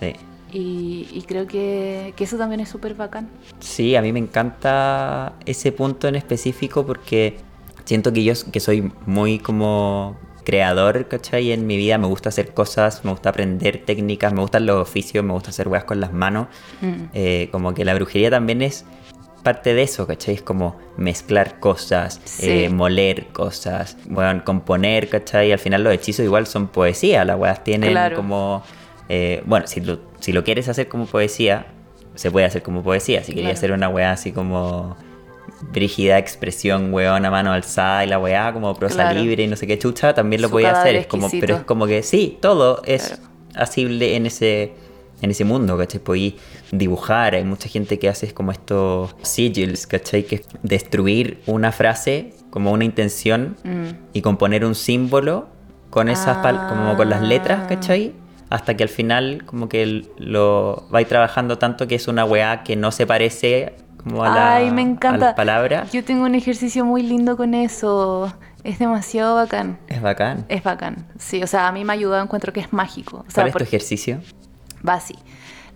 Sí. 0.00 0.14
Y, 0.52 1.06
y 1.12 1.22
creo 1.26 1.46
que, 1.46 2.14
que 2.16 2.24
eso 2.24 2.38
también 2.38 2.60
es 2.60 2.68
súper 2.70 2.94
bacán. 2.94 3.28
Sí, 3.60 3.96
a 3.96 4.02
mí 4.02 4.12
me 4.12 4.18
encanta 4.18 5.34
ese 5.44 5.72
punto 5.72 6.08
en 6.08 6.14
específico 6.14 6.86
porque 6.86 7.36
siento 7.84 8.12
que 8.12 8.24
yo 8.24 8.32
que 8.50 8.60
soy 8.60 8.90
muy 9.06 9.38
como 9.38 10.16
creador, 10.44 11.06
¿cachai? 11.08 11.52
En 11.52 11.66
mi 11.66 11.76
vida 11.76 11.98
me 11.98 12.06
gusta 12.06 12.30
hacer 12.30 12.54
cosas, 12.54 13.04
me 13.04 13.10
gusta 13.10 13.28
aprender 13.28 13.82
técnicas, 13.84 14.32
me 14.32 14.40
gustan 14.40 14.64
los 14.64 14.80
oficios, 14.80 15.22
me 15.22 15.34
gusta 15.34 15.50
hacer 15.50 15.68
weas 15.68 15.84
con 15.84 16.00
las 16.00 16.14
manos. 16.14 16.46
Mm. 16.80 16.94
Eh, 17.12 17.48
como 17.52 17.74
que 17.74 17.84
la 17.84 17.94
brujería 17.94 18.30
también 18.30 18.62
es 18.62 18.86
parte 19.42 19.74
de 19.74 19.82
eso, 19.82 20.06
¿cachai? 20.06 20.36
Es 20.36 20.42
como 20.42 20.76
mezclar 20.96 21.60
cosas, 21.60 22.20
Sí. 22.24 22.48
eh, 22.64 22.68
moler 22.70 23.26
cosas, 23.26 23.98
bueno, 24.08 24.42
componer, 24.44 25.10
¿cachai? 25.10 25.48
Y 25.48 25.52
al 25.52 25.58
final 25.58 25.84
los 25.84 25.92
hechizos 25.92 26.24
igual 26.24 26.46
son 26.46 26.68
poesía, 26.68 27.26
las 27.26 27.38
weas 27.38 27.62
tienen 27.62 27.90
Claro. 27.90 28.16
como... 28.16 28.62
eh, 29.08 29.42
bueno, 29.46 29.66
si 29.66 29.80
lo, 29.80 29.98
si 30.20 30.32
lo 30.32 30.44
quieres 30.44 30.68
hacer 30.68 30.88
como 30.88 31.06
poesía, 31.06 31.66
se 32.14 32.30
puede 32.30 32.46
hacer 32.46 32.62
como 32.62 32.82
poesía. 32.82 33.22
Si 33.24 33.32
querías 33.32 33.52
Claro. 33.52 33.58
hacer 33.58 33.72
una 33.72 33.88
weá 33.88 34.12
así 34.12 34.32
como 34.32 34.96
brígida 35.72 36.18
expresión, 36.18 36.92
weón, 36.92 37.24
a 37.24 37.30
mano 37.30 37.52
alzada 37.52 38.04
y 38.04 38.08
la 38.08 38.18
weá 38.18 38.52
como 38.52 38.74
prosa 38.74 38.96
Claro. 39.10 39.20
libre 39.20 39.44
y 39.44 39.46
no 39.46 39.56
sé 39.56 39.66
qué 39.66 39.78
chucha, 39.78 40.14
también 40.14 40.42
lo 40.42 40.48
Su 40.48 40.52
podía 40.52 40.72
hacer. 40.80 40.94
Es 40.96 41.06
como, 41.06 41.28
pero 41.30 41.56
es 41.56 41.62
como 41.62 41.86
que 41.86 42.02
sí, 42.02 42.38
todo 42.40 42.82
es 42.84 43.08
Claro. 43.08 43.22
asible 43.54 44.14
en 44.16 44.26
ese, 44.26 44.72
en 45.22 45.30
ese 45.30 45.44
mundo, 45.44 45.76
¿cachai? 45.76 46.00
Podí 46.00 46.36
dibujar, 46.70 47.34
hay 47.34 47.44
mucha 47.44 47.68
gente 47.68 47.98
que 47.98 48.08
hace 48.08 48.32
como 48.32 48.52
estos 48.52 49.14
sigils, 49.22 49.86
¿cachai? 49.86 50.24
Que 50.24 50.36
es 50.36 50.42
destruir 50.62 51.40
una 51.46 51.72
frase 51.72 52.34
como 52.50 52.70
una 52.72 52.84
intención 52.84 53.56
Mm. 53.64 53.84
y 54.12 54.22
componer 54.22 54.64
un 54.64 54.74
símbolo 54.74 55.48
con 55.90 56.08
esas 56.08 56.38
pal- 56.38 56.68
como 56.68 56.96
con 56.96 57.08
las 57.10 57.22
letras, 57.22 57.60
Ah. 57.64 57.66
¿cachai? 57.68 58.12
Hasta 58.50 58.76
que 58.76 58.82
al 58.82 58.88
final 58.88 59.42
como 59.44 59.68
que 59.68 60.06
lo 60.16 60.86
vais 60.90 61.06
trabajando 61.06 61.58
tanto 61.58 61.86
que 61.86 61.94
es 61.96 62.08
una 62.08 62.24
weá 62.24 62.62
que 62.62 62.76
no 62.76 62.90
se 62.92 63.06
parece 63.06 63.74
como 64.02 64.24
a, 64.24 64.28
la, 64.30 64.54
Ay, 64.56 64.70
me 64.70 64.80
a 64.80 64.84
encanta. 64.84 65.26
las 65.26 65.34
palabras. 65.34 65.92
Yo 65.92 66.02
tengo 66.04 66.24
un 66.24 66.34
ejercicio 66.34 66.84
muy 66.84 67.02
lindo 67.02 67.36
con 67.36 67.52
eso. 67.54 68.32
Es 68.64 68.78
demasiado 68.78 69.34
bacán. 69.34 69.78
Es 69.88 70.00
bacán. 70.00 70.46
Es 70.48 70.62
bacán. 70.62 71.06
Sí, 71.18 71.42
o 71.42 71.46
sea, 71.46 71.68
a 71.68 71.72
mí 71.72 71.84
me 71.84 71.92
ha 71.92 71.94
ayudado, 71.94 72.22
encuentro 72.22 72.52
que 72.52 72.60
es 72.60 72.72
mágico. 72.72 73.18
O 73.26 73.30
sea, 73.30 73.44
¿Cuál 73.44 73.48
es 73.48 73.54
tu 73.54 73.64
ejercicio? 73.64 74.20
va 74.86 74.94
así. 74.94 75.14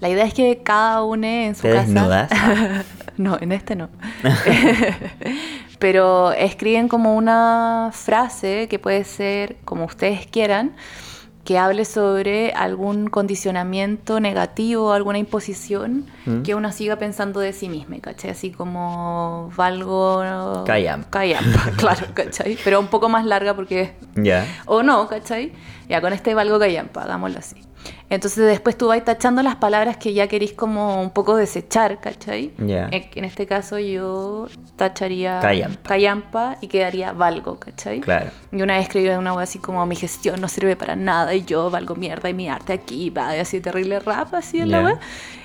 La 0.00 0.08
idea 0.08 0.24
es 0.24 0.34
que 0.34 0.62
cada 0.64 1.02
uno 1.04 1.26
en 1.26 1.54
su 1.54 1.62
¿Te 1.62 1.70
casa. 1.70 1.82
desnudas? 1.82 2.30
no, 3.16 3.38
en 3.40 3.52
este 3.52 3.76
no. 3.76 3.88
Pero 5.78 6.32
escriben 6.32 6.88
como 6.88 7.16
una 7.16 7.90
frase 7.92 8.66
que 8.68 8.78
puede 8.78 9.04
ser 9.04 9.56
como 9.64 9.84
ustedes 9.84 10.26
quieran, 10.26 10.72
que 11.44 11.58
hable 11.58 11.84
sobre 11.84 12.52
algún 12.52 13.08
condicionamiento 13.08 14.20
negativo, 14.20 14.92
alguna 14.92 15.18
imposición 15.18 16.06
Mm. 16.24 16.42
que 16.42 16.54
uno 16.54 16.70
siga 16.70 16.96
pensando 16.96 17.40
de 17.40 17.52
sí 17.52 17.68
mismo, 17.68 17.96
¿cachai? 18.00 18.30
Así 18.30 18.50
como 18.52 19.50
valgo... 19.56 20.62
Callampa. 20.64 21.10
Callampa, 21.10 21.70
claro, 21.76 22.06
¿cachai? 22.14 22.56
Pero 22.62 22.78
un 22.78 22.86
poco 22.86 23.08
más 23.08 23.24
larga 23.26 23.54
porque 23.54 23.94
Ya. 24.14 24.46
o 24.66 24.84
no, 24.84 25.08
¿cachai? 25.08 25.52
Ya 25.88 26.00
con 26.00 26.12
este 26.12 26.32
valgo 26.34 26.58
callampa, 26.60 27.02
hagámoslo 27.02 27.40
así. 27.40 27.56
Entonces 28.10 28.44
después 28.46 28.76
tú 28.76 28.88
vas 28.88 29.02
tachando 29.04 29.42
las 29.42 29.56
palabras 29.56 29.96
que 29.96 30.12
ya 30.12 30.26
querís 30.28 30.52
como 30.52 31.00
un 31.00 31.10
poco 31.10 31.36
desechar, 31.36 31.98
¿cachai? 32.00 32.52
Ya. 32.58 32.88
En, 32.90 33.08
en 33.14 33.24
este 33.24 33.46
caso 33.46 33.78
yo 33.78 34.48
tacharía 34.76 35.40
Callampa. 35.40 35.88
callampa 35.88 36.56
y 36.60 36.68
quedaría 36.68 37.12
valgo, 37.12 37.58
¿cachai? 37.58 38.00
Claro. 38.00 38.30
Y 38.52 38.60
una 38.60 38.74
vez 38.74 38.84
escribí 38.84 39.08
una 39.08 39.32
wea 39.32 39.44
así 39.44 39.58
como 39.58 39.84
mi 39.86 39.96
gestión 39.96 40.40
no 40.40 40.48
sirve 40.48 40.76
para 40.76 40.94
nada 40.94 41.34
y 41.34 41.44
yo 41.44 41.70
valgo 41.70 41.94
mierda 41.94 42.28
y 42.28 42.34
mi 42.34 42.48
arte 42.48 42.74
aquí 42.74 43.08
va 43.10 43.36
y 43.36 43.40
así 43.40 43.60
terrible 43.60 43.98
rap 44.00 44.34
así 44.34 44.60
en 44.60 44.70
la 44.70 44.82
Ya. 44.82 44.98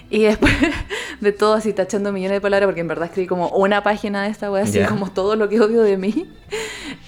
Y 0.09 0.23
después 0.23 0.53
de 1.21 1.31
todo 1.31 1.55
así 1.55 1.73
tachando 1.73 2.11
millones 2.11 2.37
de 2.37 2.41
palabras 2.41 2.67
porque 2.67 2.81
en 2.81 2.87
verdad 2.87 3.05
escribí 3.07 3.27
como 3.27 3.49
una 3.49 3.83
página 3.83 4.23
de 4.23 4.29
esta 4.29 4.51
wea 4.51 4.63
así 4.63 4.79
Ya. 4.79 4.87
como 4.87 5.11
todo 5.11 5.35
lo 5.35 5.49
que 5.49 5.59
odio 5.59 5.81
de 5.81 5.97
mí. 5.97 6.25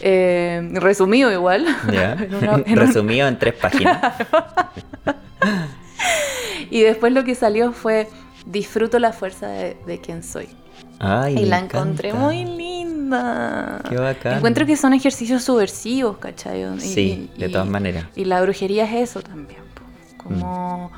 Eh, 0.02 0.62
resumido 0.76 1.30
igual. 1.30 1.66
Ya. 1.92 2.14
En 2.20 2.34
una- 2.36 2.54
en 2.54 2.72
un- 2.72 2.76
Resumido 2.78 3.28
en 3.28 3.38
tres 3.38 3.54
páginas. 3.56 4.00
y 6.70 6.82
después 6.82 7.12
lo 7.14 7.24
que 7.24 7.36
salió 7.36 7.72
fue 7.74 8.08
disfruto 8.46 9.00
la 9.00 9.12
fuerza 9.12 9.48
de, 9.48 9.78
de 9.86 10.00
quien 10.00 10.24
soy. 10.24 10.48
Ay, 11.00 11.38
y 11.40 11.46
la 11.46 11.60
encontré 11.60 12.10
encanta. 12.10 12.28
muy 12.28 12.46
linda. 12.46 13.82
Qué 13.90 13.96
bacán. 13.96 14.38
Encuentro 14.38 14.66
que 14.66 14.76
son 14.78 14.94
ejercicios 14.94 15.44
subversivos, 15.44 16.18
¿cachai? 16.18 16.62
Y- 16.78 16.80
Sí, 16.80 17.30
de 17.38 17.50
todas 17.50 17.68
maneras. 17.68 18.06
Y 18.16 18.26
la 18.26 18.42
brujería 18.42 18.86
es 18.86 19.10
eso 19.10 19.22
también. 19.22 19.60
Como. 20.18 20.92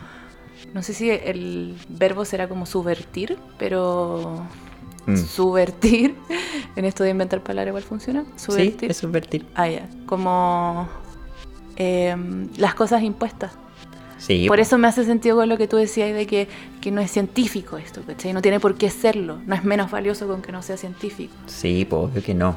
No 0.73 0.81
sé 0.83 0.93
si 0.93 1.09
el 1.09 1.75
verbo 1.89 2.25
será 2.25 2.47
como 2.47 2.65
subvertir, 2.65 3.37
pero. 3.57 4.45
Mm. 5.05 5.17
Subvertir. 5.17 6.15
En 6.73 6.85
esto 6.85 7.03
de 7.03 7.09
inventar 7.09 7.43
palabras 7.43 7.71
igual 7.71 7.83
funciona. 7.83 8.23
Sí, 8.37 8.45
Subvertir. 8.45 8.91
es 8.91 8.97
subvertir. 8.97 9.45
Ah, 9.55 9.67
ya. 9.67 9.89
Como. 10.05 10.87
em, 11.75 12.47
las 12.55 12.75
cosas 12.75 13.03
impuestas. 13.03 13.51
Sí. 14.17 14.45
Por 14.47 14.57
po. 14.57 14.61
eso 14.61 14.77
me 14.77 14.87
hace 14.87 15.03
sentido 15.03 15.35
con 15.35 15.49
lo 15.49 15.57
que 15.57 15.67
tú 15.67 15.75
decías 15.75 16.13
de 16.13 16.25
que, 16.27 16.47
que 16.79 16.91
no 16.91 17.01
es 17.01 17.11
científico 17.11 17.77
esto, 17.77 18.03
¿cachai? 18.07 18.31
No 18.31 18.41
tiene 18.41 18.59
por 18.61 18.75
qué 18.75 18.89
serlo. 18.89 19.39
No 19.45 19.55
es 19.55 19.65
menos 19.65 19.91
valioso 19.91 20.27
con 20.27 20.41
que 20.41 20.53
no 20.53 20.61
sea 20.61 20.77
científico. 20.77 21.33
Sí, 21.47 21.85
pues 21.89 22.03
obvio 22.03 22.23
que 22.23 22.33
no. 22.33 22.55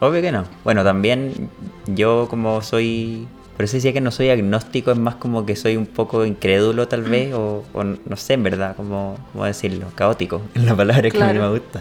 Obvio 0.00 0.22
que 0.22 0.32
no. 0.32 0.44
Bueno, 0.64 0.84
también 0.84 1.50
yo 1.86 2.26
como 2.30 2.62
soy... 2.62 3.26
Por 3.56 3.64
eso 3.64 3.76
decía 3.76 3.92
que 3.92 4.00
no 4.00 4.10
soy 4.10 4.30
agnóstico, 4.30 4.90
es 4.90 4.98
más 4.98 5.14
como 5.14 5.46
que 5.46 5.54
soy 5.54 5.76
un 5.76 5.86
poco 5.86 6.24
incrédulo 6.24 6.88
tal 6.88 7.02
vez, 7.02 7.32
o, 7.34 7.64
o 7.72 7.84
no 7.84 8.16
sé 8.16 8.34
en 8.34 8.42
verdad 8.42 8.74
cómo, 8.76 9.16
cómo 9.32 9.44
decirlo, 9.44 9.86
caótico, 9.94 10.42
es 10.54 10.64
la 10.64 10.74
palabra 10.76 11.02
que 11.10 11.16
a 11.16 11.26
mí 11.26 11.32
Claro. 11.34 11.42
me 11.52 11.58
gusta. 11.58 11.80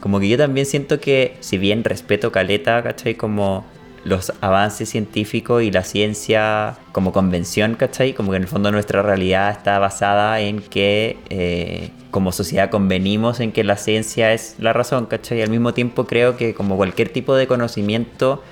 Como 0.00 0.20
que 0.20 0.28
yo 0.28 0.36
también 0.36 0.66
siento 0.66 1.00
que, 1.00 1.36
si 1.40 1.56
bien 1.56 1.82
respeto 1.82 2.30
caleta, 2.30 2.82
¿cachai? 2.82 3.14
Como 3.14 3.64
los 4.04 4.34
avances 4.42 4.90
científicos 4.90 5.62
y 5.62 5.70
la 5.70 5.82
ciencia 5.82 6.76
como 6.92 7.10
convención, 7.12 7.74
¿cachai? 7.74 8.12
Como 8.12 8.32
que 8.32 8.36
en 8.36 8.42
el 8.42 8.48
fondo 8.48 8.70
nuestra 8.70 9.00
realidad 9.00 9.50
está 9.50 9.78
basada 9.78 10.40
en 10.40 10.60
que 10.60 11.16
eh, 11.30 11.88
como 12.10 12.32
sociedad 12.32 12.68
convenimos 12.68 13.40
en 13.40 13.50
que 13.50 13.64
la 13.64 13.78
ciencia 13.78 14.34
es 14.34 14.56
la 14.58 14.74
razón, 14.74 15.06
¿cachai? 15.06 15.38
Y 15.38 15.42
al 15.42 15.48
mismo 15.48 15.72
tiempo 15.72 16.04
creo 16.04 16.36
que 16.36 16.52
como 16.52 16.76
cualquier 16.76 17.08
tipo 17.08 17.34
de 17.34 17.46
conocimiento 17.46 18.42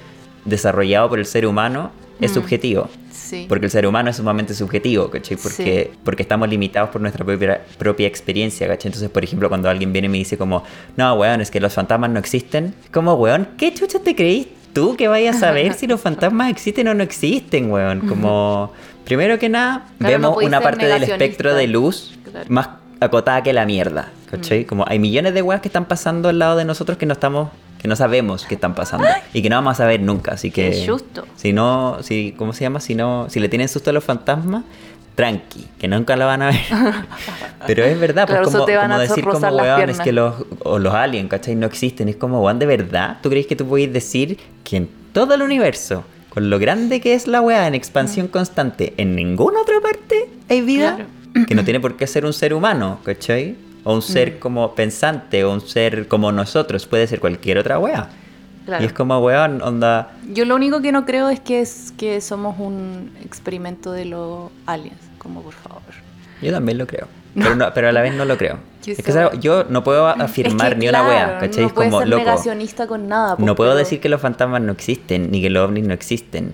desarrollado 0.47 1.11
por 1.11 1.19
el 1.19 1.27
ser 1.27 1.45
humano 1.47 1.91
es 2.23 2.31
Mm. 2.31 2.35
subjetivo. 2.35 2.89
Sí. 3.11 3.47
Porque 3.49 3.67
el 3.67 3.71
ser 3.71 3.87
humano 3.87 4.11
es 4.11 4.17
sumamente 4.17 4.55
subjetivo, 4.55 5.11
¿cachai? 5.11 5.37
Porque, 5.37 5.91
porque 6.05 6.23
estamos 6.23 6.49
limitados 6.49 6.91
por 6.91 7.01
nuestra 7.01 7.25
propia, 7.25 7.63
propia 7.79 8.07
experiencia, 8.07 8.67
¿cachai? 8.69 8.89
Entonces, 8.91 9.11
por 9.11 9.25
ejemplo, 9.25 9.49
cuando 9.49 9.69
alguien 9.69 9.93
viene 9.93 10.07
y 10.07 10.09
me 10.11 10.19
dice 10.19 10.37
como, 10.39 10.65
no, 10.97 11.15
weón, 11.15 11.41
es 11.41 11.51
que 11.51 11.61
los 11.61 11.73
fantasmas 11.75 12.11
no 12.11 12.19
existen, 12.19 12.75
como, 12.93 13.15
weón, 13.15 13.49
¿qué 13.57 13.73
chucha 13.75 13.99
te 14.01 14.15
creís 14.15 14.49
tú 14.73 14.97
que 14.97 15.09
vayas 15.09 15.37
a 15.37 15.41
saber 15.41 15.75
si 15.75 15.87
los 15.87 16.01
fantasmas 16.03 16.51
existen 16.51 16.89
o 16.89 16.95
no 16.95 17.03
existen, 17.03 17.71
weón? 17.71 18.01
Como, 18.07 18.73
primero 19.05 19.39
que 19.39 19.49
nada, 19.49 19.87
Claro, 19.99 20.13
vemos 20.13 20.37
una 20.43 20.61
parte 20.61 20.87
del 20.87 21.03
espectro 21.05 21.55
de 21.55 21.67
luz 21.67 22.19
Claro. 22.31 22.47
más 22.51 22.69
acotada 23.01 23.43
que 23.43 23.53
la 23.53 23.67
mierda, 23.67 24.11
¿cachai? 24.31 24.65
Como 24.65 24.85
hay 24.87 24.99
millones 24.99 25.35
de 25.35 25.43
weas 25.43 25.61
que 25.61 25.69
están 25.69 25.87
pasando 25.87 26.29
al 26.29 26.39
lado 26.39 26.57
de 26.57 26.65
nosotros 26.65 26.97
que 26.99 27.05
no 27.07 27.13
estamos 27.15 27.51
que 27.83 27.89
no 27.89 27.97
sabemos 27.97 28.47
qué 28.47 28.55
están 28.55 28.75
pasando 28.77 29.07
y 29.35 29.43
que 29.43 29.51
no 29.51 29.57
vamos 29.57 29.73
a 29.73 29.75
saber 29.75 30.01
nunca, 30.01 30.33
así 30.35 30.53
que 30.53 30.71
Qué 30.71 30.89
justo. 30.89 31.27
si 31.37 31.53
no, 31.53 31.99
si, 32.03 32.33
¿cómo 32.39 32.53
se 32.53 32.63
llama? 32.63 32.79
Si 32.79 32.95
no, 32.95 33.27
si 33.29 33.41
le 33.41 33.49
tienen 33.49 33.69
susto 33.69 33.91
a 33.91 33.93
los 33.93 34.05
fantasmas, 34.05 34.63
tranqui, 35.17 35.67
que 35.79 35.89
nunca 35.89 36.17
la 36.17 36.27
van 36.27 36.43
a 36.43 36.47
ver. 36.47 36.61
Pero 37.67 37.85
es 37.85 37.99
verdad, 37.99 38.27
pues 38.27 38.39
Claro, 38.39 38.53
como, 38.53 38.65
te 38.65 38.77
van 38.77 38.91
como 38.91 38.95
a 38.95 39.03
decir 39.03 39.25
como 39.25 39.49
weón, 39.49 39.91
es 39.91 40.01
que 40.01 40.13
los, 40.13 40.35
o 40.61 40.79
los 40.79 40.95
aliens, 40.95 41.29
¿cachai? 41.29 41.57
No 41.57 41.67
existen. 41.67 42.09
Es 42.09 42.17
como, 42.17 42.41
weón, 42.41 42.59
de 42.59 42.67
verdad, 42.67 43.19
¿tú 43.23 43.29
crees 43.31 43.47
que 43.47 43.57
tú 43.57 43.67
puedes 43.67 43.93
decir 43.93 44.39
que 44.65 44.77
en 44.77 44.89
todo 45.13 45.35
el 45.35 45.43
universo, 45.43 46.05
con 46.31 46.51
lo 46.51 46.59
grande 46.59 47.01
que 47.01 47.15
es 47.15 47.27
la 47.27 47.41
weá 47.41 47.67
en 47.67 47.75
expansión 47.75 48.29
constante, 48.29 48.95
en 48.97 49.15
ninguna 49.17 49.61
otra 49.61 49.81
parte 49.81 50.29
hay 50.49 50.63
vida? 50.63 50.97
Claro. 50.97 51.47
Que 51.47 51.55
no 51.55 51.65
tiene 51.65 51.81
por 51.81 51.97
qué 51.97 52.07
ser 52.07 52.25
un 52.25 52.33
ser 52.33 52.55
humano, 52.55 53.01
¿cachai? 53.05 53.57
O 53.85 53.93
un 53.95 53.99
Mm. 53.99 54.03
ser 54.03 54.39
como 54.39 54.75
pensante, 54.75 55.45
o 55.45 55.53
un 55.53 55.61
ser 55.61 56.07
como 56.09 56.31
nosotros, 56.33 56.87
puede 56.87 57.07
ser 57.07 57.21
cualquier 57.21 57.59
otra 57.59 57.79
weá. 57.79 58.09
Claro. 58.65 58.83
Y 58.85 58.87
es 58.87 58.93
como, 58.93 59.19
weón, 59.19 59.61
onda, 59.61 60.13
Yo 60.33 60.45
lo 60.45 60.55
único 60.55 60.81
que 60.81 60.93
no 60.93 61.05
creo 61.05 61.29
es 61.31 61.41
que, 61.41 61.61
es 61.61 61.93
que 61.97 62.21
somos 62.21 62.61
un 62.61 63.11
experimento 63.25 63.91
de 63.91 64.05
los 64.05 64.51
aliens. 64.67 65.01
Como 65.19 65.43
por 65.43 65.53
favor. 65.55 65.83
Yo 66.41 66.53
también 66.53 66.79
lo 66.79 66.87
creo. 66.87 67.09
Pero, 67.35 67.57
no- 67.57 67.73
pero 67.73 67.89
a 67.89 67.93
la 67.93 68.03
vez 68.03 68.15
no 68.15 68.25
lo 68.27 68.37
creo. 68.37 68.59
Qué 68.85 68.93
Es 68.93 69.03
que 69.03 69.39
yo 69.41 69.65
no 69.65 69.83
puedo 69.83 70.07
afirmar 70.07 70.67
Es 70.69 70.75
que, 70.75 70.81
ni 70.81 70.89
una 70.89 70.99
claro, 70.99 71.09
wea, 71.33 71.39
¿cachai? 71.39 71.63
No 71.63 71.67
es 71.69 71.73
puedes 71.73 71.91
como, 71.91 72.01
ser 72.01 72.09
loco, 72.11 72.23
negacionista 72.25 72.87
con 72.87 73.09
nada. 73.09 73.37
pues, 73.37 73.47
no 73.47 73.55
puedo 73.55 73.71
pero- 73.71 73.79
decir 73.79 74.01
que 74.01 74.09
los 74.11 74.21
fantasmas 74.21 74.61
no 74.61 74.73
existen, 74.73 75.31
ni 75.31 75.41
que 75.41 75.49
los 75.49 75.67
ovnis 75.67 75.87
no 75.87 75.95
existen. 75.95 76.53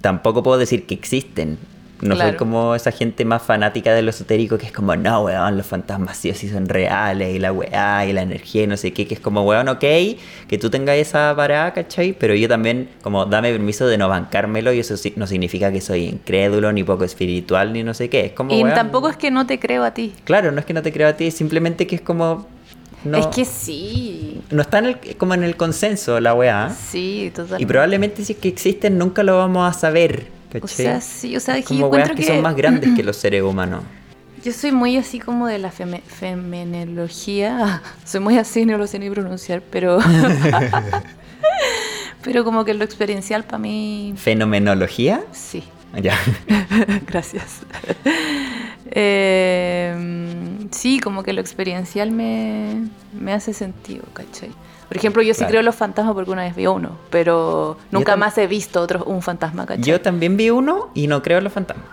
Tampoco 0.00 0.42
puedo 0.44 0.58
decir 0.58 0.86
que 0.86 0.94
existen. 0.94 1.58
No 2.02 2.14
soy 2.16 2.22
Claro. 2.24 2.38
como 2.38 2.74
esa 2.74 2.92
gente 2.92 3.24
más 3.24 3.42
fanática 3.42 3.92
de 3.92 4.00
lo 4.02 4.10
esotérico 4.10 4.56
que 4.56 4.66
es 4.66 4.72
como, 4.72 4.96
no, 4.96 5.22
weón, 5.24 5.56
los 5.58 5.66
fantasmas 5.66 6.16
sí 6.16 6.30
o 6.30 6.34
sí 6.34 6.48
son 6.48 6.66
reales 6.68 7.34
y 7.34 7.38
la 7.38 7.52
weá 7.52 8.06
y 8.06 8.12
la 8.12 8.22
energía 8.22 8.62
y 8.62 8.66
no 8.66 8.76
sé 8.76 8.92
qué, 8.92 9.06
que 9.06 9.14
es 9.14 9.20
como, 9.20 9.42
weón, 9.44 9.68
ok, 9.68 9.80
que 10.48 10.58
tú 10.58 10.70
tengas 10.70 10.96
esa 10.96 11.34
parada, 11.36 11.72
¿cachai? 11.74 12.12
Pero 12.18 12.34
yo 12.34 12.48
también, 12.48 12.88
como, 13.02 13.26
dame 13.26 13.52
permiso 13.52 13.86
de 13.86 13.98
no 13.98 14.08
bancármelo 14.08 14.72
y 14.72 14.80
eso 14.80 14.96
sí- 14.96 15.12
no 15.16 15.26
significa 15.26 15.70
que 15.70 15.80
soy 15.80 16.04
incrédulo, 16.04 16.72
ni 16.72 16.82
poco 16.84 17.04
espiritual, 17.04 17.72
ni 17.72 17.82
no 17.82 17.92
sé 17.94 18.08
qué. 18.08 18.26
Es 18.26 18.32
como, 18.32 18.54
y 18.54 18.62
weón, 18.62 18.74
tampoco 18.74 19.08
es 19.10 19.16
que 19.16 19.30
no 19.30 19.46
te 19.46 19.58
creo 19.58 19.84
a 19.84 19.92
ti. 19.92 20.12
Claro, 20.24 20.52
no 20.52 20.60
es 20.60 20.64
que 20.66 20.72
no 20.72 20.82
te 20.82 20.92
creo 20.92 21.08
a 21.08 21.12
ti, 21.14 21.30
simplemente 21.30 21.86
que 21.86 21.96
es 21.96 22.00
como... 22.02 22.46
No, 23.02 23.16
Es 23.16 23.26
que 23.28 23.46
sí. 23.46 24.42
no 24.50 24.60
está 24.60 24.78
en 24.78 24.84
el, 24.86 25.16
como 25.16 25.32
en 25.32 25.42
el 25.42 25.56
consenso 25.56 26.20
la 26.20 26.34
weá. 26.34 26.68
Sí, 26.70 27.30
totalmente. 27.34 27.62
Y 27.62 27.66
probablemente 27.66 28.22
si 28.24 28.34
es 28.34 28.38
que 28.38 28.48
existen 28.48 28.98
nunca 28.98 29.22
lo 29.22 29.38
vamos 29.38 29.68
a 29.68 29.78
saber. 29.78 30.26
¿Cachai? 30.50 30.64
O 30.64 30.68
sea, 30.68 31.00
sí, 31.00 31.36
o 31.36 31.40
sea, 31.40 31.56
es 31.58 31.64
como 31.66 31.80
yo 31.80 31.86
weas 31.86 32.08
encuentro 32.08 32.14
que, 32.16 32.22
que, 32.22 32.28
son 32.28 32.42
más 32.42 32.56
grandes 32.56 32.90
que 32.94 33.02
los 33.02 33.16
seres 33.16 33.42
humanos. 33.42 33.82
Yo 34.42 34.52
soy 34.52 34.72
muy 34.72 34.96
así 34.96 35.18
como 35.20 35.46
de 35.46 35.58
la 35.58 35.70
feme- 35.70 36.02
feminología. 36.02 37.82
Soy 38.04 38.20
muy 38.20 38.38
así, 38.38 38.64
no 38.64 38.78
lo 38.78 38.86
sé 38.86 38.98
ni 38.98 39.10
pronunciar, 39.10 39.62
pero. 39.70 39.98
pero 42.22 42.44
como 42.44 42.64
que 42.64 42.74
lo 42.74 42.84
experiencial 42.84 43.44
para 43.44 43.58
mí. 43.58 44.14
¿Fenomenología? 44.16 45.22
Sí. 45.32 45.64
Ya. 46.00 46.14
Gracias. 47.06 47.60
Eh, 48.92 49.94
sí, 50.70 51.00
como 51.00 51.22
que 51.22 51.32
lo 51.32 51.40
experiencial 51.40 52.10
me, 52.10 52.88
me 53.18 53.32
hace 53.32 53.52
sentido, 53.52 54.04
¿cachai? 54.12 54.50
Por 54.88 54.96
ejemplo, 54.96 55.22
yo 55.22 55.32
sí 55.34 55.38
Claro. 55.38 55.50
creo 55.50 55.60
en 55.60 55.66
los 55.66 55.76
fantasmas 55.76 56.14
porque 56.14 56.30
una 56.32 56.42
vez 56.42 56.56
vi 56.56 56.66
uno, 56.66 56.96
pero 57.10 57.76
nunca 57.92 58.16
más 58.16 58.36
he 58.38 58.46
visto 58.48 58.80
otro, 58.80 59.04
un 59.04 59.22
fantasma, 59.22 59.64
¿cachai? 59.66 59.84
Yo 59.84 60.00
también 60.00 60.36
vi 60.36 60.50
uno 60.50 60.90
y 60.94 61.06
no 61.06 61.22
creo 61.22 61.38
en 61.38 61.44
los 61.44 61.52
fantasmas. 61.52 61.86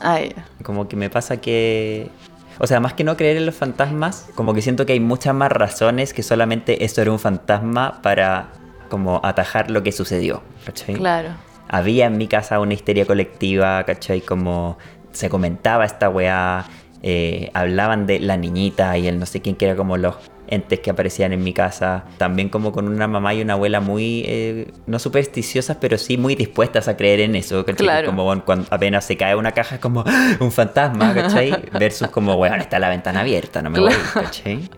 Ah, 0.00 0.20
ya. 0.20 0.44
Como 0.62 0.86
que 0.88 0.96
me 0.96 1.08
pasa 1.08 1.38
que... 1.38 2.10
O 2.58 2.66
sea, 2.66 2.78
más 2.80 2.92
que 2.92 3.02
no 3.02 3.16
creer 3.16 3.36
en 3.38 3.46
los 3.46 3.54
fantasmas, 3.54 4.26
como 4.34 4.54
que 4.54 4.62
siento 4.62 4.86
que 4.86 4.92
hay 4.92 5.00
muchas 5.00 5.34
más 5.34 5.50
razones 5.50 6.12
que 6.12 6.22
solamente 6.22 6.84
esto 6.84 7.00
era 7.02 7.10
un 7.10 7.18
fantasma 7.18 8.00
para 8.02 8.48
como 8.90 9.20
atajar 9.24 9.70
lo 9.70 9.82
que 9.82 9.90
sucedió. 9.90 10.42
¿cachai? 10.66 10.94
Claro. 10.94 11.30
Había 11.76 12.06
en 12.06 12.16
mi 12.16 12.28
casa 12.28 12.60
una 12.60 12.74
histeria 12.74 13.04
colectiva, 13.04 13.82
¿cachai? 13.82 14.20
Como 14.20 14.78
se 15.10 15.28
comentaba 15.28 15.84
esta 15.84 16.08
weá, 16.08 16.66
eh, 17.02 17.50
hablaban 17.52 18.06
de 18.06 18.20
la 18.20 18.36
niñita 18.36 18.96
y 18.96 19.08
el 19.08 19.18
no 19.18 19.26
sé 19.26 19.40
quién 19.42 19.56
que 19.56 19.66
era 19.66 19.74
como 19.74 19.96
los 19.96 20.14
entes 20.48 20.80
que 20.80 20.90
aparecían 20.90 21.32
en 21.32 21.42
mi 21.42 21.52
casa. 21.52 22.04
También 22.18 22.48
como 22.48 22.72
con 22.72 22.88
una 22.88 23.06
mamá 23.06 23.34
y 23.34 23.42
una 23.42 23.54
abuela 23.54 23.80
muy, 23.80 24.24
eh, 24.26 24.68
no 24.86 24.98
supersticiosas, 24.98 25.76
pero 25.80 25.98
sí 25.98 26.16
muy 26.16 26.34
dispuestas 26.34 26.88
a 26.88 26.96
creer 26.96 27.20
en 27.20 27.36
eso, 27.36 27.64
¿cachai? 27.64 27.84
Claro. 27.86 28.06
Como 28.06 28.24
bueno, 28.24 28.44
cuando 28.44 28.66
apenas 28.70 29.04
se 29.04 29.16
cae 29.16 29.34
una 29.34 29.52
caja 29.52 29.76
es 29.76 29.80
como 29.80 30.04
un 30.40 30.52
fantasma, 30.52 31.14
¿cachai? 31.14 31.54
Versus 31.78 32.08
como, 32.08 32.34
weón, 32.36 32.60
está 32.60 32.78
la 32.78 32.88
ventana 32.88 33.20
abierta, 33.20 33.62
no 33.62 33.70
me 33.70 33.80
voy, 33.80 33.90
Claro. 33.92 34.26
¿cachai? 34.28 34.68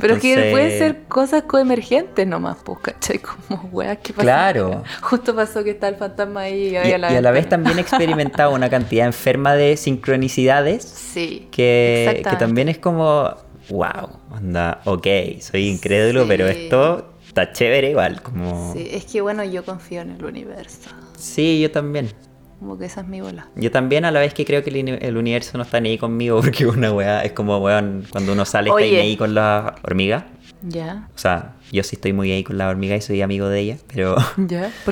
Pero 0.00 0.14
es 0.14 0.20
que 0.20 0.28
Entonces- 0.32 0.50
pueden 0.52 0.78
ser 0.78 1.02
cosas 1.08 1.42
coemergentes 1.42 2.26
nomás, 2.26 2.56
pues, 2.64 2.78
¿cachai? 2.80 3.18
Como 3.18 3.68
weas 3.72 3.98
que 3.98 4.12
pasan. 4.12 4.24
Claro. 4.24 4.82
Justo 5.02 5.34
pasó 5.34 5.62
que 5.64 5.70
está 5.70 5.88
el 5.88 5.96
fantasma 5.96 6.42
ahí 6.42 6.68
y, 6.68 6.70
Y, 6.70 6.76
había 6.76 7.12
y 7.12 7.16
a 7.16 7.20
la 7.20 7.30
vez 7.30 7.48
también 7.48 7.78
he 7.78 7.80
experimentado 7.82 8.52
una 8.54 8.68
cantidad 8.70 9.06
enferma 9.06 9.54
de 9.54 9.76
sincronicidades 9.76 10.84
Sí. 11.08 11.48
que, 11.50 12.22
que 12.28 12.36
también 12.36 12.68
es 12.68 12.78
como, 12.78 13.30
wow, 13.70 14.17
anda, 14.34 14.80
ok, 14.84 15.06
soy 15.40 15.68
incrédulo, 15.68 16.22
Sí. 16.22 16.28
pero 16.28 16.46
esto 16.48 17.12
está 17.26 17.52
chévere 17.52 17.90
igual, 17.90 18.22
como... 18.22 18.72
Sí, 18.72 18.88
es 18.90 19.04
que 19.06 19.20
bueno, 19.20 19.44
yo 19.44 19.64
confío 19.64 20.00
en 20.02 20.10
el 20.10 20.24
universo. 20.24 20.90
Sí, 21.16 21.60
yo 21.60 21.70
también. 21.70 22.10
Como 22.58 22.76
que 22.76 22.86
esa 22.86 23.02
es 23.02 23.06
mi 23.08 23.20
bola. 23.20 23.48
Yo 23.54 23.70
también 23.70 24.04
a 24.04 24.10
la 24.10 24.18
vez 24.20 24.34
que 24.34 24.44
creo 24.44 24.64
que 24.64 24.70
el, 24.70 24.76
uni- 24.78 24.98
el 25.00 25.16
universo 25.16 25.56
no 25.58 25.62
está 25.62 25.78
ni 25.80 25.90
ahí 25.90 25.98
conmigo 25.98 26.40
porque 26.42 26.66
una 26.66 26.92
weá 26.92 27.22
es 27.22 27.32
como, 27.32 27.58
weón, 27.58 28.04
cuando 28.10 28.32
uno 28.32 28.44
sale 28.44 28.70
está 28.70 28.76
Oye. 28.82 29.00
ahí 29.00 29.16
con 29.16 29.34
la 29.34 29.76
hormiga. 29.84 30.26
¿Ya? 30.62 31.08
O 31.14 31.18
sea, 31.18 31.54
yo 31.72 31.82
sí 31.82 31.96
estoy 31.96 32.12
muy 32.12 32.30
ahí 32.32 32.44
con 32.44 32.58
la 32.58 32.68
hormiga 32.68 32.96
y 32.96 33.00
soy 33.00 33.22
amigo 33.22 33.48
de 33.48 33.60
ella, 33.60 33.76
pero... 33.92 34.16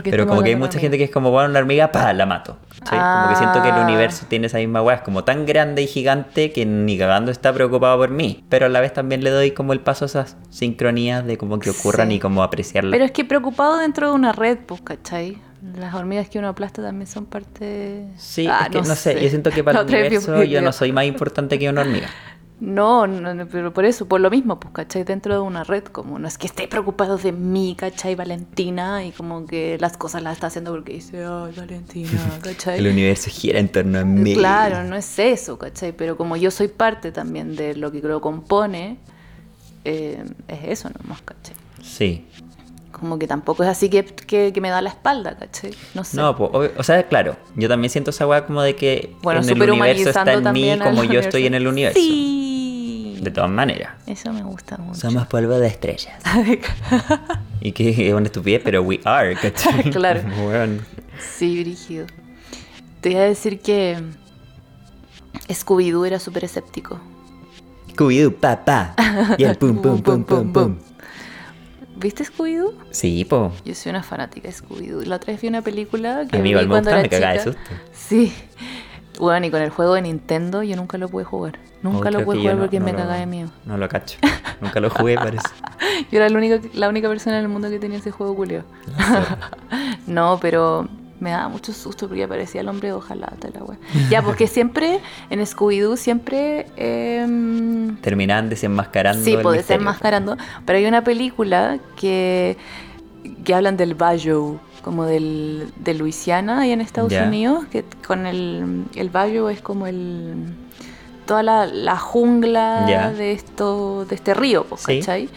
Pero 0.04 0.26
como 0.26 0.42
que 0.42 0.50
hay 0.50 0.56
mucha 0.56 0.78
gente 0.78 0.98
que 0.98 1.04
es 1.04 1.10
como, 1.10 1.30
bueno, 1.30 1.50
una 1.50 1.58
hormiga, 1.58 1.90
pa, 1.92 2.12
la 2.12 2.26
mato. 2.26 2.58
¿cachai? 2.78 2.98
Como 2.98 3.28
que 3.30 3.36
siento 3.36 3.62
que 3.62 3.68
el 3.68 3.74
Ah. 3.74 3.84
universo 3.86 4.26
tiene 4.28 4.46
esa 4.48 4.58
misma 4.58 4.82
weá, 4.82 4.96
es 4.96 5.02
como 5.02 5.24
tan 5.24 5.46
grande 5.46 5.82
y 5.82 5.86
gigante 5.86 6.52
que 6.52 6.66
ni 6.66 6.98
cagando 6.98 7.30
está 7.30 7.52
preocupado 7.52 7.96
por 7.98 8.10
mí. 8.10 8.44
Pero 8.48 8.66
a 8.66 8.68
la 8.68 8.80
vez 8.80 8.92
también 8.92 9.24
le 9.24 9.30
doy 9.30 9.50
como 9.52 9.72
el 9.72 9.80
paso 9.80 10.04
a 10.04 10.06
esas 10.06 10.36
sincronías 10.50 11.24
de 11.26 11.38
como 11.38 11.58
que 11.58 11.70
ocurran 11.70 12.08
Sí. 12.08 12.14
y 12.16 12.18
como 12.20 12.42
apreciarlas. 12.42 12.92
Pero 12.92 13.04
es 13.04 13.12
que 13.12 13.24
preocupado 13.24 13.78
dentro 13.78 14.08
de 14.08 14.14
una 14.14 14.32
red, 14.32 14.58
pues, 14.66 14.80
¿cachai? 14.82 15.38
Las 15.78 15.94
hormigas 15.94 16.28
que 16.28 16.38
uno 16.38 16.48
aplasta 16.48 16.82
también 16.82 17.06
son 17.08 17.24
parte... 17.26 18.04
Sí, 18.16 18.46
Ah, 18.48 18.64
es 18.64 18.70
que 18.70 18.82
no, 18.86 18.94
sé. 18.94 19.20
yo 19.20 19.28
siento 19.30 19.50
que 19.50 19.64
para 19.64 19.80
el 19.82 19.86
universo 19.86 20.42
yo 20.44 20.60
no 20.62 20.72
soy 20.72 20.92
más 20.92 21.06
importante 21.06 21.58
que 21.58 21.68
una 21.68 21.80
hormiga. 21.80 22.08
No, 22.58 23.06
no, 23.06 23.34
no, 23.34 23.46
pero 23.46 23.70
por 23.74 23.84
eso, 23.84 24.06
por 24.08 24.18
lo 24.20 24.30
mismo, 24.30 24.58
pues, 24.58 24.72
¿cachai? 24.72 25.04
Dentro 25.04 25.34
de 25.34 25.40
una 25.40 25.62
red, 25.62 25.84
como 25.84 26.18
no 26.18 26.26
es 26.26 26.38
que 26.38 26.46
esté 26.46 26.66
preocupado 26.66 27.18
de 27.18 27.30
mí, 27.30 27.74
¿cachai? 27.78 28.14
Valentina, 28.14 29.04
y 29.04 29.10
como 29.12 29.44
que 29.46 29.76
las 29.78 29.98
cosas 29.98 30.22
las 30.22 30.32
está 30.34 30.46
haciendo 30.46 30.70
porque 30.72 30.94
dice, 30.94 31.18
ay, 31.26 31.52
Valentina, 31.54 32.18
¿cachai? 32.42 32.78
El 32.78 32.86
universo 32.86 33.28
gira 33.30 33.58
en 33.60 33.68
torno 33.68 33.98
a 33.98 34.04
mí. 34.04 34.34
Claro, 34.34 34.84
no 34.84 34.96
es 34.96 35.18
eso, 35.18 35.58
¿cachai? 35.58 35.92
Pero 35.92 36.16
como 36.16 36.36
yo 36.38 36.50
soy 36.50 36.68
parte 36.68 37.12
también 37.12 37.56
de 37.56 37.76
lo 37.76 37.92
que 37.92 38.00
lo 38.00 38.22
compone, 38.22 38.96
eh, 39.84 40.24
es 40.48 40.58
eso 40.64 40.88
nomás, 41.02 41.20
¿cachai? 41.22 41.54
Sí. 41.82 42.26
Como 42.90 43.18
que 43.18 43.26
tampoco 43.26 43.62
es 43.64 43.68
así 43.68 43.90
que, 43.90 44.06
que, 44.06 44.54
que 44.54 44.60
me 44.62 44.70
da 44.70 44.80
la 44.80 44.88
espalda, 44.88 45.36
¿cachai? 45.36 45.72
No 45.94 46.02
sé. 46.04 46.16
No, 46.16 46.34
po, 46.34 46.50
obvio- 46.54 46.72
o 46.78 46.82
sea, 46.82 47.06
claro, 47.06 47.36
yo 47.54 47.68
también 47.68 47.90
siento 47.90 48.08
esa 48.08 48.26
weá 48.26 48.46
como 48.46 48.62
de 48.62 48.74
que 48.74 49.14
bueno, 49.22 49.42
en 49.42 49.48
el 49.50 49.70
universo 49.70 50.08
está 50.08 50.32
en 50.32 50.52
mí 50.54 50.78
como 50.82 51.04
yo 51.04 51.20
estoy 51.20 51.44
en 51.44 51.52
el 51.52 51.66
universo. 51.66 52.00
Sí. 52.00 52.44
De 53.26 53.32
todas 53.32 53.50
maneras. 53.50 53.90
Eso 54.06 54.32
me 54.32 54.44
gusta 54.44 54.76
mucho. 54.76 55.00
Somos 55.00 55.26
polvo 55.26 55.58
de 55.58 55.66
estrellas. 55.66 56.22
y 57.60 57.72
que 57.72 57.88
es 57.90 58.14
una 58.14 58.26
estupidez, 58.26 58.62
pero 58.64 58.82
we 58.82 59.00
are, 59.02 59.34
¿cachai? 59.34 59.90
Claro. 59.90 60.20
Sí, 61.36 61.60
brígido. 61.60 62.06
Te 63.00 63.10
iba 63.10 63.22
a 63.22 63.24
decir 63.24 63.58
que 63.58 64.00
Scooby-Doo 65.48 66.06
era 66.06 66.20
súper 66.20 66.44
escéptico. 66.44 67.00
Scooby-Doo, 67.96 68.32
papá. 68.32 68.94
Y 69.38 69.42
el 69.42 69.56
pum, 69.56 69.82
pum, 69.82 70.00
pum, 70.00 70.22
pum, 70.22 70.52
pum. 70.52 70.76
¿Viste 71.96 72.22
Scooby-Doo? 72.24 72.74
Sí, 72.92 73.24
po. 73.24 73.52
Yo 73.64 73.74
soy 73.74 73.90
una 73.90 74.04
fanática 74.04 74.46
de 74.46 74.54
Scooby-Doo. 74.54 75.04
La 75.04 75.16
otra 75.16 75.32
vez 75.32 75.42
vi 75.42 75.48
una 75.48 75.62
película 75.62 76.26
que 76.30 76.36
A 76.36 76.40
mí 76.40 76.54
vi 76.54 76.64
cuando 76.64 76.90
era 76.90 77.02
me 77.02 77.08
cagaba 77.08 77.32
de 77.32 77.38
chica. 77.40 77.50
susto. 77.50 77.70
Sí. 77.92 78.32
Bueno, 79.18 79.46
y 79.46 79.50
con 79.50 79.62
el 79.62 79.70
juego 79.70 79.94
de 79.94 80.02
Nintendo 80.02 80.62
yo 80.62 80.76
nunca 80.76 80.98
lo 80.98 81.08
pude 81.08 81.24
jugar. 81.24 81.58
Nunca 81.82 82.08
Oh, 82.08 82.12
lo 82.12 82.24
pude 82.24 82.38
jugar 82.38 82.54
no- 82.56 82.60
porque 82.62 82.78
no 82.80 82.84
me 82.86 82.92
lo- 82.92 82.98
cagaba 82.98 83.18
de 83.18 83.26
miedo. 83.26 83.50
No 83.64 83.76
lo 83.78 83.88
cacho. 83.88 84.18
Nunca 84.60 84.80
lo 84.80 84.90
jugué, 84.90 85.14
parece. 85.16 85.46
Yo 86.10 86.18
era 86.18 86.28
la 86.28 86.36
única, 86.38 86.58
la 86.74 86.88
única 86.88 87.08
persona 87.08 87.38
en 87.38 87.44
el 87.44 87.48
mundo 87.48 87.68
que 87.70 87.78
tenía 87.78 87.98
ese 87.98 88.10
juego 88.10 88.34
culio. 88.34 88.64
no, 90.06 90.38
pero 90.40 90.88
me 91.20 91.30
daba 91.30 91.48
mucho 91.48 91.72
susto 91.72 92.08
porque 92.08 92.24
aparecía 92.24 92.60
el 92.60 92.68
hombre 92.68 92.88
de 92.88 92.94
hojalata 92.94 93.48
la 93.54 93.62
wea. 93.64 93.78
Ya, 94.10 94.22
porque 94.22 94.46
siempre 94.48 95.00
en 95.30 95.40
Scooby-Doo 95.40 95.96
siempre... 95.96 96.66
em, 96.76 97.96
Terminaban 97.98 98.48
desenmascarando. 98.48 99.24
sí, 99.24 99.32
puede 99.36 99.58
ser 99.58 99.78
misterio. 99.78 99.84
mascarando. 99.84 100.36
Pero 100.64 100.78
hay 100.78 100.86
una 100.86 101.02
película 101.04 101.78
que, 101.96 102.56
que 103.44 103.54
hablan 103.54 103.76
del 103.76 103.94
Bayou, 103.94 104.58
como 104.86 105.04
del, 105.04 105.72
de 105.80 105.94
Luisiana, 105.94 106.60
ahí 106.60 106.70
en 106.70 106.80
Estados. 106.80 107.12
Unidos, 107.12 107.64
que 107.72 107.84
con 108.06 108.24
el, 108.24 108.84
el 108.94 109.10
Bayou 109.10 109.48
es 109.48 109.60
como 109.60 109.88
el 109.88 110.46
toda 111.26 111.42
la, 111.42 111.66
la 111.66 111.96
jungla 111.96 113.10
de 113.10 113.32
esto, 113.32 114.04
de 114.04 114.14
este 114.14 114.32
río, 114.32 114.62
pues, 114.64 114.82
Sí. 114.82 115.00
¿cachai? 115.00 115.28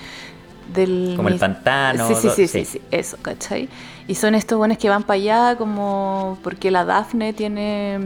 Del 0.72 1.14
Como 1.16 1.30
el 1.30 1.40
pantano, 1.40 2.08
Sí, 2.08 2.14
sí, 2.14 2.30
sí, 2.30 2.48
sí. 2.48 2.48
sí, 2.48 2.66
sí, 2.74 2.82
eso, 2.92 3.18
¿cachai? 3.24 3.68
Y 4.08 4.14
son 4.14 4.36
estos 4.36 4.56
buenos 4.60 4.78
que 4.78 4.88
van 4.88 5.02
para 5.02 5.16
allá 5.16 5.56
como 5.58 6.38
porque 6.44 6.70
la 6.70 6.86
Daphne 6.86 7.34
tiene 7.34 7.98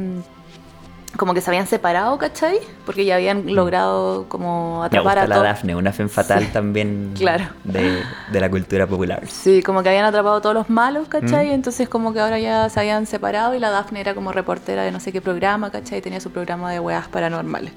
como 1.18 1.34
que 1.34 1.41
se 1.41 1.49
habían 1.51 1.68
separado, 1.68 2.18
¿cachai? 2.18 2.57
Porque 2.86 3.05
ya 3.05 3.16
habían 3.16 3.53
logrado 3.55 4.26
como 4.30 4.78
Mm. 4.78 4.80
Me 4.82 4.86
atrapar 4.88 5.20
gusta 5.20 5.24
a 5.24 5.28
la. 5.39 5.43
Daphne, 5.49 5.76
una 5.76 5.91
fe 5.93 6.07
fatal 6.07 6.43
Sí. 6.45 6.49
también 6.51 7.11
Claro. 7.18 7.45
de, 7.64 8.01
de 8.32 8.39
la 8.41 8.49
cultura 8.49 8.88
popular. 8.88 9.22
Sí, 9.28 9.61
como 9.61 9.84
que 9.84 9.89
habían 9.89 10.05
atrapado 10.05 10.36
a 10.38 10.41
todos 10.41 10.55
los 10.55 10.70
malos, 10.70 11.07
¿cachai? 11.07 11.49
Mm. 11.49 11.53
Entonces 11.53 11.88
como 11.89 12.14
que 12.14 12.20
ahora 12.20 12.39
ya 12.39 12.68
se 12.70 12.80
habían 12.80 13.05
separado 13.05 13.53
y 13.55 13.59
la 13.59 13.70
Daphne 13.70 14.01
era 14.01 14.16
como 14.16 14.32
reportera 14.32 14.84
de 14.84 14.91
no 14.91 14.99
sé 14.99 15.11
qué 15.11 15.22
programa, 15.22 15.70
¿cachai? 15.72 16.01
Tenía 16.01 16.20
su 16.20 16.32
programa 16.32 16.72
de 16.72 16.80
weas 16.80 17.07
paranormales. 17.07 17.74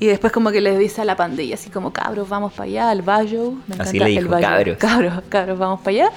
Y 0.00 0.06
después 0.08 0.32
como 0.32 0.50
que 0.50 0.60
les 0.60 0.76
dice 0.76 1.02
a 1.02 1.04
la 1.04 1.16
pandilla, 1.16 1.54
así 1.54 1.70
como, 1.70 1.92
cabros, 1.92 2.28
vamos 2.28 2.52
para 2.52 2.64
allá, 2.64 2.90
al 2.90 3.02
Bayou. 3.02 3.60
Me 3.68 3.76
Así 3.76 3.96
encanta 3.98 4.04
le 4.04 4.16
el 4.16 4.24
dijo, 4.24 4.30
Bayou. 4.30 4.42
"Cabros". 4.50 4.76
Cabros, 4.78 5.22
cabros, 5.28 5.58
vamos 5.58 5.80
para 5.80 5.90
allá. 5.90 6.08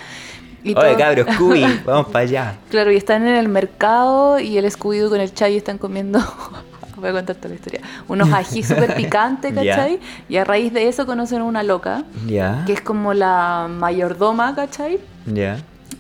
Y 0.64 0.72
Oye, 0.76 0.90
todo- 0.90 0.98
cabros, 0.98 1.28
Scooby, 1.36 1.66
vamos 1.86 2.08
para 2.08 2.20
allá. 2.24 2.56
Claro, 2.70 2.92
y 2.92 2.98
están 2.98 3.28
en 3.28 3.36
el 3.36 3.48
mercado 3.48 4.40
y 4.40 4.58
el 4.58 4.66
Scooby-Doo 4.66 5.10
con 5.10 5.20
el 5.22 5.34
Chay 5.34 5.58
están 5.58 5.78
comiendo... 5.78 6.20
Voy 6.98 7.10
a 7.10 7.14
contar 7.14 7.36
toda 7.36 7.50
la 7.50 7.56
historia. 7.56 7.82
Unos 8.08 8.34
ají 8.34 8.64
súper 8.64 8.96
picantes. 8.96 9.54
¿cachai? 9.54 10.00
Y 10.28 10.38
a 10.38 10.44
raíz 10.44 10.74
de 10.74 10.88
eso 10.88 11.06
conocen 11.06 11.42
a 11.42 11.44
una 11.44 11.62
loca, 11.62 12.04
Ya. 12.26 12.64
que 12.66 12.74
es 12.74 12.82
como 12.82 13.14
la 13.14 13.68
mayordoma, 13.70 14.56
¿cachai? 14.56 15.00
Ya. 15.28 15.58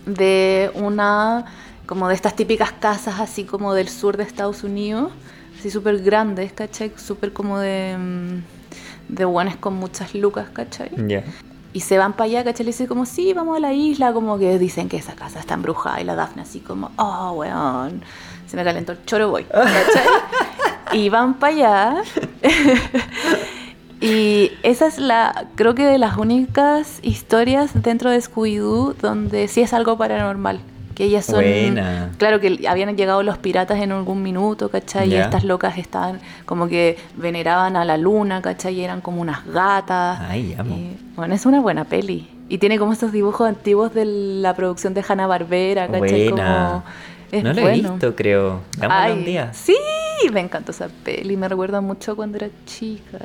de 0.07 0.71
una 0.73 1.45
como 1.85 2.07
de 2.09 2.15
estas 2.15 2.35
típicas 2.35 2.71
casas 2.71 3.19
así 3.19 3.43
como 3.43 3.73
del 3.75 3.89
sur 3.89 4.17
de 4.17 4.23
Estados 4.23 4.63
Unidos, 4.63 5.11
así 5.59 5.69
súper 5.69 5.99
grandes, 5.99 6.51
¿cachai? 6.51 6.91
Súper 6.97 7.31
como 7.31 7.59
de, 7.59 7.95
mm, 7.97 9.13
de 9.15 9.25
buenas 9.25 9.55
con 9.55 9.75
muchas 9.75 10.15
lucas, 10.15 10.47
¿cachai? 10.51 10.89
Y 11.78 11.82
se 11.82 11.99
van 11.99 12.13
para 12.13 12.25
allá, 12.25 12.43
¿cachai? 12.43 12.65
Le 12.65 12.71
dicen 12.71 12.88
como, 12.88 13.05
sí, 13.05 13.34
vamos 13.34 13.55
a 13.55 13.59
la 13.59 13.71
isla, 13.71 14.11
como 14.11 14.39
que 14.39 14.57
dicen 14.57 14.89
que 14.89 14.97
esa 14.97 15.13
casa 15.13 15.39
está 15.39 15.53
embrujada. 15.53 16.01
Y 16.01 16.05
la 16.05 16.15
Daphne 16.15 16.41
así 16.41 16.59
como, 16.59 16.89
oh, 16.97 17.34
weón, 17.34 18.01
se 18.47 18.57
me 18.57 18.63
calentó 18.63 18.93
el 18.93 19.05
choro, 19.05 19.30
voy, 19.30 19.45
y 20.91 21.09
van 21.09 21.36
para 21.36 21.53
allá. 21.53 22.01
y 24.01 24.53
esa 24.63 24.88
es 24.88 24.97
la, 24.97 25.49
creo 25.53 25.75
que 25.75 25.86
de 25.86 25.99
las 25.99 26.17
únicas 26.17 26.97
historias 27.03 27.80
dentro 27.84 28.09
de 28.09 28.23
Scooby-Doo 28.23 28.95
donde 28.95 29.47
sí 29.47 29.61
es 29.61 29.71
algo 29.71 29.99
paranormal. 29.99 30.59
Que 30.97 31.03
ellas 31.03 31.25
son. 31.27 31.35
Buena. 31.35 32.09
Claro 32.17 32.39
que 32.39 32.67
habían 32.67 32.97
llegado 32.97 33.21
los 33.21 33.37
piratas 33.37 33.79
en 33.79 33.91
algún 33.91 34.23
minuto, 34.23 34.69
¿cachai? 34.69 35.13
Y 35.13 35.15
estas 35.15 35.43
locas 35.43 35.77
estaban 35.77 36.19
como 36.47 36.67
que 36.67 36.97
veneraban 37.15 37.75
a 37.75 37.85
la 37.85 37.97
luna, 37.97 38.41
¿cachai? 38.41 38.73
Y 38.73 38.83
eran 38.83 39.01
como 39.01 39.21
unas 39.21 39.45
gatas. 39.45 40.19
Ay, 40.21 40.55
amo. 40.57 40.75
Y, 40.75 40.97
bueno, 41.15 41.35
es 41.35 41.45
una 41.45 41.61
buena 41.61 41.83
peli. 41.83 42.27
Y 42.49 42.57
tiene 42.57 42.79
como 42.79 42.93
estos 42.93 43.11
dibujos 43.11 43.47
antiguos 43.47 43.93
de 43.93 44.05
la 44.05 44.55
producción 44.55 44.95
de 44.95 45.05
Hanna 45.07 45.27
Barbera, 45.27 45.87
¿cachai? 45.87 46.29
Buena. 46.31 46.67
Como, 46.67 46.83
es 47.31 47.43
no 47.43 47.53
lo 47.53 47.67
he 47.67 47.73
visto, 47.73 48.15
creo. 48.15 48.61
Ay, 48.81 49.11
un 49.11 49.23
día. 49.23 49.53
Sí, 49.53 49.77
me 50.33 50.39
encantó 50.39 50.71
esa 50.71 50.87
peli. 51.03 51.37
Me 51.37 51.47
recuerda 51.47 51.79
mucho 51.79 52.15
cuando 52.15 52.37
era 52.37 52.49
chica. 52.65 53.19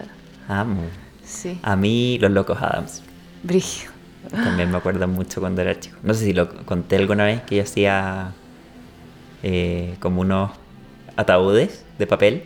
Amo. 0.46 0.82
Sí. 1.24 1.58
A 1.62 1.74
mí, 1.74 2.18
Los 2.20 2.32
Locos 2.32 2.58
Adams. 2.60 3.02
Brigio. 3.42 3.91
También 4.32 4.70
me 4.70 4.78
acuerdo 4.78 5.06
mucho 5.08 5.40
cuando 5.40 5.62
era 5.62 5.78
chico. 5.78 5.96
No 6.02 6.14
sé 6.14 6.24
si 6.24 6.32
lo 6.32 6.48
conté 6.64 6.96
alguna 6.96 7.24
vez 7.24 7.42
que 7.42 7.56
yo 7.56 7.62
hacía 7.62 8.32
eh, 9.42 9.94
como 10.00 10.20
unos 10.22 10.50
ataúdes 11.16 11.84
de 11.98 12.06
papel. 12.06 12.42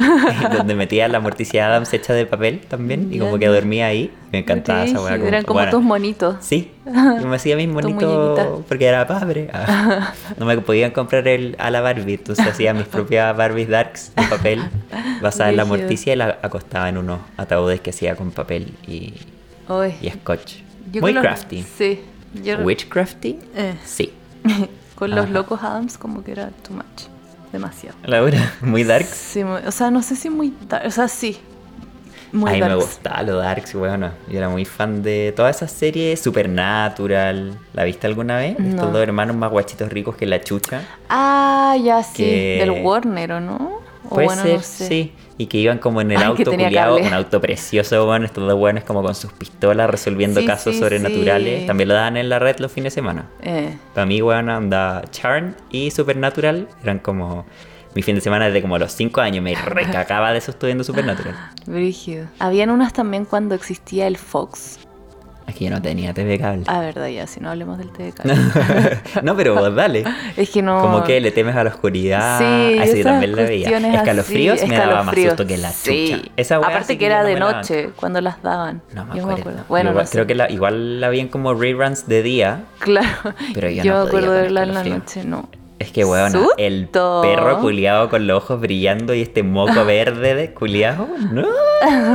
donde 0.56 0.74
metía 0.74 1.08
la 1.08 1.20
morticia 1.20 1.66
Adams 1.66 1.92
hecha 1.92 2.14
de 2.14 2.24
papel 2.24 2.60
también. 2.60 3.12
Y 3.12 3.18
como 3.18 3.38
que 3.38 3.46
dormía 3.46 3.86
ahí. 3.86 4.10
Me 4.32 4.38
encantaba 4.38 4.84
esa. 4.84 4.98
Brígido, 5.00 5.26
Eran 5.28 5.44
como 5.44 5.58
bueno, 5.60 5.70
tus 5.70 5.82
monitos. 5.82 6.36
Sí, 6.40 6.70
yo 6.86 7.26
me 7.26 7.36
hacía 7.36 7.56
mis 7.56 7.68
monitos 7.72 8.62
porque 8.66 8.86
era 8.86 9.06
padre. 9.06 9.50
Ah, 9.52 10.14
No 10.38 10.46
me 10.46 10.56
podían 10.58 10.92
comprar 10.92 11.28
el, 11.28 11.54
a 11.58 11.70
la 11.70 11.80
Barbie, 11.80 12.14
entonces 12.14 12.46
hacía 12.46 12.72
mis 12.72 12.86
propias 12.86 13.36
Barbies 13.36 13.68
Darks 13.68 14.12
de 14.16 14.22
papel 14.24 14.62
basadas 15.20 15.50
en 15.50 15.56
la 15.58 15.64
morticia 15.64 16.14
y 16.14 16.16
la 16.16 16.38
acostaba 16.42 16.88
en 16.88 16.96
unos 16.96 17.20
ataúdes 17.36 17.80
que 17.80 17.90
hacía 17.90 18.16
con 18.16 18.30
papel 18.30 18.72
y, 18.86 19.14
y 20.00 20.10
scotch. 20.10 20.62
Yo 20.92 21.00
Muy 21.00 21.14
crafty. 21.14 21.64
Sí. 21.76 22.00
Yo 22.42 22.58
¿Witchcrafty? 22.58 23.38
Eh. 23.54 23.74
Sí. 23.84 24.12
con 24.94 25.10
los 25.10 25.24
Ajá. 25.24 25.32
locos 25.32 25.62
Adams 25.62 25.98
como 25.98 26.22
que 26.22 26.32
era 26.32 26.48
too 26.62 26.72
much. 26.74 27.08
Demasiado. 27.52 27.96
Laura, 28.04 28.52
muy 28.62 28.84
darks. 28.84 29.08
Sí, 29.10 29.42
muy- 29.44 29.62
o 29.66 29.72
sea, 29.72 29.90
no 29.90 30.02
sé 30.02 30.14
si 30.16 30.30
muy 30.30 30.54
dark. 30.68 30.86
O 30.86 30.90
sea, 30.90 31.08
sí. 31.08 31.38
Muy 32.32 32.50
a 32.50 32.54
mí 32.54 32.60
me 32.60 32.76
gustaba 32.76 33.22
lo 33.24 33.36
darks, 33.38 33.74
bueno. 33.74 34.12
Yo 34.28 34.38
era 34.38 34.48
muy 34.48 34.64
fan 34.64 35.02
de 35.02 35.32
todas 35.34 35.56
esas 35.56 35.72
series. 35.72 36.20
Supernatural. 36.20 37.58
¿La 37.72 37.82
viste 37.82 38.06
alguna 38.06 38.36
vez? 38.36 38.56
No. 38.60 38.68
Estos 38.68 38.92
dos 38.92 39.02
hermanos 39.02 39.34
más 39.34 39.50
guachitos 39.50 39.88
ricos 39.92 40.14
que 40.16 40.26
la 40.26 40.40
chucha. 40.40 40.82
Ah, 41.08 41.76
ya 41.82 42.04
sí. 42.04 42.22
Que- 42.22 42.56
Del 42.60 42.70
Warner, 42.84 43.32
¿o 43.32 43.40
no? 43.40 43.80
O 44.04 44.10
Puede 44.10 44.26
bueno, 44.26 44.42
ser, 44.42 44.56
no 44.58 44.62
sé. 44.62 44.86
sí. 44.86 45.12
Y 45.40 45.46
que 45.46 45.56
iban 45.56 45.78
como 45.78 46.02
en 46.02 46.10
el 46.10 46.18
Ay, 46.18 46.24
auto 46.24 46.50
culiado, 46.50 46.98
un 46.98 47.14
auto 47.14 47.40
precioso, 47.40 48.04
bueno, 48.04 48.26
estos 48.26 48.46
dos 48.46 48.58
buenos 48.58 48.84
como 48.84 49.02
con 49.02 49.14
sus 49.14 49.32
pistolas 49.32 49.88
resolviendo 49.88 50.38
Sí, 50.40 50.46
casos 50.46 50.74
sí, 50.74 50.80
sobrenaturales. 50.80 51.60
sí. 51.62 51.66
También 51.66 51.88
lo 51.88 51.94
daban 51.94 52.18
en 52.18 52.28
la 52.28 52.38
red 52.38 52.58
los 52.58 52.70
fines 52.70 52.92
de 52.92 53.00
semana. 53.00 53.24
Eh, 53.40 53.74
Para 53.94 54.04
mí, 54.04 54.20
bueno, 54.20 54.52
anda 54.54 55.02
Charm 55.10 55.54
y 55.70 55.90
Supernatural 55.92 56.68
eran 56.82 56.98
como 56.98 57.46
mi 57.94 58.02
fin 58.02 58.16
de 58.16 58.20
semana 58.20 58.46
desde 58.48 58.60
como 58.60 58.76
los 58.76 58.92
5 58.92 59.18
años. 59.22 59.42
Me 59.42 59.54
recacaba 59.54 60.30
de 60.32 60.38
eso 60.38 60.50
estudiando 60.50 60.84
Supernatural. 60.84 61.34
brígido. 61.64 62.26
Habían 62.38 62.68
unas 62.68 62.92
también 62.92 63.24
cuando 63.24 63.54
existía 63.54 64.06
el 64.08 64.18
Fox. 64.18 64.78
Aquí 65.50 65.64
yo 65.64 65.70
no 65.70 65.82
tenía 65.82 66.14
TV 66.14 66.38
cable. 66.38 66.64
Ah, 66.68 66.80
verdad, 66.80 67.08
ya, 67.08 67.26
si 67.26 67.40
no 67.40 67.50
hablemos 67.50 67.76
del 67.78 67.90
TV 67.90 68.12
cable. 68.12 68.34
no, 69.22 69.36
pero 69.36 69.54
vos 69.54 69.74
dale. 69.74 70.04
es 70.36 70.50
que 70.50 70.62
no. 70.62 70.80
Como 70.80 71.02
que 71.02 71.20
le 71.20 71.32
temes 71.32 71.56
a 71.56 71.64
la 71.64 71.70
oscuridad. 71.70 72.38
Sí, 72.38 72.44
a 72.44 72.84
eso 72.84 72.94
yo 72.94 73.00
esas 73.00 73.12
también 73.12 73.36
la 73.36 73.42
veía. 73.42 73.94
Escalofríos 73.96 74.58
así, 74.60 74.68
me 74.68 74.76
daba 74.76 75.02
más 75.02 75.14
susto 75.14 75.46
que 75.46 75.58
la 75.58 75.70
sí. 75.70 76.12
chucha. 76.12 76.30
Esa 76.36 76.56
Aparte 76.56 76.96
que 76.96 77.06
era 77.06 77.24
de 77.24 77.34
me 77.34 77.40
noche 77.40 77.90
cuando 77.96 78.20
las 78.20 78.42
daban. 78.42 78.80
No 78.94 79.04
me 79.06 79.16
Yo 79.16 79.28
acuerdo. 79.28 79.64
Bueno, 79.68 79.90
Igual- 79.90 80.04
no 80.04 80.10
creo 80.10 80.24
sé. 80.24 80.28
que 80.28 80.34
la, 80.34 80.50
igual 80.50 81.00
la 81.00 81.08
vi 81.08 81.20
en 81.20 81.28
como 81.28 81.54
reruns 81.54 82.06
de 82.06 82.22
día. 82.22 82.60
Claro. 82.78 83.08
Pero 83.54 83.68
yo 83.70 83.82
yo 83.82 83.92
no 83.94 84.02
me 84.02 84.08
acuerdo 84.08 84.32
de 84.32 84.42
verla 84.42 84.62
en 84.62 84.74
la 84.74 84.84
noche, 84.84 85.24
no. 85.24 85.48
Es 85.80 85.92
que, 85.92 86.04
weón, 86.04 86.30
Susto. 86.30 86.52
el 86.58 86.88
perro 86.90 87.58
culiado 87.60 88.10
con 88.10 88.26
los 88.26 88.42
ojos 88.42 88.60
brillando 88.60 89.14
y 89.14 89.22
este 89.22 89.42
moco 89.42 89.82
verde 89.86 90.34
de 90.34 90.52
culiado, 90.52 91.08
no, 91.32 91.48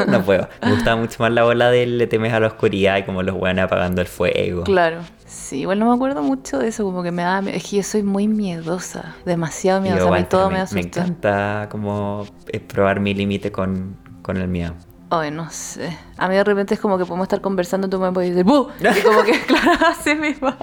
no 0.06 0.24
puedo. 0.24 0.48
Me 0.62 0.72
gustaba 0.74 1.02
mucho 1.02 1.16
más 1.24 1.32
la 1.32 1.44
bola 1.44 1.72
del 1.72 1.98
le 1.98 2.06
temes 2.06 2.32
a 2.32 2.40
la 2.40 2.46
oscuridad 2.46 2.98
y 2.98 3.04
como 3.04 3.24
los 3.24 3.36
weones 3.36 3.66
apagando 3.66 4.02
el 4.02 4.08
fuego. 4.08 4.64
Claro. 4.66 5.00
Sí, 5.26 5.62
igual 5.62 5.80
no 5.80 5.90
me 5.90 5.96
acuerdo 5.96 6.22
mucho 6.22 6.60
de 6.60 6.68
eso, 6.68 6.84
como 6.84 7.02
que 7.02 7.12
me 7.12 7.24
da. 7.24 7.40
Es 7.40 7.68
que 7.68 7.78
yo 7.78 7.84
soy 7.84 8.04
muy 8.04 8.28
miedosa, 8.28 9.16
demasiado 9.26 9.82
miedosa. 9.82 10.06
yo, 10.06 10.14
a 10.14 10.18
mí 10.20 10.26
todo 10.26 10.50
me 10.50 10.58
me, 10.58 10.62
asusta. 10.62 10.76
me 10.76 10.88
encanta 10.88 11.68
como 11.72 12.28
eh, 12.50 12.60
probar 12.60 13.00
mi 13.00 13.16
límite 13.16 13.52
con, 13.52 13.98
con 14.22 14.38
el 14.38 14.48
miedo. 14.48 14.76
Ay, 15.20 15.32
no 15.32 15.50
sé. 15.50 15.98
A 16.18 16.28
mí 16.28 16.36
de 16.36 16.44
repente 16.44 16.74
es 16.74 16.80
como 16.80 16.98
que 16.98 17.06
podemos 17.06 17.26
estar 17.26 17.42
conversando 17.42 17.88
tú 17.90 18.00
me 18.00 18.12
puedes 18.12 18.32
decir 18.32 18.44
¡Bu! 18.46 18.70
Y 18.80 19.02
como 19.02 19.24
que, 19.24 19.40
claro, 19.48 19.88
así 19.88 20.16
mismo. 20.16 20.54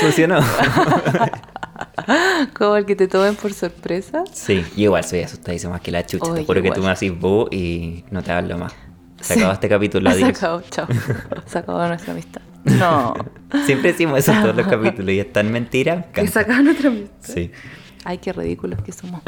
¿Funcionó? 0.00 0.38
Como 2.56 2.76
el 2.76 2.86
que 2.86 2.94
te 2.96 3.08
tomen 3.08 3.34
por 3.36 3.52
sorpresa. 3.52 4.22
sí, 4.32 4.64
yo 4.76 4.84
igual 4.84 5.04
soy 5.04 5.20
asustadísimo 5.22 5.72
más 5.72 5.80
que 5.80 5.90
la 5.90 6.06
chucha. 6.06 6.32
Te 6.34 6.44
juro 6.44 6.62
que 6.62 6.70
tú 6.70 6.80
me 6.82 6.90
haces 6.90 7.18
bu 7.18 7.48
y 7.50 8.04
no 8.10 8.22
te 8.22 8.32
hablo 8.32 8.56
más. 8.58 8.72
Se 9.20 9.34
Sí. 9.34 9.40
acabó 9.40 9.52
este 9.54 9.68
capítulo, 9.68 10.10
Se 10.12 10.16
adiós. 10.16 10.28
acabó, 10.38 10.60
chao. 10.70 10.86
Se 11.46 11.58
acabó 11.58 11.86
nuestra 11.88 12.12
amistad. 12.12 12.40
No. 12.64 13.14
Siempre 13.64 13.92
decimos 13.92 14.18
eso 14.18 14.32
en 14.32 14.42
todos 14.42 14.56
los 14.56 14.66
capítulos 14.66 15.10
y 15.14 15.20
es 15.20 15.32
tan 15.32 15.50
mentira. 15.50 15.96
me 15.96 16.04
Que 16.12 16.28
se 16.28 16.38
acabó 16.38 16.62
nuestra 16.62 16.88
amistad. 16.90 17.10
Sí. 17.34 17.50
Ay, 18.04 18.18
qué 18.18 18.32
ridículos 18.32 18.80
que 18.82 18.92
somos. 18.92 19.20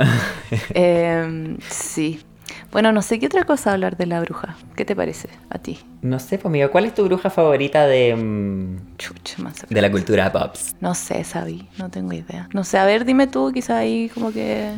Em, 0.71 1.59
sí. 1.69 2.25
Bueno, 2.73 2.93
no 2.93 3.03
sé 3.03 3.19
qué 3.19 3.27
otra 3.27 3.45
cosa 3.45 3.73
hablar 3.73 3.97
de 3.97 4.07
la 4.07 4.21
bruja. 4.21 4.57
¿Qué 4.77 4.85
te 4.85 4.95
parece 4.97 5.29
a 5.51 5.59
ti? 5.59 5.79
No 6.03 6.19
sé, 6.19 6.37
pues 6.39 6.47
amigo, 6.47 6.71
¿cuál 6.71 6.85
es 6.87 6.95
tu 6.95 7.05
bruja 7.05 7.31
favorita 7.31 7.87
de, 7.87 8.15
mm, 8.15 8.97
Chucha, 8.99 9.43
más 9.43 9.65
de 9.69 9.81
la 9.83 9.91
cultura 9.91 10.31
pops? 10.33 10.75
No 10.81 10.95
sé, 10.95 11.25
Sabi, 11.25 11.69
no 11.79 11.91
tengo 11.91 12.13
idea. 12.13 12.49
No 12.53 12.65
sé, 12.65 12.79
a 12.79 12.85
ver, 12.85 13.05
dime 13.05 13.27
tú, 13.27 13.51
quizá 13.53 13.79
ahí 13.79 14.09
como 14.13 14.33
que 14.33 14.71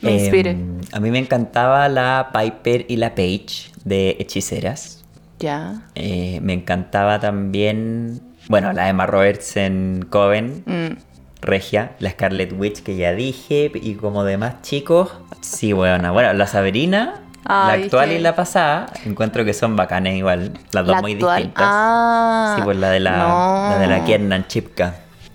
me 0.00 0.12
inspire. 0.12 0.50
Em, 0.52 0.80
a 0.92 1.00
mí 1.00 1.10
me 1.10 1.18
encantaba 1.18 1.88
la 1.88 2.30
Piper 2.32 2.86
y 2.88 2.96
la 2.96 3.14
Paige 3.14 3.70
de 3.84 4.16
Hechiceras. 4.18 5.04
ya. 5.38 5.82
Eh, 5.94 6.40
me 6.42 6.52
encantaba 6.54 7.20
también, 7.20 8.20
bueno, 8.48 8.72
la 8.72 8.88
Emma 8.88 9.06
Roberts 9.06 9.56
en 9.56 10.06
Coven, 10.08 10.62
Mm, 10.66 10.96
Regia, 11.44 11.92
la 11.98 12.10
Scarlet 12.10 12.52
Witch 12.56 12.82
que 12.82 12.96
ya 12.96 13.12
dije, 13.12 13.70
y 13.74 13.94
como 13.94 14.24
demás 14.24 14.62
chicos, 14.62 15.12
sí, 15.40 15.72
bueno, 15.72 16.12
bueno, 16.12 16.32
la 16.32 16.46
Sabrina, 16.46 17.20
la 17.46 17.72
Ay, 17.72 17.84
actual 17.84 18.12
y 18.12 18.18
la 18.18 18.34
pasada, 18.34 18.86
encuentro 19.04 19.44
que 19.44 19.52
son 19.52 19.76
bacanes 19.76 20.16
igual, 20.16 20.52
las 20.72 20.86
dos 20.86 20.96
la 20.96 21.00
muy 21.02 21.12
actual. 21.12 21.36
distintas. 21.42 21.66
Ah, 21.68 22.54
sí, 22.56 22.62
pues 22.64 22.78
la 22.78 22.90
de 22.90 23.00
la, 23.00 23.16
no. 23.18 23.70
la 23.70 23.78
de 23.78 23.86
la 23.86 24.04
Kiernan 24.04 24.46
Chipka. 24.46 24.94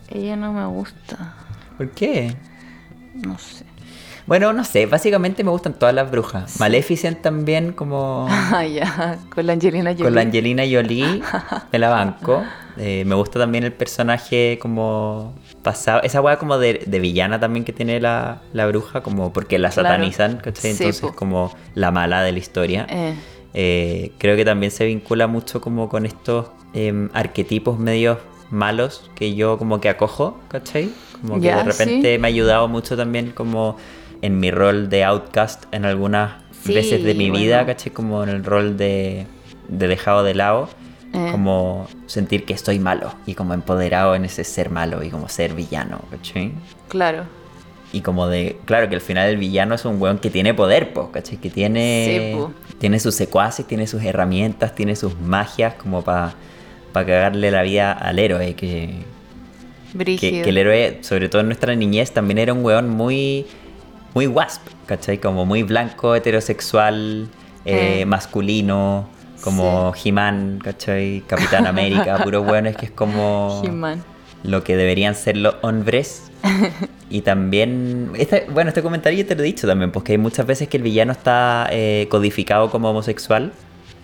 Ella 0.10 0.36
no 0.36 0.52
me 0.52 0.66
gusta. 0.66 1.34
¿Por 1.78 1.92
qué? 1.92 2.36
No 3.14 3.38
sé. 3.38 3.66
Bueno, 4.30 4.54
no 4.54 4.64
sé, 4.64 4.86
básicamente 4.86 5.44
me 5.44 5.50
gustan 5.50 5.74
todas 5.74 5.94
las 5.94 6.10
brujas. 6.10 6.60
Maleficent 6.60 7.22
también, 7.22 7.74
como 7.74 8.28
Ah, 8.54 8.64
ya. 8.66 9.18
Con 9.34 9.46
la 9.48 9.54
Angelina 9.54 9.90
Jolie. 9.92 10.04
con 10.06 10.16
la 10.16 10.22
Angelina 10.22 10.64
Jolie, 10.70 11.22
me 11.72 11.80
la 11.80 11.90
banco. 11.90 12.44
Eh, 12.82 13.04
me 13.06 13.14
gusta 13.16 13.40
también 13.40 13.66
el 13.66 13.74
personaje 13.74 14.58
como 14.62 15.34
pasado, 15.64 16.02
esa 16.04 16.22
weá 16.22 16.38
como 16.40 16.58
de, 16.58 16.82
de 16.88 17.00
villana 17.00 17.38
también 17.38 17.66
que 17.66 17.74
tiene 17.74 18.00
la, 18.00 18.40
la 18.54 18.68
bruja, 18.68 19.02
como 19.02 19.34
porque 19.34 19.60
la 19.60 19.70
Claro. 19.70 19.90
satanizan, 19.90 20.38
¿cachai? 20.38 20.72
Entonces 20.72 21.02
como 21.14 21.54
la 21.76 21.92
mala 21.92 22.22
de 22.24 22.32
la 22.32 22.40
historia. 22.40 22.88
Eh, 22.90 23.16
Eh, 23.54 24.12
creo 24.18 24.38
que 24.38 24.46
también 24.46 24.72
se 24.72 24.86
vincula 24.86 25.28
mucho 25.28 25.60
como 25.60 25.90
con 25.90 26.06
estos 26.06 26.46
em, 26.74 27.10
arquetipos 27.14 27.78
medios 27.80 28.20
malos 28.50 29.12
que 29.16 29.36
yo 29.36 29.58
como 29.58 29.82
que 29.82 29.90
acojo, 29.90 30.40
¿cachai? 30.48 30.90
Como 31.22 31.42
que 31.42 31.48
de 31.54 31.64
repente 31.64 32.14
sí. 32.14 32.18
me 32.22 32.28
ha 32.28 32.30
ayudado 32.30 32.68
mucho 32.70 32.96
también 32.96 33.32
como 33.32 33.76
en 34.22 34.40
mi 34.40 34.52
rol 34.52 34.90
de 34.90 35.04
outcast 35.04 35.66
en 35.74 35.86
algunas 35.86 36.34
Sí, 36.64 36.74
veces 36.74 37.04
de 37.04 37.14
mi 37.14 37.32
vida, 37.32 37.58
bueno. 37.60 37.68
¿cachai? 37.68 37.92
Como 37.94 38.22
en 38.24 38.30
el 38.30 38.44
rol 38.44 38.76
de, 38.76 39.26
de 39.70 39.88
dejado 39.88 40.24
de 40.24 40.36
lado. 40.36 40.70
Eh. 41.14 41.30
Como 41.32 41.88
sentir 42.06 42.46
que 42.46 42.54
estoy 42.54 42.78
malo 42.78 43.14
y 43.26 43.34
como 43.34 43.54
empoderado 43.56 44.14
en 44.14 44.26
ese 44.26 44.44
ser 44.44 44.70
malo 44.70 45.04
y 45.04 45.10
como 45.10 45.28
ser 45.28 45.54
villano, 45.56 46.02
¿cachai? 46.12 46.52
claro. 46.88 47.24
Y 47.92 48.02
como 48.02 48.28
de, 48.28 48.60
claro 48.66 48.88
que 48.88 48.94
al 48.94 49.02
final 49.02 49.28
el 49.30 49.38
villano 49.38 49.74
es 49.74 49.84
un 49.84 50.00
weón 50.00 50.20
que 50.20 50.30
tiene 50.30 50.54
poder, 50.54 50.94
po, 50.94 51.10
¿cachai? 51.12 51.38
Que 51.38 51.50
tiene, 51.50 52.36
Sí, 52.38 52.76
tiene 52.78 53.00
sus 53.00 53.16
secuaces, 53.16 53.66
tiene 53.66 53.88
sus 53.88 54.04
herramientas, 54.04 54.76
tiene 54.76 54.96
sus 54.96 55.20
magias 55.20 55.74
como 55.74 56.04
para 56.04 56.36
cagarle 56.94 57.50
la 57.50 57.64
vida 57.64 57.92
al 57.92 58.20
héroe, 58.20 58.54
que, 58.54 58.92
Que, 59.98 60.18
que 60.20 60.50
el 60.50 60.58
héroe, 60.60 61.00
sobre 61.02 61.30
todo 61.30 61.42
en 61.42 61.48
nuestra 61.48 61.74
niñez, 61.76 62.12
también 62.12 62.38
era 62.38 62.54
un 62.54 62.64
weón 62.64 62.90
muy, 62.90 63.48
muy 64.14 64.28
wasp, 64.28 64.62
¿cachai? 64.86 65.18
Como 65.20 65.46
muy 65.46 65.64
blanco, 65.64 66.16
heterosexual, 66.16 67.28
eh, 67.66 68.02
Eh. 68.02 68.06
masculino, 68.06 69.08
como 69.44 69.94
He-Man, 70.04 70.60
¿cachai? 70.64 71.24
Capitán 71.28 71.68
América, 71.68 72.18
puros 72.24 72.46
weones 72.48 72.76
que 72.76 72.86
es 72.88 72.92
como 72.92 73.62
lo 74.44 74.64
que 74.64 74.76
deberían 74.76 75.16
ser 75.16 75.38
los 75.38 75.56
hombres. 75.62 76.24
Y 77.12 77.22
también, 77.22 78.12
esta- 78.20 78.42
bueno, 78.54 78.68
este 78.70 78.84
comentario 78.84 79.18
ya 79.24 79.28
te 79.28 79.34
lo 79.34 79.42
he 79.42 79.46
dicho 79.46 79.66
también, 79.66 79.92
porque 79.92 80.12
hay 80.12 80.20
muchas 80.20 80.46
veces 80.46 80.68
que 80.68 80.78
el 80.78 80.84
villano 80.84 81.12
está 81.12 81.68
eh, 81.72 82.06
codificado 82.12 82.70
como 82.70 82.92
homosexual, 82.92 83.52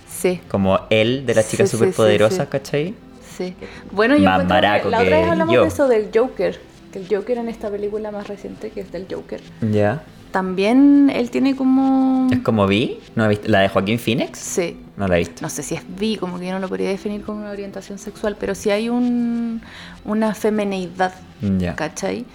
Sí, 0.10 0.41
como 0.49 0.80
él 0.89 1.24
de 1.28 1.36
las 1.36 1.45
Sí, 1.45 1.51
chicas 1.51 1.70
sí, 1.70 1.78
sí, 1.78 1.78
superpoderosas, 1.78 2.45
sí. 2.45 2.49
¿cachai? 2.49 2.93
sí. 3.38 3.53
Bueno, 3.91 4.16
yo 4.18 4.24
Más 4.24 4.41
encuentro 4.41 4.58
que 4.82 4.89
la 4.89 5.01
otra 5.01 5.18
vez 5.20 5.30
hablamos 5.30 5.53
yo. 5.53 5.62
de 5.62 5.68
eso 5.68 5.88
del 5.88 6.10
Joker. 6.12 6.60
Que 6.96 7.00
el 7.02 7.08
Joker 7.14 7.38
en 7.39 7.50
esta 7.50 7.70
película 7.70 8.10
más 8.10 8.26
reciente, 8.30 8.70
que 8.70 8.80
es 8.80 8.89
del 8.89 9.06
Joker. 9.12 9.41
Ya. 9.70 10.02
También 10.32 11.12
él 11.14 11.30
tiene 11.30 11.54
como... 11.54 12.30
¿Es 12.32 12.39
como 12.39 12.68
Vi? 12.68 13.00
¿No 13.16 13.26
he 13.26 13.28
visto? 13.30 13.50
¿La 13.50 13.60
de 13.60 13.68
Joaquín 13.70 14.00
Phoenix? 14.00 14.39
Sí, 14.39 14.78
No 14.96 15.06
la 15.10 15.16
he 15.18 15.20
visto. 15.20 15.41
no 15.41 15.50
sé 15.50 15.62
si 15.62 15.76
es 15.76 15.82
bi, 16.00 16.16
como 16.16 16.39
que 16.39 16.46
yo 16.48 16.54
no 16.54 16.60
lo 16.60 16.70
podría 16.70 16.88
definir 16.88 17.22
como 17.24 17.39
una 17.39 17.52
orientación 17.52 17.98
sexual, 18.00 18.38
pero 18.39 18.56
sí 18.56 18.70
hay 18.70 18.88
un, 18.88 19.62
una 20.06 20.34
femineidad, 20.34 21.14
Ya. 21.58 21.76
¿cachai? 21.76 22.26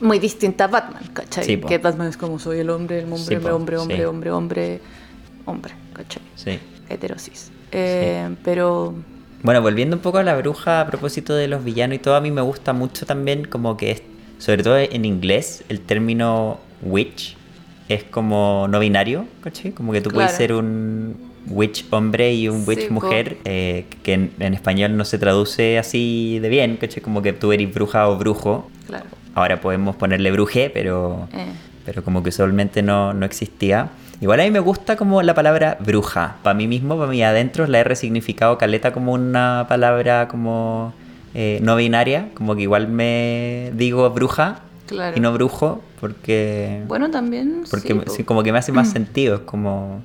Muy 0.00 0.20
distinta 0.20 0.64
a 0.64 0.68
Batman, 0.68 1.02
¿cachai? 1.12 1.44
Sí, 1.44 1.56
que 1.58 1.78
Batman 1.78 2.06
es 2.08 2.16
como 2.16 2.38
soy 2.38 2.60
el 2.60 2.70
hombre, 2.70 3.00
el 3.00 3.04
hombre, 3.06 3.18
Sí, 3.18 3.34
hombre, 3.34 3.52
hombre, 3.52 3.76
hombre, 3.78 3.96
sí. 3.96 4.04
hombre, 4.04 4.30
hombre, 4.30 4.80
hombre, 5.44 5.72
¿cachai? 5.92 6.22
Sí. 6.36 6.58
Heterosis. 6.88 7.50
Eh, 7.72 8.32
Pero 8.44 8.94
Bueno, 9.44 9.60
volviendo 9.60 9.94
un 9.94 10.00
poco 10.00 10.16
a 10.16 10.22
la 10.22 10.34
bruja 10.38 10.80
a 10.80 10.86
propósito 10.86 11.34
de 11.34 11.48
los 11.48 11.62
villanos 11.62 11.96
y 11.96 11.98
todo, 11.98 12.16
a 12.16 12.20
mí 12.22 12.30
me 12.30 12.40
gusta 12.40 12.72
mucho 12.72 13.04
también 13.04 13.44
como 13.44 13.76
que 13.76 13.90
es, 13.90 14.02
sobre 14.38 14.62
todo 14.62 14.78
en 14.78 15.04
inglés, 15.04 15.64
el 15.68 15.80
término 15.80 16.58
witch 16.80 17.36
es 17.90 18.04
como 18.04 18.66
no 18.70 18.80
binario, 18.80 19.26
¿cachai? 19.42 19.72
Como 19.72 19.92
que 19.92 20.00
tú 20.00 20.08
puedes 20.08 20.32
ser 20.32 20.54
un 20.54 21.14
witch 21.46 21.84
hombre 21.90 22.32
y 22.32 22.48
un 22.48 22.64
witch 22.66 22.86
Sí, 22.86 22.90
mujer, 22.90 23.36
eh, 23.44 23.84
que 24.02 24.14
en, 24.14 24.32
en 24.40 24.54
español 24.54 24.96
no 24.96 25.04
se 25.04 25.18
traduce 25.18 25.76
así 25.78 26.38
de 26.40 26.48
bien, 26.48 26.78
¿cachai? 26.78 27.02
Como 27.02 27.20
que 27.20 27.34
tú 27.34 27.52
eres 27.52 27.72
bruja 27.72 28.08
o 28.08 28.16
brujo. 28.16 28.70
claro. 28.86 29.04
Ahora 29.34 29.60
podemos 29.60 29.94
ponerle 29.96 30.30
bruje, 30.30 30.70
pero, 30.70 31.28
eh, 31.34 31.44
pero 31.84 32.02
como 32.04 32.22
que 32.22 32.30
usualmente 32.30 32.82
no, 32.82 33.12
no 33.14 33.26
existía. 33.26 33.88
Igual 34.20 34.40
a 34.40 34.44
mí 34.44 34.50
me 34.50 34.60
gusta 34.60 34.96
como 34.96 35.22
la 35.22 35.34
palabra 35.34 35.76
bruja. 35.80 36.36
Para 36.42 36.54
mí 36.54 36.66
mismo, 36.66 36.96
para 36.96 37.10
mí 37.10 37.22
adentro, 37.22 37.66
la 37.66 37.80
he 37.80 37.84
resignificado 37.84 38.56
caleta 38.58 38.92
como 38.92 39.12
una 39.12 39.66
palabra 39.68 40.28
como 40.28 40.94
eh, 41.34 41.58
no 41.62 41.76
binaria. 41.76 42.28
Como 42.34 42.54
que 42.56 42.62
igual 42.62 42.88
me 42.88 43.70
digo 43.74 44.08
bruja 44.10 44.60
Claro. 44.86 45.16
y 45.16 45.20
no 45.20 45.32
brujo 45.32 45.82
porque, 46.00 46.82
Bueno, 46.86 47.10
también. 47.10 47.64
porque 47.70 48.02
sí, 48.08 48.22
como 48.24 48.42
que 48.42 48.52
me 48.52 48.58
hace 48.58 48.70
más 48.72 48.90
sentido. 48.90 49.36
Es 49.36 49.40
como, 49.42 50.00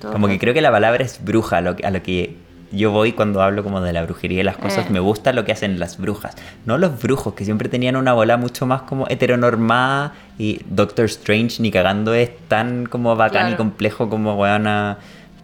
Todo 0.00 0.12
como 0.12 0.26
que 0.26 0.34
rato. 0.34 0.40
creo 0.40 0.54
que 0.54 0.60
la 0.62 0.70
palabra 0.70 1.04
es 1.04 1.22
bruja, 1.24 1.58
a 1.58 1.60
lo, 1.60 1.76
que- 1.76 1.86
a 1.86 1.90
lo 1.90 2.02
que 2.02 2.36
yo 2.72 2.90
voy 2.90 3.12
cuando 3.12 3.42
hablo 3.42 3.62
como 3.62 3.80
de 3.80 3.92
la 3.92 4.02
brujería 4.04 4.40
y 4.40 4.42
las 4.42 4.56
cosas. 4.56 4.86
Eh. 4.86 4.90
Me 4.90 5.00
gusta 5.00 5.32
lo 5.32 5.44
que 5.44 5.52
hacen 5.52 5.78
las 5.78 5.98
brujas. 5.98 6.34
No 6.64 6.78
los 6.78 7.00
brujos, 7.00 7.34
que 7.34 7.44
siempre 7.44 7.68
tenían 7.68 7.96
una 7.96 8.12
bola 8.12 8.36
mucho 8.36 8.66
más 8.66 8.82
como 8.82 9.06
heteronormada 9.08 10.14
y 10.38 10.60
Doctor 10.68 11.06
Strange 11.06 11.62
ni 11.62 11.70
cagando 11.70 12.14
es 12.14 12.30
tan 12.48 12.86
como 12.86 13.14
bacán 13.16 13.52
y 13.52 13.56
complejo 13.56 14.08
como 14.08 14.34
weona 14.34 14.98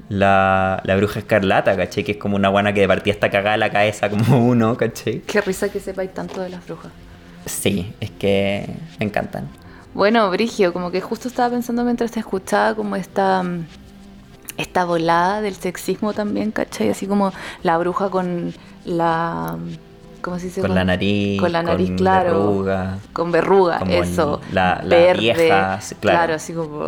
la, 0.09 0.83
la 0.85 0.97
bruja 0.97 1.21
escarlata, 1.21 1.77
¿cachai? 1.77 2.05
Que 2.05 2.13
es 2.13 2.19
como 2.19 2.37
una 2.37 2.51
buena 2.51 2.73
que 2.73 2.81
de 2.81 2.89
partida 2.89 3.15
está 3.15 3.31
cagada 3.31 3.57
la 3.57 3.71
cabeza 3.71 4.11
como 4.11 4.39
uno, 4.47 4.77
¿cachai? 4.77 5.21
Qué 5.21 5.41
risa 5.41 5.71
que 5.71 5.81
sepáis 5.81 6.13
tanto 6.13 6.41
de 6.41 6.51
las 6.51 6.65
brujas. 6.67 6.93
Sí, 7.47 7.93
es 8.01 8.11
que 8.11 8.69
me 8.99 9.07
encantan. 9.07 9.49
Bueno, 9.95 10.31
Brigio, 10.31 10.73
como 10.73 10.91
que 10.91 11.01
justo 11.01 11.29
estaba 11.29 11.51
pensando 11.51 11.85
mientras 11.85 12.13
te 12.13 12.21
escuchaba 12.21 12.75
como 12.75 12.97
esta, 12.97 13.43
mm, 13.43 13.67
esta 14.57 14.85
volada 14.85 15.41
del 15.41 15.55
sexismo 15.55 16.13
también, 16.13 16.51
¿cachai? 16.51 16.91
Así 16.91 17.07
como 17.07 17.33
la 17.63 17.79
bruja 17.79 18.11
con 18.11 18.55
la... 18.85 19.57
¿Cómo 20.21 20.39
se 20.39 20.47
dice? 20.47 20.61
Con 20.61 20.73
la 20.73 20.85
nariz, 20.85 21.41
Con 21.41 21.51
la 21.51 21.65
nariz, 21.65 21.89
con 21.89 21.97
claro. 21.97 22.31
verruga. 22.39 22.99
Con 23.13 23.33
verruga, 23.33 23.79
Como 23.81 23.91
eso. 23.93 24.41
la- 24.53 24.81
la 24.85 24.97
verde, 24.97 25.21
vieja, 25.21 25.81
sí, 25.81 25.97
claro. 25.97 26.35
así 26.35 26.53
como... 26.53 26.85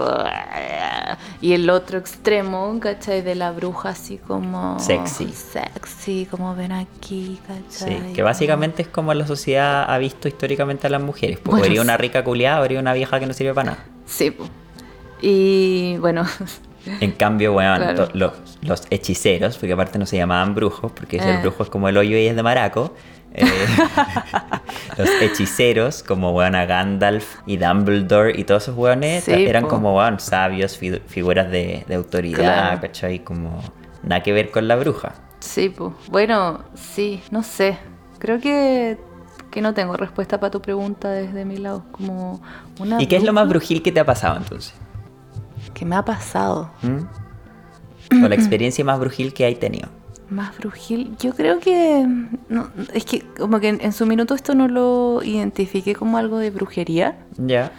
Y 1.40 1.52
el 1.52 1.68
otro 1.68 1.98
extremo, 1.98 2.78
¿cachai? 2.78 3.22
De 3.22 3.34
la 3.34 3.50
bruja 3.50 3.88
así 3.88 4.18
como... 4.18 4.78
Sexy. 4.78 5.32
Sexy, 5.32 6.26
como 6.30 6.54
ven 6.54 6.70
aquí, 6.70 7.40
Sí, 7.68 7.84
¿cachai? 7.86 8.12
que 8.12 8.22
básicamente 8.22 8.82
es 8.82 8.88
como 8.88 9.12
la 9.14 9.26
sociedad 9.26 9.84
ha 9.92 9.98
visto 9.98 10.28
históricamente 10.28 10.86
a 10.86 10.90
las 10.90 11.02
mujeres. 11.02 11.38
Pues 11.38 11.50
Bueno, 11.50 11.64
habría 11.64 11.82
una 11.82 11.96
sí. 11.96 12.02
rica 12.02 12.22
culiada, 12.22 12.58
habría 12.58 12.78
una 12.78 12.92
vieja 12.92 13.18
que 13.18 13.26
no 13.26 13.32
sirve 13.34 13.52
para 13.52 13.72
nada. 13.72 13.84
Sí, 14.06 14.36
y 15.20 15.96
bueno... 15.98 16.24
En 17.00 17.12
cambio, 17.12 17.54
weón, 17.54 17.76
Claro. 17.78 18.08
los, 18.14 18.32
los 18.62 18.82
hechiceros, 18.90 19.56
porque 19.58 19.72
aparte 19.72 19.98
no 19.98 20.06
se 20.06 20.16
llamaban 20.16 20.54
brujos, 20.54 20.92
porque 20.92 21.16
Eh. 21.16 21.34
el 21.34 21.38
brujo 21.42 21.62
es 21.62 21.70
como 21.70 21.88
el 21.88 21.96
hoyo 21.96 22.16
y 22.18 22.26
es 22.26 22.36
de 22.36 22.42
maraco. 22.42 22.94
eh, 23.36 23.44
los 24.96 25.08
hechiceros, 25.20 26.02
como 26.02 26.30
weón 26.32 26.54
a 26.54 26.66
Gandalf 26.66 27.36
y 27.46 27.56
Dumbledore 27.56 28.32
y 28.38 28.44
todos 28.44 28.62
esos 28.64 28.76
weones, 28.76 29.24
Sí, 29.24 29.32
eran 29.32 29.64
po. 29.64 29.70
como 29.70 29.96
weón 29.96 30.20
sabios, 30.20 30.76
fi- 30.78 31.00
figuras 31.06 31.50
de, 31.50 31.84
de 31.88 31.94
autoridad, 31.94 32.38
Claro. 32.38 32.80
¿cachai? 32.80 33.18
Como 33.24 33.60
nada 34.02 34.22
que 34.22 34.32
ver 34.32 34.50
con 34.50 34.68
la 34.68 34.76
bruja. 34.76 35.14
Sí, 35.40 35.68
pues. 35.68 35.92
Bueno, 36.10 36.60
sí, 36.74 37.22
no 37.30 37.42
sé. 37.42 37.76
Creo 38.18 38.38
que, 38.40 38.98
que 39.50 39.60
no 39.60 39.74
tengo 39.74 39.96
respuesta 39.96 40.38
para 40.38 40.50
tu 40.50 40.62
pregunta 40.62 41.10
desde 41.10 41.44
mi 41.44 41.56
lado. 41.56 41.84
Como 41.92 42.40
una 42.78 43.02
¿Y 43.02 43.06
qué 43.06 43.16
es 43.16 43.24
lo 43.24 43.32
más 43.32 43.48
brujil 43.48 43.82
que 43.82 43.90
te 43.92 44.00
ha 44.00 44.06
pasado 44.06 44.36
entonces? 44.36 44.74
Que 45.84 45.88
me 45.88 45.96
ha 45.96 46.04
pasado? 46.04 46.70
¿Mm? 46.82 48.24
O 48.24 48.28
la 48.28 48.34
experiencia 48.40 48.84
más 48.84 48.98
brujil 48.98 49.32
que 49.34 49.44
hay 49.44 49.54
tenido. 49.56 49.88
Más 50.30 50.56
brujil. 50.56 51.14
Yo 51.20 51.34
creo 51.34 51.60
que. 51.60 52.06
No, 52.48 52.68
es 52.94 53.04
que 53.04 53.20
como 53.38 53.60
que 53.60 53.68
en, 53.68 53.80
en 53.82 53.92
su 53.92 54.06
minuto 54.06 54.34
esto 54.34 54.54
no 54.54 54.68
lo 54.68 55.20
identifiqué 55.22 55.94
como 55.94 56.16
algo 56.18 56.38
de 56.38 56.50
brujería. 56.50 57.18
Ya. 57.36 57.72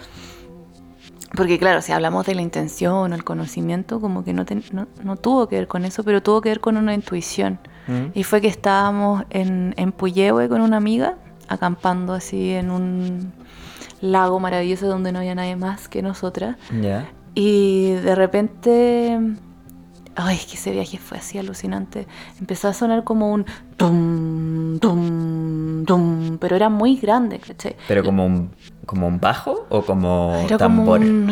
Porque 1.36 1.58
claro, 1.60 1.82
si 1.82 1.92
hablamos 1.92 2.26
de 2.28 2.36
la 2.36 2.42
intención 2.42 3.12
o 3.12 3.16
el 3.16 3.24
conocimiento, 3.24 4.00
como 4.00 4.24
que 4.24 4.32
no, 4.32 4.46
ten- 4.46 4.64
no, 4.72 4.88
no 5.04 5.18
tuvo 5.18 5.48
que 5.50 5.58
ver 5.58 5.68
con 5.68 5.84
eso, 5.84 6.04
pero 6.04 6.22
tuvo 6.24 6.40
que 6.42 6.50
ver 6.50 6.62
con 6.62 6.78
una 6.78 6.94
intuición. 6.94 7.60
Mm. 7.88 8.18
Y 8.18 8.24
fue 8.24 8.40
que 8.40 8.48
estábamos 8.48 9.24
en, 9.32 9.74
en 9.76 9.92
Puyehue 9.92 10.48
con 10.48 10.62
una 10.62 10.78
amiga, 10.78 11.16
acampando 11.50 12.14
así 12.14 12.52
en 12.52 12.72
un 12.72 13.34
lago 14.02 14.40
maravilloso 14.40 14.88
donde 14.88 15.12
no 15.12 15.20
había 15.20 15.36
nadie 15.36 15.56
más 15.58 15.90
que 15.90 16.02
nosotras. 16.02 16.56
Ya. 16.82 17.10
Y 17.36 17.92
de 17.92 18.16
repente, 18.16 19.20
ay, 20.16 20.36
es 20.38 20.46
que 20.46 20.54
ese 20.56 20.72
viaje 20.72 20.98
fue 20.98 21.18
así 21.18 21.38
alucinante. 21.38 22.08
Empezó 22.40 22.70
a 22.70 22.74
sonar 22.74 23.04
como 23.04 23.32
un 23.32 23.46
tum, 23.76 24.80
tum, 24.80 25.86
tum, 25.86 26.38
pero 26.38 26.56
era 26.56 26.70
muy 26.70 26.96
grande, 26.96 27.40
¿cachai? 27.40 27.76
¿Pero 27.90 28.04
como 28.06 28.26
un, 28.26 28.52
como 28.86 29.08
un 29.08 29.20
bajo 29.20 29.68
o 29.70 29.82
como 29.82 30.34
Era 30.46 30.58
como 30.58 30.58
tambor? 30.58 31.02
un, 31.02 31.30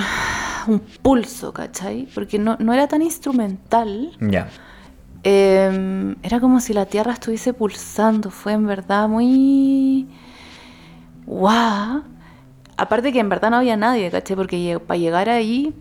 un 0.67 0.79
pulso, 1.01 1.53
¿cachai? 1.53 2.07
Porque 2.13 2.37
no, 2.37 2.57
no 2.59 2.73
era 2.73 2.87
tan 2.89 3.01
instrumental. 3.01 4.11
Ya. 4.19 4.49
Eh, 5.23 6.15
era 6.21 6.41
como 6.41 6.59
si 6.59 6.73
la 6.73 6.85
tierra 6.85 7.13
estuviese 7.13 7.53
pulsando. 7.53 8.29
Fue 8.29 8.51
en 8.51 8.67
verdad 8.67 9.07
muy. 9.07 10.09
¡Guau! 11.25 12.03
Aparte 12.75 13.13
que 13.13 13.19
en 13.19 13.29
verdad 13.29 13.51
no 13.51 13.57
había 13.57 13.77
nadie, 13.77 14.11
¿cachai? 14.11 14.35
Porque 14.35 14.81
para 14.85 14.97
llegar 14.97 15.29
ahí 15.29 15.73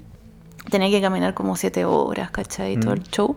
tenía 0.71 0.91
que 0.91 1.01
caminar 1.01 1.35
como 1.35 1.57
siete 1.57 1.85
horas, 1.85 2.31
¿cachai? 2.31 2.79
Todo 2.79 2.93
Mm. 2.93 2.99
el 2.99 3.03
show. 3.05 3.37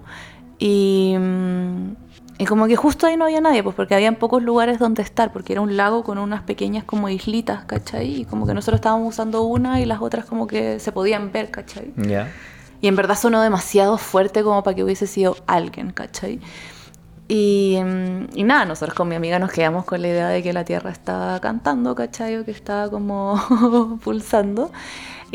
Y, 0.59 1.15
mm, 1.19 1.95
y 2.37 2.45
como 2.45 2.67
que 2.67 2.75
justo 2.75 3.07
ahí 3.07 3.17
no 3.17 3.25
había 3.25 3.41
nadie, 3.41 3.63
pues 3.63 3.75
porque 3.75 3.95
había 3.95 4.11
pocos 4.19 4.43
lugares 4.43 4.79
donde 4.79 5.01
estar, 5.01 5.31
porque 5.33 5.53
era 5.53 5.61
un 5.61 5.77
lago 5.77 6.03
con 6.03 6.17
unas 6.17 6.41
pequeñas 6.43 6.83
como 6.83 7.09
islitas, 7.09 7.65
¿cachai? 7.65 8.21
Y 8.21 8.25
como 8.25 8.45
que 8.45 8.53
nosotros 8.53 8.79
estábamos 8.79 9.09
usando 9.13 9.43
una 9.43 9.79
y 9.81 9.85
las 9.85 10.01
otras 10.01 10.25
como 10.25 10.47
que 10.47 10.79
se 10.79 10.91
podían 10.91 11.31
ver, 11.31 11.49
¿cachai? 11.51 11.93
Ya. 11.97 12.31
Y 12.81 12.87
en 12.87 12.95
verdad 12.95 13.15
sonó 13.17 13.41
demasiado 13.41 13.97
fuerte 13.97 14.43
como 14.43 14.63
para 14.63 14.75
que 14.75 14.83
hubiese 14.83 15.07
sido 15.07 15.37
alguien, 15.47 15.91
¿cachai? 15.91 16.39
Y, 17.27 17.79
mm, 17.83 18.37
y 18.37 18.43
nada, 18.43 18.65
nosotros 18.65 18.93
con 18.95 19.07
mi 19.07 19.15
amiga 19.15 19.39
nos 19.39 19.51
quedamos 19.51 19.85
con 19.85 20.01
la 20.01 20.09
idea 20.09 20.27
de 20.27 20.43
que 20.43 20.53
la 20.53 20.63
Tierra 20.63 20.91
estaba 20.91 21.39
cantando, 21.39 21.95
¿cachai? 21.95 22.37
O 22.37 22.45
que 22.45 22.51
estaba 22.51 22.89
como 22.89 23.35
pulsando. 24.03 24.71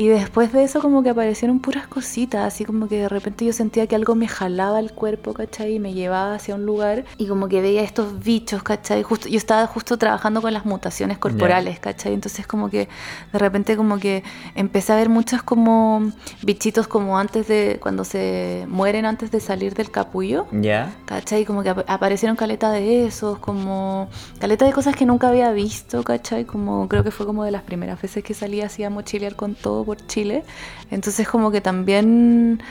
Y 0.00 0.08
después 0.08 0.50
de 0.54 0.64
eso 0.64 0.80
como 0.80 1.02
que 1.02 1.10
aparecieron 1.10 1.60
puras 1.60 1.86
cositas, 1.86 2.46
así 2.46 2.64
como 2.64 2.88
que 2.88 2.96
de 3.00 3.08
repente 3.10 3.44
yo 3.44 3.52
sentía 3.52 3.86
que 3.86 3.94
algo 3.94 4.14
me 4.14 4.28
jalaba 4.28 4.80
el 4.80 4.92
cuerpo, 4.92 5.34
¿cachai? 5.34 5.74
Y 5.74 5.78
me 5.78 5.92
llevaba 5.92 6.34
hacia 6.36 6.54
un 6.54 6.64
lugar 6.64 7.04
y 7.18 7.26
como 7.26 7.48
que 7.48 7.60
veía 7.60 7.82
estos 7.82 8.18
bichos, 8.18 8.62
¿cachai? 8.62 9.02
Justo, 9.02 9.28
yo 9.28 9.36
estaba 9.36 9.66
justo 9.66 9.98
trabajando 9.98 10.40
con 10.40 10.54
las 10.54 10.64
mutaciones 10.64 11.18
corporales, 11.18 11.80
¿cachai? 11.80 12.14
Entonces 12.14 12.46
como 12.46 12.70
que 12.70 12.88
de 13.30 13.38
repente 13.38 13.76
como 13.76 13.98
que 13.98 14.22
empecé 14.54 14.94
a 14.94 14.96
ver 14.96 15.10
muchos 15.10 15.42
como 15.42 16.10
bichitos 16.42 16.88
como 16.88 17.18
antes 17.18 17.46
de, 17.46 17.76
cuando 17.78 18.04
se 18.04 18.64
mueren 18.70 19.04
antes 19.04 19.30
de 19.30 19.40
salir 19.40 19.74
del 19.74 19.90
capullo. 19.90 20.46
Ya. 20.50 20.94
¿Cachai? 21.04 21.44
Como 21.44 21.62
que 21.62 21.68
ap- 21.68 21.84
aparecieron 21.86 22.36
caleta 22.36 22.70
de 22.70 23.04
esos, 23.04 23.38
como 23.38 24.08
caleta 24.38 24.64
de 24.64 24.72
cosas 24.72 24.96
que 24.96 25.04
nunca 25.04 25.28
había 25.28 25.52
visto, 25.52 26.02
¿cachai? 26.04 26.46
Como 26.46 26.88
creo 26.88 27.04
que 27.04 27.10
fue 27.10 27.26
como 27.26 27.44
de 27.44 27.50
las 27.50 27.64
primeras 27.64 28.00
veces 28.00 28.24
que 28.24 28.32
salí 28.32 28.62
así 28.62 28.82
a 28.82 28.88
mochilear 28.88 29.36
con 29.36 29.54
todo 29.54 29.89
por 29.90 30.06
Chile. 30.06 30.44
Entonces 30.92 31.28
como 31.28 31.50
que 31.50 31.60
también, 31.60 32.62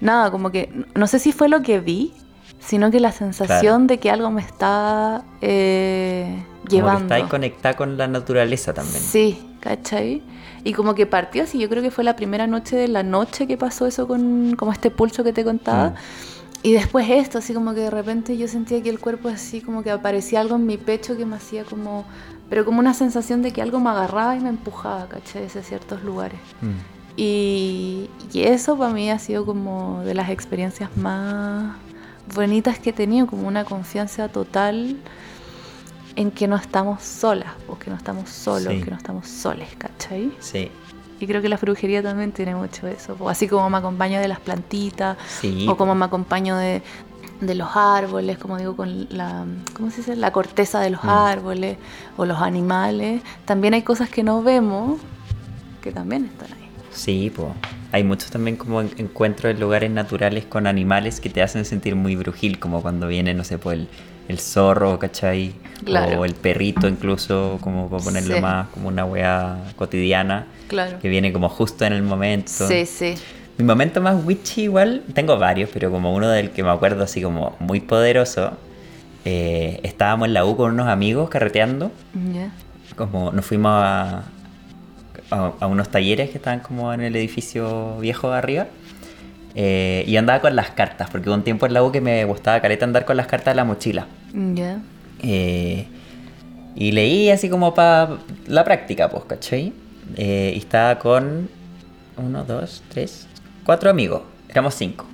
nada, 0.00 0.30
como 0.30 0.52
que 0.52 0.70
no 0.94 1.08
sé 1.08 1.18
si 1.18 1.32
fue 1.32 1.48
lo 1.48 1.60
que 1.60 1.80
vi, 1.80 2.12
sino 2.60 2.92
que 2.92 3.00
la 3.00 3.10
sensación 3.10 3.88
de 3.88 3.98
que 3.98 4.12
algo 4.12 4.30
me 4.30 4.42
está 4.42 5.24
eh, 5.40 6.44
Como 6.60 6.70
llevando. 6.70 7.08
que 7.08 7.20
está 7.20 7.28
conectada 7.28 7.76
con 7.76 7.96
la 7.96 8.06
naturaleza 8.06 8.72
también. 8.72 9.00
Sí, 9.02 9.44
¿cachai? 9.58 10.22
Y 10.62 10.72
como 10.72 10.94
que 10.94 11.06
partió 11.06 11.42
así, 11.42 11.58
yo 11.58 11.68
creo 11.68 11.82
que 11.82 11.90
fue 11.90 12.04
la 12.04 12.14
primera 12.14 12.46
noche 12.46 12.76
de 12.76 12.86
la 12.86 13.02
noche 13.02 13.48
que 13.48 13.56
pasó 13.56 13.86
eso 13.86 14.06
con 14.06 14.54
como 14.56 14.70
este 14.70 14.90
pulso 14.92 15.24
que 15.24 15.32
te 15.32 15.42
contaba. 15.42 15.90
Mm. 15.90 15.94
Y 16.62 16.72
después 16.72 17.08
esto, 17.08 17.38
así 17.38 17.54
como 17.54 17.74
que 17.74 17.80
de 17.80 17.90
repente 17.90 18.36
yo 18.36 18.46
sentía 18.46 18.80
que 18.82 18.90
el 18.90 19.00
cuerpo 19.00 19.28
así 19.28 19.60
como 19.60 19.82
que 19.82 19.90
aparecía 19.90 20.40
algo 20.40 20.56
en 20.56 20.66
mi 20.66 20.76
pecho 20.76 21.16
que 21.16 21.26
me 21.26 21.36
hacía 21.36 21.64
como... 21.64 22.04
Pero 22.48 22.64
como 22.64 22.78
una 22.80 22.94
sensación 22.94 23.42
de 23.42 23.52
que 23.52 23.60
algo 23.62 23.78
me 23.80 23.90
agarraba 23.90 24.34
y 24.36 24.40
me 24.40 24.48
empujaba, 24.48 25.06
¿cachai? 25.08 25.46
Hacia 25.46 25.62
ciertos 25.62 26.02
lugares. 26.02 26.40
Mm. 26.62 26.96
Y, 27.16 28.08
y 28.32 28.42
eso 28.44 28.78
para 28.78 28.92
mí 28.92 29.10
ha 29.10 29.18
sido 29.18 29.44
como 29.44 30.02
de 30.04 30.14
las 30.14 30.30
experiencias 30.30 30.96
más 30.96 31.76
bonitas 32.34 32.78
que 32.78 32.90
he 32.90 32.92
tenido, 32.92 33.26
como 33.26 33.48
una 33.48 33.64
confianza 33.64 34.28
total 34.28 34.96
en 36.16 36.30
que 36.30 36.46
no 36.48 36.56
estamos 36.56 37.02
solas, 37.02 37.52
o 37.68 37.78
que 37.78 37.90
no 37.90 37.96
estamos 37.96 38.28
solos, 38.30 38.72
Sí. 38.72 38.82
que 38.82 38.90
no 38.90 38.96
estamos 38.96 39.26
soles, 39.28 39.68
¿cachai? 39.76 40.32
Sí. 40.40 40.70
Y 41.20 41.26
creo 41.26 41.42
que 41.42 41.48
la 41.48 41.56
brujería 41.56 42.02
también 42.02 42.30
tiene 42.32 42.54
mucho 42.54 42.86
eso, 42.86 43.16
o 43.18 43.28
así 43.28 43.48
como 43.48 43.68
me 43.70 43.78
acompaño 43.78 44.20
de 44.20 44.28
las 44.28 44.38
plantitas, 44.40 45.16
Sí. 45.40 45.66
o 45.68 45.76
como 45.76 45.94
me 45.94 46.04
acompaño 46.04 46.56
de, 46.56 46.82
de 47.40 47.54
los 47.54 47.68
árboles, 47.74 48.38
como 48.38 48.56
digo, 48.58 48.74
con 48.76 49.06
la, 49.10 49.44
¿cómo 49.74 49.90
se 49.90 49.98
dice? 49.98 50.16
La 50.16 50.32
corteza 50.32 50.80
de 50.80 50.90
los 50.90 51.04
Mm. 51.04 51.08
árboles, 51.08 51.76
o 52.16 52.24
los 52.24 52.38
animales. 52.40 53.22
También 53.44 53.74
hay 53.74 53.82
cosas 53.82 54.08
que 54.08 54.22
no 54.22 54.42
vemos 54.42 55.00
que 55.82 55.92
también 55.92 56.24
están 56.26 56.52
ahí. 56.52 56.68
Sí, 56.92 57.32
pues. 57.34 57.48
Hay 57.92 58.02
muchos 58.04 58.30
también 58.30 58.56
como 58.56 58.80
en- 58.82 58.90
encuentros 58.98 59.54
en 59.54 59.60
lugares 59.60 59.90
naturales 59.90 60.44
con 60.44 60.66
animales 60.66 61.20
que 61.20 61.30
te 61.30 61.40
hacen 61.42 61.64
sentir 61.64 61.94
muy 61.94 62.16
brujil, 62.16 62.58
como 62.58 62.82
cuando 62.82 63.06
viene, 63.06 63.32
no 63.34 63.44
sé, 63.44 63.56
pues 63.58 63.78
el, 63.78 63.88
el 64.26 64.38
zorro, 64.40 64.98
¿cachai? 64.98 65.54
Claro. 65.84 66.20
O 66.20 66.24
el 66.24 66.34
perrito 66.34 66.88
incluso, 66.88 67.58
como 67.62 67.88
para 67.88 68.02
ponerlo 68.02 68.34
Sí. 68.34 68.40
más 68.42 68.68
como 68.68 68.88
una 68.88 69.04
weá 69.04 69.58
cotidiana, 69.76 70.46
Claro. 70.66 70.98
que 70.98 71.08
viene 71.08 71.32
como 71.32 71.48
justo 71.48 71.84
en 71.86 71.92
el 71.94 72.02
momento. 72.02 72.50
Sí, 72.50 72.84
sí. 72.84 73.14
Mi 73.58 73.64
momento 73.64 74.00
más 74.00 74.24
witchy 74.24 74.62
igual, 74.62 75.02
tengo 75.14 75.36
varios, 75.36 75.68
pero 75.72 75.90
como 75.90 76.14
uno 76.14 76.28
del 76.28 76.50
que 76.50 76.62
me 76.62 76.70
acuerdo 76.70 77.02
así 77.02 77.20
como 77.20 77.56
muy 77.58 77.80
poderoso, 77.80 78.52
eh, 79.24 79.80
estábamos 79.82 80.28
en 80.28 80.34
la 80.34 80.44
U 80.44 80.56
con 80.56 80.72
unos 80.72 80.86
amigos 80.86 81.28
carreteando, 81.28 81.90
Ya. 82.32 82.50
como 82.96 83.32
nos 83.32 83.44
fuimos 83.44 83.72
a, 83.72 84.22
a, 85.30 85.52
a 85.58 85.66
unos 85.66 85.88
talleres 85.90 86.30
que 86.30 86.36
estaban 86.38 86.60
como 86.60 86.92
en 86.92 87.00
el 87.00 87.16
edificio 87.16 87.98
viejo 87.98 88.30
de 88.30 88.36
arriba. 88.38 88.66
eh, 89.54 90.04
y 90.06 90.16
andaba 90.16 90.40
con 90.40 90.54
las 90.54 90.70
cartas, 90.70 91.10
porque 91.10 91.28
hubo 91.28 91.34
un 91.34 91.42
tiempo 91.42 91.66
en 91.66 91.72
la 91.74 91.82
U 91.82 91.90
que 91.90 92.00
me 92.00 92.24
gustaba 92.26 92.60
careta 92.60 92.84
andar 92.84 93.04
con 93.04 93.16
las 93.16 93.26
cartas 93.26 93.52
en 93.52 93.56
la 93.56 93.64
mochila. 93.64 94.06
Ya. 94.54 94.78
Eh, 95.20 95.86
y 96.76 96.92
leí 96.92 97.28
así 97.30 97.48
como 97.48 97.74
para 97.74 98.18
la 98.46 98.62
práctica, 98.62 99.08
pues, 99.08 99.24
¿cachai? 99.24 99.72
Eh, 100.16 100.52
y 100.54 100.58
estaba 100.58 101.00
con 101.00 101.48
uno, 102.18 102.44
dos, 102.44 102.84
tres, 102.88 103.26
cuatro 103.68 103.90
amigos. 103.90 104.22
Éramos 104.48 104.74
cinco. 104.74 105.04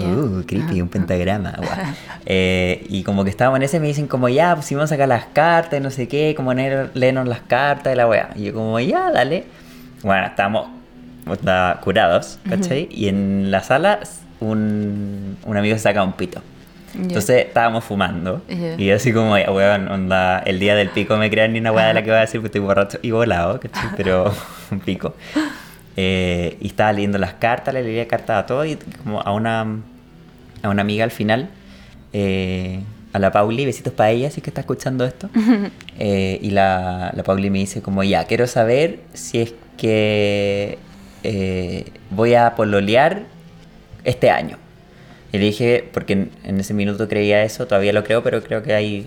Ya. 0.00 0.04
Uh, 0.08 0.42
creepy, 0.44 0.82
un 0.82 0.88
pentagrama. 0.88 1.52
guau. 1.56 1.70
Eh, 2.26 2.84
y 2.88 3.04
como 3.04 3.22
que 3.22 3.30
estábamos 3.30 3.58
en 3.58 3.62
ese, 3.62 3.78
me 3.78 3.86
dicen 3.86 4.08
como, 4.08 4.28
ya, 4.28 4.54
pues 4.56 4.66
si 4.66 4.74
vamos 4.74 4.90
a 4.90 4.94
sacar 4.94 5.06
las 5.06 5.26
cartas 5.26 5.78
y 5.78 5.82
no 5.82 5.90
sé 5.90 6.08
qué, 6.08 6.34
como 6.36 6.52
leer- 6.52 6.90
leernos 6.94 7.28
las 7.28 7.40
cartas 7.40 7.92
de 7.92 7.96
la 7.96 8.08
weá. 8.08 8.30
Y 8.34 8.46
yo 8.46 8.52
como, 8.54 8.80
ya, 8.80 9.12
dale. 9.12 9.44
Bueno, 10.02 10.26
estábamos 10.26 10.66
curados, 11.82 12.38
¿cachai? 12.48 12.88
Y 12.90 13.06
en 13.08 13.50
la 13.52 13.62
sala 13.62 14.00
un, 14.40 15.36
un 15.44 15.56
amigo 15.56 15.76
se 15.76 15.82
saca 15.82 16.02
un 16.02 16.14
pito. 16.14 16.42
Entonces 16.94 17.46
estábamos 17.46 17.84
fumando. 17.84 18.42
Y 18.48 18.86
yo 18.86 18.96
así 18.96 19.12
como, 19.12 19.34
weón, 19.34 19.88
onda, 19.88 20.40
el 20.40 20.58
día 20.58 20.74
del 20.74 20.88
pico 20.90 21.16
me 21.16 21.30
crean 21.30 21.52
ni 21.52 21.60
una 21.60 21.70
weá 21.70 21.86
de 21.86 21.94
la 21.94 22.02
que 22.02 22.10
voy 22.10 22.18
a 22.18 22.22
decir 22.22 22.40
porque 22.40 22.48
estoy 22.48 22.60
borracho 22.60 22.98
y 23.02 23.12
volado, 23.12 23.60
¿cachai? 23.60 23.90
Pero 23.96 24.32
un 24.72 24.80
pico. 24.80 25.14
Eh, 25.96 26.56
y 26.60 26.68
estaba 26.68 26.92
leyendo 26.92 27.18
las 27.18 27.34
cartas, 27.34 27.74
le 27.74 27.82
leía 27.82 28.06
cartas 28.06 28.44
a 28.44 28.46
todos 28.46 28.66
y 28.66 28.76
como 29.02 29.20
a 29.20 29.32
una, 29.32 29.66
a 30.62 30.68
una 30.68 30.82
amiga 30.82 31.04
al 31.04 31.10
final, 31.10 31.50
eh, 32.12 32.80
a 33.12 33.18
la 33.18 33.32
Pauli, 33.32 33.66
besitos 33.66 33.92
para 33.92 34.10
ella, 34.10 34.30
si 34.30 34.38
es 34.38 34.44
que 34.44 34.50
está 34.50 34.60
escuchando 34.60 35.04
esto. 35.04 35.28
Eh, 36.02 36.38
y 36.40 36.48
la, 36.48 37.12
la 37.14 37.22
Pauli 37.24 37.50
me 37.50 37.58
dice 37.58 37.82
como, 37.82 38.02
ya, 38.02 38.24
quiero 38.24 38.46
saber 38.46 39.00
si 39.12 39.38
es 39.38 39.52
que 39.76 40.78
eh, 41.24 41.84
voy 42.08 42.32
a 42.32 42.54
pololear 42.54 43.24
este 44.04 44.30
año. 44.30 44.56
Y 45.30 45.36
le 45.36 45.44
dije, 45.44 45.86
porque 45.92 46.14
en, 46.14 46.30
en 46.42 46.58
ese 46.58 46.72
minuto 46.72 47.06
creía 47.06 47.42
eso, 47.42 47.66
todavía 47.66 47.92
lo 47.92 48.02
creo, 48.02 48.22
pero 48.22 48.42
creo 48.42 48.62
que 48.62 48.72
hay 48.72 49.06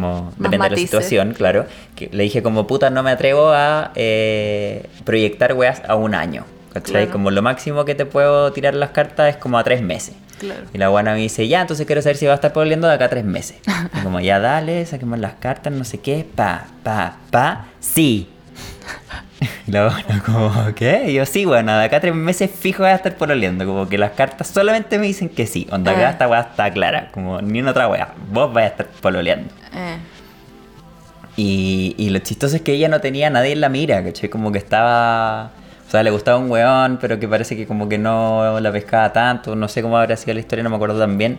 co- 0.00 0.06
como 0.06 0.32
depende 0.38 0.64
de 0.64 0.70
la 0.70 0.76
situación, 0.76 1.34
claro. 1.34 1.66
Que 1.94 2.08
le 2.12 2.22
dije 2.24 2.42
como 2.42 2.66
puta, 2.66 2.90
no 2.90 3.02
me 3.02 3.10
atrevo 3.10 3.50
a 3.52 3.92
eh, 3.94 4.86
proyectar 5.04 5.52
weas 5.54 5.82
a 5.88 5.94
un 5.96 6.14
año. 6.14 6.44
¿Cachai? 6.72 6.92
Claro. 6.92 7.10
Como 7.12 7.30
lo 7.30 7.40
máximo 7.42 7.84
que 7.84 7.94
te 7.94 8.04
puedo 8.04 8.52
tirar 8.52 8.74
las 8.74 8.90
cartas 8.90 9.30
es 9.30 9.36
como 9.36 9.58
a 9.58 9.64
tres 9.64 9.80
meses. 9.82 10.14
Claro. 10.38 10.60
Y 10.74 10.76
la 10.78 10.88
guana 10.88 11.14
me 11.14 11.20
dice, 11.20 11.48
ya, 11.48 11.62
entonces 11.62 11.86
quiero 11.86 12.02
saber 12.02 12.16
si 12.18 12.26
va 12.26 12.32
a 12.32 12.34
estar 12.34 12.52
pololeando 12.52 12.86
de 12.86 12.92
acá 12.94 13.06
a 13.06 13.08
tres 13.08 13.24
meses. 13.24 13.56
Y 13.98 14.00
como, 14.02 14.20
ya 14.20 14.38
dale, 14.38 14.84
saquemos 14.84 15.18
las 15.18 15.32
cartas, 15.34 15.72
no 15.72 15.84
sé 15.84 15.98
qué, 16.00 16.26
pa, 16.34 16.66
pa, 16.82 17.16
pa, 17.30 17.64
sí. 17.80 18.28
Y 19.66 19.70
la 19.70 19.88
buena 19.88 20.22
como, 20.24 20.74
¿qué? 20.74 21.12
Yo, 21.12 21.26
sí, 21.26 21.44
bueno, 21.44 21.76
de 21.76 21.84
acá 21.84 21.96
a 21.96 22.00
tres 22.00 22.14
meses 22.14 22.50
fijo 22.50 22.82
voy 22.82 22.92
a 22.92 22.94
estar 22.96 23.16
pololeando. 23.16 23.66
Como 23.66 23.88
que 23.88 23.98
las 23.98 24.12
cartas 24.12 24.46
solamente 24.46 24.98
me 24.98 25.06
dicen 25.06 25.28
que 25.28 25.46
sí. 25.46 25.66
Onda, 25.70 25.92
acá 25.92 26.08
Ah. 26.08 26.10
esta 26.10 26.28
weá 26.28 26.40
está 26.40 26.70
clara. 26.72 27.10
Como 27.12 27.42
ni 27.42 27.60
una 27.60 27.72
otra 27.72 27.88
weá. 27.88 28.08
Vos 28.30 28.52
vais 28.52 28.66
a 28.66 28.68
estar 28.70 28.86
pololeando. 29.00 29.48
Eh, 29.74 29.96
Y, 31.38 31.94
y 31.98 32.08
lo 32.10 32.18
chistoso 32.20 32.56
es 32.56 32.62
que 32.62 32.72
ella 32.72 32.88
no 32.88 33.00
tenía 33.00 33.26
a 33.26 33.30
nadie 33.30 33.52
en 33.52 33.60
la 33.60 33.68
mira, 33.68 34.02
¿cachai? 34.02 34.30
Como 34.30 34.52
que 34.52 34.58
estaba... 34.58 35.50
O 35.86 35.90
sea, 35.90 36.02
le 36.02 36.10
gustaba 36.10 36.38
un 36.38 36.50
weón, 36.50 36.98
pero 37.00 37.20
que 37.20 37.28
parece 37.28 37.56
que 37.56 37.66
como 37.66 37.88
que 37.88 37.98
no 37.98 38.58
la 38.58 38.72
pescaba 38.72 39.12
tanto. 39.12 39.54
No 39.54 39.68
sé 39.68 39.82
cómo 39.82 39.98
habrá 39.98 40.16
sido 40.16 40.32
la 40.34 40.40
historia, 40.40 40.62
no 40.64 40.70
me 40.70 40.76
acuerdo 40.76 40.98
tan 40.98 41.18
bien. 41.18 41.38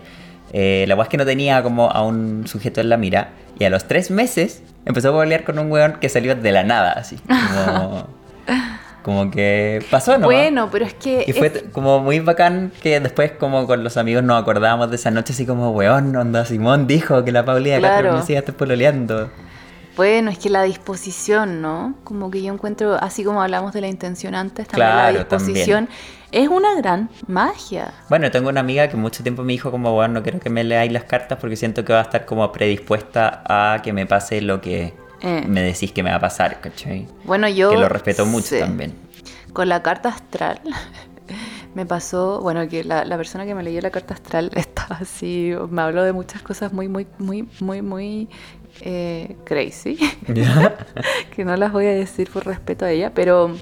Eh, 0.53 0.85
la 0.87 0.95
weá 0.95 1.03
es 1.03 1.09
que 1.09 1.17
no 1.17 1.25
tenía 1.25 1.61
como 1.63 1.89
a 1.91 2.01
un 2.03 2.47
sujeto 2.47 2.81
en 2.81 2.89
la 2.89 2.97
mira. 2.97 3.29
Y 3.59 3.63
a 3.65 3.69
los 3.69 3.85
tres 3.87 4.11
meses 4.11 4.61
empezó 4.85 5.15
a 5.17 5.21
pelear 5.21 5.43
con 5.43 5.59
un 5.59 5.71
weón 5.71 5.93
que 5.99 6.09
salió 6.09 6.35
de 6.35 6.51
la 6.51 6.63
nada, 6.63 6.91
así. 6.93 7.17
Como, 7.27 8.07
como 9.03 9.31
que 9.31 9.83
pasó, 9.89 10.17
¿no? 10.17 10.25
Bueno, 10.27 10.69
pero 10.71 10.85
es 10.85 10.93
que... 10.93 11.23
Y 11.27 11.33
fue 11.33 11.47
es- 11.47 11.63
como 11.71 11.99
muy 11.99 12.19
bacán 12.19 12.71
que 12.81 12.99
después 12.99 13.31
como 13.31 13.65
con 13.67 13.83
los 13.83 13.97
amigos 13.97 14.23
nos 14.23 14.41
acordábamos 14.41 14.89
de 14.89 14.95
esa 14.97 15.11
noche 15.11 15.33
así 15.33 15.45
como, 15.45 15.71
weón, 15.71 16.15
onda, 16.15 16.45
Simón 16.45 16.87
dijo 16.87 17.23
que 17.23 17.31
la 17.31 17.43
Paulina 17.45 17.77
Claro. 17.79 18.01
tres 18.01 18.13
meses 18.13 18.27
ya 18.29 18.39
está 18.39 18.53
pololeando. 18.53 19.29
Bueno, 19.97 20.29
es 20.29 20.37
que 20.37 20.49
la 20.49 20.61
disposición, 20.63 21.61
¿no? 21.61 21.95
Como 22.03 22.29
que 22.31 22.41
yo 22.43 22.53
encuentro, 22.53 22.95
así 22.95 23.23
como 23.23 23.41
hablamos 23.41 23.73
de 23.73 23.81
la 23.81 23.87
intención 23.87 24.35
antes, 24.35 24.67
también 24.67 24.95
la 24.95 25.11
disposición 25.11 25.89
es 26.31 26.47
una 26.49 26.75
gran 26.75 27.09
magia. 27.27 27.93
Bueno, 28.09 28.29
tengo 28.29 28.49
una 28.49 28.59
amiga 28.59 28.87
que 28.89 28.95
mucho 28.95 29.23
tiempo 29.23 29.43
me 29.43 29.53
dijo 29.53 29.71
como, 29.71 29.93
bueno, 29.93 30.15
no 30.15 30.23
quiero 30.23 30.39
que 30.39 30.49
me 30.51 30.63
leáis 30.63 30.91
las 30.91 31.05
cartas 31.05 31.39
porque 31.41 31.55
siento 31.55 31.83
que 31.83 31.93
va 31.93 31.99
a 31.99 32.03
estar 32.03 32.25
como 32.25 32.51
predispuesta 32.51 33.43
a 33.47 33.81
que 33.81 33.91
me 33.91 34.05
pase 34.05 34.41
lo 34.41 34.61
que 34.61 34.93
Eh. 35.21 35.45
me 35.47 35.61
decís 35.63 35.91
que 35.91 36.03
me 36.03 36.11
va 36.11 36.17
a 36.17 36.19
pasar, 36.19 36.61
¿cachai? 36.61 37.07
Bueno, 37.23 37.49
yo... 37.49 37.71
que 37.71 37.77
lo 37.77 37.89
respeto 37.89 38.25
mucho 38.27 38.59
también. 38.59 38.93
Con 39.51 39.67
la 39.67 39.81
carta 39.81 40.09
astral 40.09 40.61
me 41.73 41.85
pasó, 41.87 42.39
bueno, 42.41 42.67
que 42.69 42.83
la, 42.83 43.03
la 43.03 43.17
persona 43.17 43.45
que 43.45 43.55
me 43.55 43.63
leyó 43.63 43.81
la 43.81 43.89
carta 43.89 44.13
astral 44.13 44.51
estaba 44.55 44.97
así, 44.97 45.53
me 45.71 45.81
habló 45.81 46.03
de 46.03 46.13
muchas 46.13 46.43
cosas 46.43 46.71
muy, 46.71 46.87
muy, 46.87 47.07
muy, 47.17 47.47
muy, 47.59 47.81
muy 47.81 48.29
eh, 48.81 49.35
crazy, 49.43 49.97
que 51.35 51.45
no 51.45 51.55
las 51.55 51.71
voy 51.71 51.85
a 51.85 51.91
decir 51.91 52.29
por 52.31 52.45
respeto 52.45 52.85
a 52.85 52.91
ella, 52.91 53.11
pero 53.13 53.55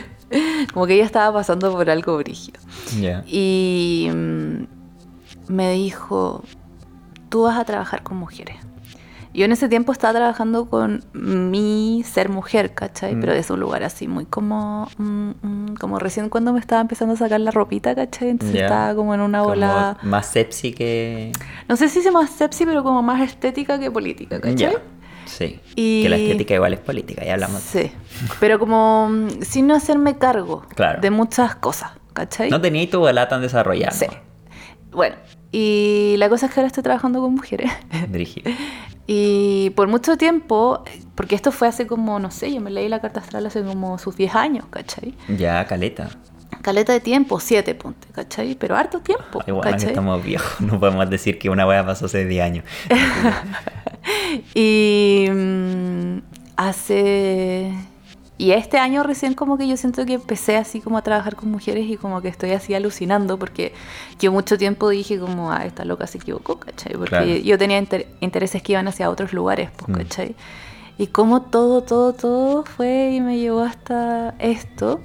como 0.72 0.86
que 0.86 0.94
ella 0.94 1.04
estaba 1.04 1.32
pasando 1.32 1.72
por 1.72 1.88
algo 1.90 2.16
brígido. 2.16 2.60
Y 3.26 4.08
mm, 4.12 4.66
me 5.48 5.72
dijo, 5.72 6.44
tú 7.28 7.42
vas 7.42 7.58
a 7.58 7.64
trabajar 7.64 8.02
con 8.02 8.16
mujeres. 8.16 8.56
Yo 9.32 9.44
en 9.44 9.52
ese 9.52 9.68
tiempo 9.68 9.92
estaba 9.92 10.14
trabajando 10.14 10.68
con 10.68 11.04
mi 11.12 12.02
ser 12.04 12.28
mujer, 12.30 12.74
¿cachai? 12.74 13.14
Mm. 13.14 13.20
Pero 13.20 13.32
desde 13.34 13.54
un 13.54 13.60
lugar 13.60 13.84
así, 13.84 14.08
muy 14.08 14.24
como, 14.26 14.88
mm, 14.98 15.30
mm, 15.42 15.74
como 15.78 15.98
recién 16.00 16.28
cuando 16.28 16.52
me 16.52 16.58
estaba 16.58 16.80
empezando 16.80 17.14
a 17.14 17.16
sacar 17.16 17.38
la 17.40 17.52
ropita, 17.52 17.94
¿cachai? 17.94 18.30
Entonces 18.30 18.60
estaba 18.62 18.94
como 18.94 19.14
en 19.14 19.20
una 19.20 19.42
bola, 19.42 19.96
Como 20.00 20.10
más 20.10 20.26
sepsi 20.26 20.72
que... 20.72 21.30
no 21.68 21.76
sé 21.76 21.88
si 21.88 22.00
más 22.10 22.30
sepsi, 22.30 22.66
pero 22.66 22.82
como 22.82 23.02
más 23.02 23.20
estética 23.22 23.78
que 23.78 23.88
política, 23.90 24.40
¿cachai? 24.40 24.74
Sí. 25.26 25.60
Y- 25.76 26.02
Que 26.02 26.08
la 26.08 26.16
estética 26.16 26.54
igual 26.54 26.74
es 26.74 26.80
política, 26.80 27.24
ya 27.24 27.34
hablamos. 27.34 27.60
Sí, 27.62 27.92
pero 28.40 28.58
como 28.58 29.10
sin 29.42 29.68
no 29.68 29.76
hacerme 29.76 30.18
cargo 30.18 30.62
Claro. 30.74 31.00
de 31.00 31.10
muchas 31.10 31.54
cosas, 31.54 31.92
¿cachai? 32.14 32.50
No 32.50 32.60
tenía 32.60 32.90
tu 32.90 32.98
bola 32.98 33.28
tan 33.28 33.40
desarrollada. 33.42 33.92
Sí. 33.92 34.06
Bueno, 34.90 35.14
y 35.52 36.14
la 36.18 36.28
cosa 36.28 36.46
es 36.46 36.52
que 36.52 36.60
ahora 36.60 36.68
estoy 36.68 36.82
trabajando 36.82 37.20
con 37.20 37.34
mujeres. 37.34 37.70
Brígido. 38.08 38.50
Y 39.06 39.70
por 39.70 39.88
mucho 39.88 40.16
tiempo, 40.16 40.84
porque 41.14 41.34
esto 41.34 41.50
fue 41.50 41.66
hace 41.66 41.86
como, 41.86 42.18
no 42.20 42.30
sé, 42.30 42.52
yo 42.52 42.60
me 42.60 42.70
leí 42.70 42.88
la 42.88 43.00
carta 43.00 43.20
astral 43.20 43.46
hace 43.46 43.62
como 43.64 43.98
sus 43.98 44.16
10 44.16 44.34
años, 44.36 44.66
¿cachai? 44.70 45.14
Ya, 45.28 45.64
caleta. 45.66 46.10
Caleta 46.62 46.92
de 46.92 47.00
tiempo, 47.00 47.40
7 47.40 47.74
ponte, 47.74 48.06
¿cachai? 48.12 48.54
Pero 48.54 48.76
harto 48.76 49.00
tiempo, 49.00 49.40
que 49.40 49.52
¿cachai? 49.60 49.88
estamos 49.88 50.22
viejos. 50.22 50.60
No 50.60 50.78
podemos 50.78 51.08
decir 51.10 51.38
que 51.38 51.50
una 51.50 51.66
wea 51.66 51.84
pasó 51.84 52.06
hace 52.06 52.24
10 52.24 52.44
años. 52.44 52.64
Y 54.54 55.26
mm, 55.30 56.18
hace... 56.56 57.72
Y 58.40 58.52
este 58.52 58.78
año 58.78 59.02
recién 59.02 59.34
como 59.34 59.58
que 59.58 59.68
yo 59.68 59.76
siento 59.76 60.06
que 60.06 60.14
empecé 60.14 60.56
así 60.56 60.80
como 60.80 60.96
a 60.96 61.02
trabajar 61.02 61.36
con 61.36 61.50
mujeres 61.50 61.84
y 61.88 61.96
como 61.98 62.22
que 62.22 62.28
estoy 62.28 62.52
así 62.52 62.72
alucinando 62.74 63.38
porque 63.38 63.74
yo 64.18 64.32
mucho 64.32 64.56
tiempo 64.56 64.88
dije 64.88 65.18
como, 65.18 65.52
ah, 65.52 65.66
esta 65.66 65.84
loca 65.84 66.06
se 66.06 66.16
equivocó, 66.16 66.58
¿cachai? 66.58 66.92
Porque 66.94 67.08
Claro. 67.10 67.26
yo 67.26 67.58
tenía 67.58 67.76
inter- 67.78 68.06
intereses 68.20 68.62
que 68.62 68.72
iban 68.72 68.88
hacia 68.88 69.10
otros 69.10 69.34
lugares, 69.34 69.68
pues, 69.76 69.88
Mm. 69.90 69.94
¿cachai? 70.02 70.34
Y 70.96 71.08
como 71.08 71.42
todo, 71.42 71.82
todo, 71.82 72.14
todo 72.14 72.64
fue 72.64 73.10
y 73.12 73.20
me 73.20 73.36
llevó 73.38 73.60
hasta 73.60 74.34
esto. 74.38 75.00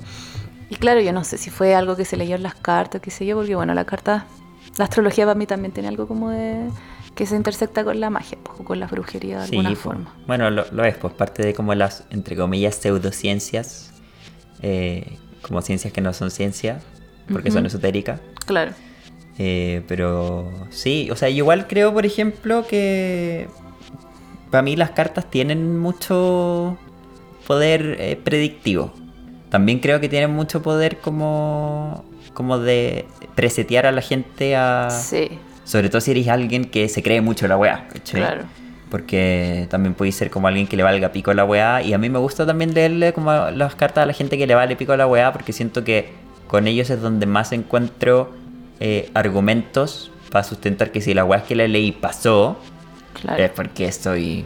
Y 0.69 0.75
claro, 0.77 1.01
yo 1.01 1.11
no 1.11 1.23
sé 1.25 1.38
si 1.38 1.49
fue 1.49 1.75
algo 1.75 1.95
que 1.97 2.05
se 2.05 2.15
leyó 2.15 2.36
en 2.38 2.43
las 2.43 2.55
cartas, 2.55 3.01
qué 3.01 3.11
sé 3.11 3.25
yo, 3.25 3.36
porque 3.36 3.55
bueno, 3.55 3.73
la 3.73 3.83
carta, 3.86 4.25
la 4.77 4.86
astrología 4.86 5.25
para 5.25 5.36
mí 5.38 5.45
también 5.45 5.73
tiene 5.73 5.89
algo 5.89 6.07
como 6.07 6.29
de 6.29 6.69
que 7.16 7.26
se 7.26 7.36
intersecta 7.36 7.84
con 7.84 7.99
la 7.99 8.09
magia, 8.09 8.38
pues, 8.43 8.59
o 8.59 8.63
con 8.63 8.80
la 8.80 8.88
brujería 8.88 9.39
de 9.39 9.47
Sí, 9.47 9.55
alguna 9.55 9.70
pues. 9.70 9.80
forma. 9.80 10.13
Bueno, 10.28 10.51
lo, 10.51 10.66
lo 10.72 10.84
es, 10.84 10.95
pues 10.97 11.13
parte 11.13 11.43
de 11.43 11.53
como 11.53 11.74
las, 11.74 12.03
entre 12.09 12.36
comillas, 12.36 12.76
pseudociencias, 12.76 13.91
eh, 14.61 15.18
como 15.41 15.61
ciencias 15.61 15.93
que 15.93 16.01
no 16.01 16.13
son 16.13 16.30
ciencia, 16.32 16.82
porque 17.32 17.51
son 17.51 17.66
esotéricas. 17.66 18.20
Claro. 18.45 18.74
Eh, 19.38 19.84
pero 19.88 20.51
sí, 20.70 21.09
o 21.11 21.16
sea, 21.16 21.30
igual 21.30 21.68
creo, 21.68 21.93
por 21.93 22.05
ejemplo, 22.05 22.66
que 22.68 23.47
para 24.51 24.61
mí 24.61 24.76
las 24.76 24.91
cartas 24.91 25.30
tienen 25.30 25.80
mucho 25.80 26.78
poder 27.47 27.97
eh, 27.99 28.16
predictivo. 28.22 28.93
También 29.49 29.80
creo 29.80 29.99
que 29.99 30.09
tienen 30.09 30.32
mucho 30.32 30.61
poder 30.61 30.97
como, 30.97 32.03
como 32.34 32.59
de 32.59 33.05
presetear 33.36 33.86
a 33.86 33.91
la 33.91 34.01
gente 34.01 34.55
a... 34.55 34.89
Sí, 34.89 35.30
Sobre 35.66 35.89
todo 35.89 35.99
si 35.99 36.11
eres 36.11 36.28
alguien 36.30 36.63
que 36.66 36.88
se 36.88 37.03
cree 37.03 37.20
mucho 37.22 37.47
la 37.47 37.57
weá. 37.57 37.88
¿cachai? 37.91 38.22
claro. 38.22 38.43
Porque 38.89 39.68
también 39.70 39.93
puede 39.95 40.11
ser 40.13 40.30
como 40.30 40.47
alguien 40.47 40.68
que 40.68 40.78
le 40.78 40.84
valga 40.84 41.09
pico 41.11 41.34
la 41.34 41.43
weá. 41.43 41.82
Y 41.82 41.93
a 41.93 41.97
mí 41.97 42.09
me 42.09 42.20
gusta 42.20 42.45
también 42.45 42.74
leerle 42.74 43.11
como 43.13 43.32
las 43.34 43.76
cartas 43.76 44.03
a 44.03 44.05
la 44.05 44.13
gente 44.13 44.38
que 44.38 44.47
le 44.47 44.55
vale 44.55 44.76
pico 44.78 44.95
la 44.95 45.07
weá. 45.07 45.34
Porque 45.34 45.51
siento 45.51 45.84
que 45.84 46.13
con 46.47 46.68
ellos 46.68 46.89
es 46.89 47.01
donde 47.01 47.26
más 47.26 47.51
encuentro 47.51 48.32
eh, 48.80 49.09
argumentos 49.13 50.11
para 50.32 50.43
sustentar 50.43 50.91
que 50.91 51.01
si 51.01 51.13
la 51.13 51.26
weá 51.26 51.43
que 51.43 51.55
le 51.55 51.68
leí 51.68 51.91
pasó, 51.91 52.57
Claro. 53.22 53.43
es 53.43 53.49
porque 53.51 53.91
soy 53.91 54.45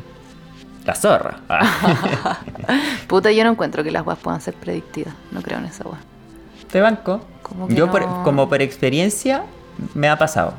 la 0.85 0.95
zorra. 0.95 1.39
Ah. 1.49 2.39
Puta, 3.07 3.31
yo 3.31 3.43
no 3.43 3.51
encuentro 3.51 3.83
que 3.83 3.91
las 3.91 4.05
weas 4.05 4.19
puedan 4.19 4.39
ser 4.41 4.53
predictivas. 4.53 5.13
No 5.31 5.41
creo 5.41 5.57
en 5.59 5.65
esa 5.65 5.83
wea. 5.87 5.99
Te 6.71 6.79
banco. 6.81 7.25
Como 7.41 7.67
Yo 7.69 7.89
por- 7.91 8.01
no- 8.01 8.23
como 8.23 8.47
por 8.47 8.61
experiencia 8.61 9.43
me 9.95 10.07
ha 10.07 10.17
pasado. 10.17 10.53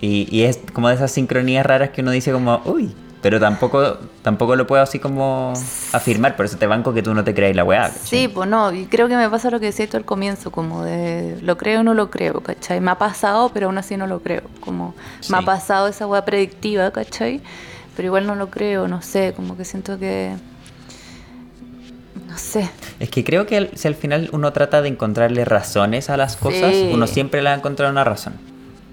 Y, 0.00 0.28
y 0.30 0.42
es 0.44 0.60
como 0.72 0.88
de 0.88 0.94
esas 0.96 1.10
sincronías 1.10 1.64
raras 1.64 1.90
que 1.90 2.02
uno 2.02 2.10
dice 2.10 2.32
como, 2.32 2.60
uy, 2.66 2.94
pero 3.22 3.40
tampoco, 3.40 3.96
tampoco 4.22 4.54
lo 4.54 4.66
puedo 4.66 4.82
así 4.82 4.98
como 4.98 5.52
afirmar, 5.92 6.36
por 6.36 6.44
eso 6.46 6.58
te 6.58 6.66
banco 6.66 6.92
que 6.94 7.02
tú 7.02 7.12
no 7.14 7.24
te 7.24 7.34
crees 7.34 7.56
la 7.56 7.64
weá. 7.64 7.88
¿cachai? 7.88 8.02
Sí, 8.04 8.28
pues 8.28 8.48
no, 8.48 8.72
y 8.72 8.84
creo 8.86 9.08
que 9.08 9.16
me 9.16 9.28
pasa 9.30 9.50
lo 9.50 9.58
que 9.58 9.66
decía 9.66 9.88
tú 9.88 9.96
al 9.96 10.04
comienzo, 10.04 10.52
como 10.52 10.84
de 10.84 11.38
lo 11.42 11.56
creo 11.56 11.80
o 11.80 11.82
no 11.82 11.94
lo 11.94 12.10
creo, 12.10 12.40
¿cachai? 12.40 12.80
Me 12.80 12.90
ha 12.90 12.98
pasado, 12.98 13.50
pero 13.52 13.66
aún 13.66 13.78
así 13.78 13.96
no 13.96 14.06
lo 14.06 14.20
creo. 14.20 14.42
Como 14.60 14.94
me 15.30 15.38
ha 15.38 15.42
pasado 15.42 15.88
esa 15.88 16.06
wea 16.06 16.24
predictiva, 16.24 16.90
¿cachai? 16.90 17.40
Pero 17.96 18.06
igual 18.06 18.26
no 18.26 18.34
lo 18.36 18.50
creo, 18.50 18.86
no 18.86 19.00
sé, 19.02 19.32
como 19.34 19.56
que 19.56 19.64
siento 19.64 19.98
que. 19.98 20.36
No 22.28 22.36
sé. 22.38 22.68
Es 23.00 23.08
que 23.10 23.24
creo 23.24 23.46
que 23.46 23.70
si 23.74 23.88
al 23.88 23.94
final 23.94 24.28
uno 24.32 24.52
trata 24.52 24.82
de 24.82 24.88
encontrarle 24.88 25.44
razones 25.44 26.10
a 26.10 26.16
las 26.16 26.36
cosas, 26.36 26.72
Sí. 26.74 26.90
uno 26.92 27.06
siempre 27.06 27.40
le 27.42 27.48
va 27.48 27.54
a 27.54 27.58
encontrar 27.58 27.90
una 27.90 28.04
razón. 28.04 28.34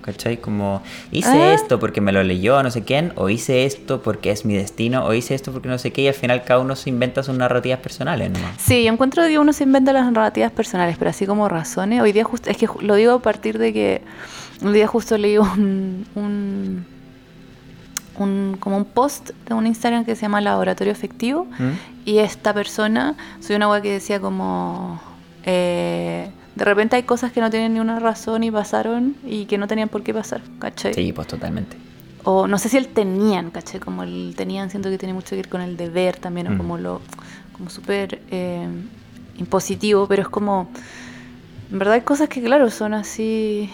¿Cachai? 0.03 0.37
Como 0.37 0.83
hice 1.11 1.29
Ah. 1.31 1.53
esto 1.53 1.79
porque 1.79 2.01
me 2.01 2.11
lo 2.11 2.21
leyó 2.23 2.61
no 2.61 2.69
sé 2.69 2.83
quién, 2.83 3.13
o 3.15 3.29
hice 3.29 3.65
esto 3.65 4.01
porque 4.03 4.29
es 4.31 4.45
mi 4.45 4.53
destino, 4.53 5.05
o 5.05 5.13
hice 5.13 5.33
esto 5.33 5.51
porque 5.51 5.69
no 5.69 5.77
sé 5.79 5.91
qué, 5.91 6.01
y 6.03 6.07
al 6.09 6.13
final 6.13 6.43
cada 6.43 6.59
uno 6.59 6.75
se 6.75 6.89
inventa 6.89 7.23
sus 7.23 7.35
narrativas 7.37 7.79
personales 7.79 8.29
nomás. 8.29 8.51
Sí, 8.59 8.83
yo 8.83 8.91
encuentro 8.93 9.25
que 9.25 9.39
uno 9.39 9.53
se 9.53 9.63
inventa 9.63 9.93
las 9.93 10.05
narrativas 10.11 10.51
personales, 10.51 10.97
pero 10.99 11.09
así 11.09 11.25
como 11.25 11.47
razones. 11.49 12.01
Hoy 12.01 12.11
día 12.11 12.23
justo, 12.23 12.49
es 12.49 12.57
que 12.57 12.67
lo 12.81 12.95
digo 12.95 13.13
a 13.13 13.19
partir 13.21 13.57
de 13.57 13.71
que 13.73 14.01
un 14.61 14.73
día 14.73 14.87
justo 14.87 15.17
leí 15.17 15.37
un, 15.37 16.05
un, 16.15 16.85
un- 18.19 18.57
como 18.59 18.77
un 18.77 18.85
post 18.85 19.31
de 19.47 19.53
un 19.53 19.65
Instagram 19.67 20.05
que 20.05 20.15
se 20.15 20.21
llama 20.23 20.41
Laboratorio 20.41 20.91
Efectivo 20.93 21.45
¿Mm? 21.57 21.71
y 22.05 22.17
esta 22.19 22.53
persona, 22.53 23.15
soy 23.39 23.55
una 23.55 23.69
wea 23.69 23.81
que 23.81 23.91
decía 23.93 24.19
como 24.19 25.01
eh, 25.45 26.29
de 26.55 26.65
repente 26.65 26.95
hay 26.95 27.03
cosas 27.03 27.31
que 27.31 27.41
no 27.41 27.49
tienen 27.49 27.73
ni 27.73 27.79
una 27.79 27.99
razón 27.99 28.43
y 28.43 28.51
pasaron 28.51 29.15
y 29.25 29.45
que 29.45 29.57
no 29.57 29.67
tenían 29.67 29.89
por 29.89 30.03
qué 30.03 30.13
pasar, 30.13 30.41
¿cachai? 30.59 30.93
Sí, 30.93 31.11
pues 31.13 31.27
totalmente. 31.27 31.77
O 32.23 32.47
no 32.47 32.57
sé 32.57 32.69
si 32.69 32.77
el 32.77 32.87
tenían, 32.87 33.49
¿cachai? 33.51 33.79
Como 33.79 34.03
el 34.03 34.33
tenían, 34.37 34.69
siento 34.69 34.89
que 34.89 34.97
tiene 34.97 35.13
mucho 35.13 35.29
que 35.31 35.37
ver 35.37 35.49
con 35.49 35.61
el 35.61 35.75
deber 35.77 36.17
también, 36.17 36.47
o 36.47 36.51
Mm. 36.51 36.57
como 36.57 36.77
lo, 36.77 37.01
como 37.53 37.69
súper 37.69 38.21
eh, 38.31 38.67
impositivo, 39.37 40.07
pero 40.07 40.21
es 40.21 40.29
como, 40.29 40.69
en 41.71 41.79
verdad 41.79 41.95
hay 41.95 42.01
cosas 42.01 42.29
que 42.29 42.41
claro, 42.41 42.69
son 42.69 42.93
así, 42.93 43.69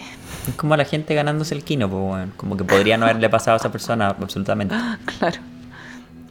Es 0.48 0.54
como 0.54 0.74
la 0.76 0.84
gente 0.86 1.14
ganándose 1.14 1.54
el 1.54 1.62
kino, 1.64 1.88
pues, 1.88 2.02
weón. 2.02 2.32
como 2.36 2.56
que 2.56 2.64
podría 2.64 2.96
no 2.96 3.04
haberle 3.04 3.28
pasado 3.28 3.54
a 3.54 3.58
esa 3.58 3.70
persona 3.70 4.08
absolutamente. 4.08 4.74
claro, 5.18 5.38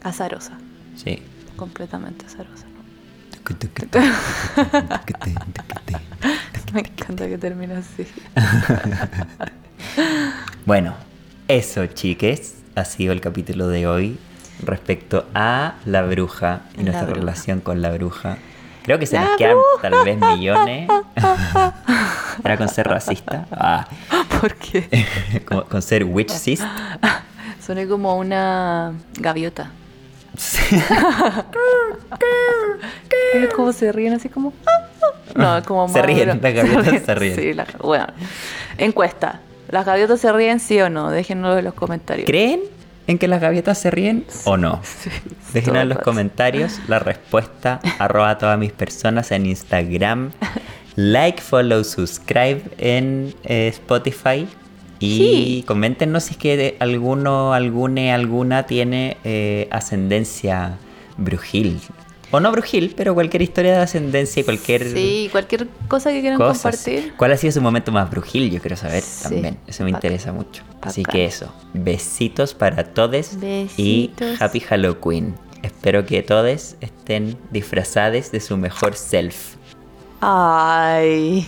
azarosa, 0.03 0.57
Sí. 0.95 1.21
completamente 1.55 2.25
azarosa. 2.25 2.65
Me 6.73 6.81
encanta 6.81 7.27
que 7.27 7.37
termine 7.37 7.75
así. 7.75 8.05
Bueno, 10.65 10.93
eso, 11.47 11.85
chiques, 11.87 12.55
ha 12.75 12.83
sido 12.85 13.11
el 13.13 13.21
capítulo 13.21 13.67
de 13.69 13.87
hoy 13.87 14.19
respecto 14.63 15.25
a 15.33 15.75
la 15.85 16.03
bruja 16.03 16.61
y 16.75 16.77
La 16.77 16.83
nuestra 16.83 17.05
bruja. 17.05 17.19
relación 17.19 17.59
con 17.61 17.81
la 17.81 17.89
bruja. 17.91 18.37
Creo 18.83 18.99
que 18.99 19.05
se 19.07 19.15
La 19.15 19.25
nos 19.25 19.37
quedan 19.37 19.55
tal 19.81 19.93
vez 20.05 20.17
millones. 20.19 20.89
Era 22.43 22.57
con 22.57 22.69
ser 22.69 22.87
racista. 22.87 23.47
Ah, 23.51 23.87
Porque 24.39 24.87
con, 25.45 25.61
con 25.63 25.81
ser 25.81 26.03
witchist. 26.03 26.63
suena 27.65 27.87
como 27.87 28.15
una 28.17 28.93
gaviota. 29.17 29.71
Como 33.55 33.73
se 33.73 33.91
ríen 33.91 34.13
así 34.13 34.29
como. 34.29 34.53
No, 35.35 35.57
es 35.57 35.65
como 35.65 35.87
Se 35.89 36.01
ríen, 36.01 36.27
las 36.41 36.53
gaviotas 36.53 37.01
se 37.05 37.15
ríen. 37.15 37.35
Sí, 37.35 37.53
la- 37.53 37.67
bueno. 37.79 38.07
Encuesta. 38.77 39.41
¿Las 39.69 39.85
gaviotas 39.85 40.19
se 40.19 40.31
ríen 40.31 40.59
sí 40.59 40.79
o 40.81 40.89
no? 40.89 41.11
Déjenlo 41.11 41.57
en 41.57 41.65
los 41.65 41.73
comentarios. 41.75 42.25
¿Creen 42.25 42.61
en 43.07 43.17
que 43.19 43.27
las 43.27 43.39
gaviotas 43.41 43.77
se 43.77 43.91
ríen 43.91 44.25
o 44.45 44.57
no? 44.57 44.81
Sí, 45.53 45.61
todo 45.61 45.75
en 45.75 45.89
los 45.89 45.99
comentarios 45.99 46.79
la 46.87 46.99
respuesta. 46.99 47.79
arroba 47.99 48.31
a 48.31 48.37
todas 48.37 48.57
mis 48.57 48.71
personas 48.71 49.31
en 49.31 49.45
Instagram. 49.45 50.31
Like, 50.95 51.41
follow, 51.41 51.83
subscribe 51.85 52.61
en 52.77 53.33
eh, 53.45 53.69
Spotify. 53.69 54.45
Y 54.99 55.17
Sí. 55.17 55.63
coméntenos 55.65 56.23
si 56.25 56.31
es 56.33 56.37
que 56.37 56.75
alguno, 56.79 57.53
algune, 57.53 58.11
alguna 58.13 58.63
tiene 58.63 59.17
eh, 59.23 59.67
ascendencia 59.71 60.77
brujil. 61.17 61.79
O 62.31 62.39
no 62.39 62.51
brujil, 62.51 62.93
pero 62.95 63.15
cualquier 63.15 63.41
historia 63.41 63.71
de 63.77 63.81
ascendencia 63.81 64.41
y 64.41 64.43
cualquier 64.43 64.83
Sí, 64.93 65.29
cualquier 65.31 65.67
cosa 65.87 66.11
que 66.11 66.21
quieran 66.21 66.37
compartir. 66.37 67.13
¿Cuál 67.17 67.31
ha 67.31 67.37
sido 67.37 67.51
su 67.53 67.61
momento 67.61 67.91
más 67.91 68.07
brujil? 68.11 68.51
Yo 68.51 68.61
quiero 68.61 68.75
saber 68.75 69.01
Sí. 69.01 69.23
también. 69.23 69.57
Eso 69.65 69.83
me 69.83 69.89
interesa 69.89 70.31
mucho. 70.31 70.61
Así 70.81 71.03
que 71.03 71.25
eso. 71.25 71.51
Besitos 71.73 72.53
para 72.53 72.83
todos. 72.83 73.31
Y. 73.77 74.11
Happy 74.39 74.59
Halloween. 74.59 75.33
Espero 75.63 76.05
que 76.05 76.21
todos 76.21 76.75
estén 76.81 77.35
disfrazados 77.51 78.31
de 78.31 78.39
su 78.41 78.57
mejor 78.57 78.95
self. 78.95 79.55
Ay, 80.21 81.47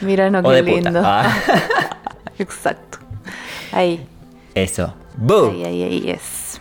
mira, 0.00 0.28
no, 0.30 0.42
qué 0.42 0.62
lindo. 0.62 1.00
Ah, 1.02 1.32
Exacto. 2.38 2.98
Ahí. 3.72 4.06
Eso. 4.54 4.94
¡Boom! 5.16 5.50
Ahí, 5.50 5.64
ahí, 5.64 5.82
ahí 5.82 6.10
es. 6.10 6.60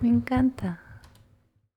Me 0.00 0.08
encanta. 0.08 0.85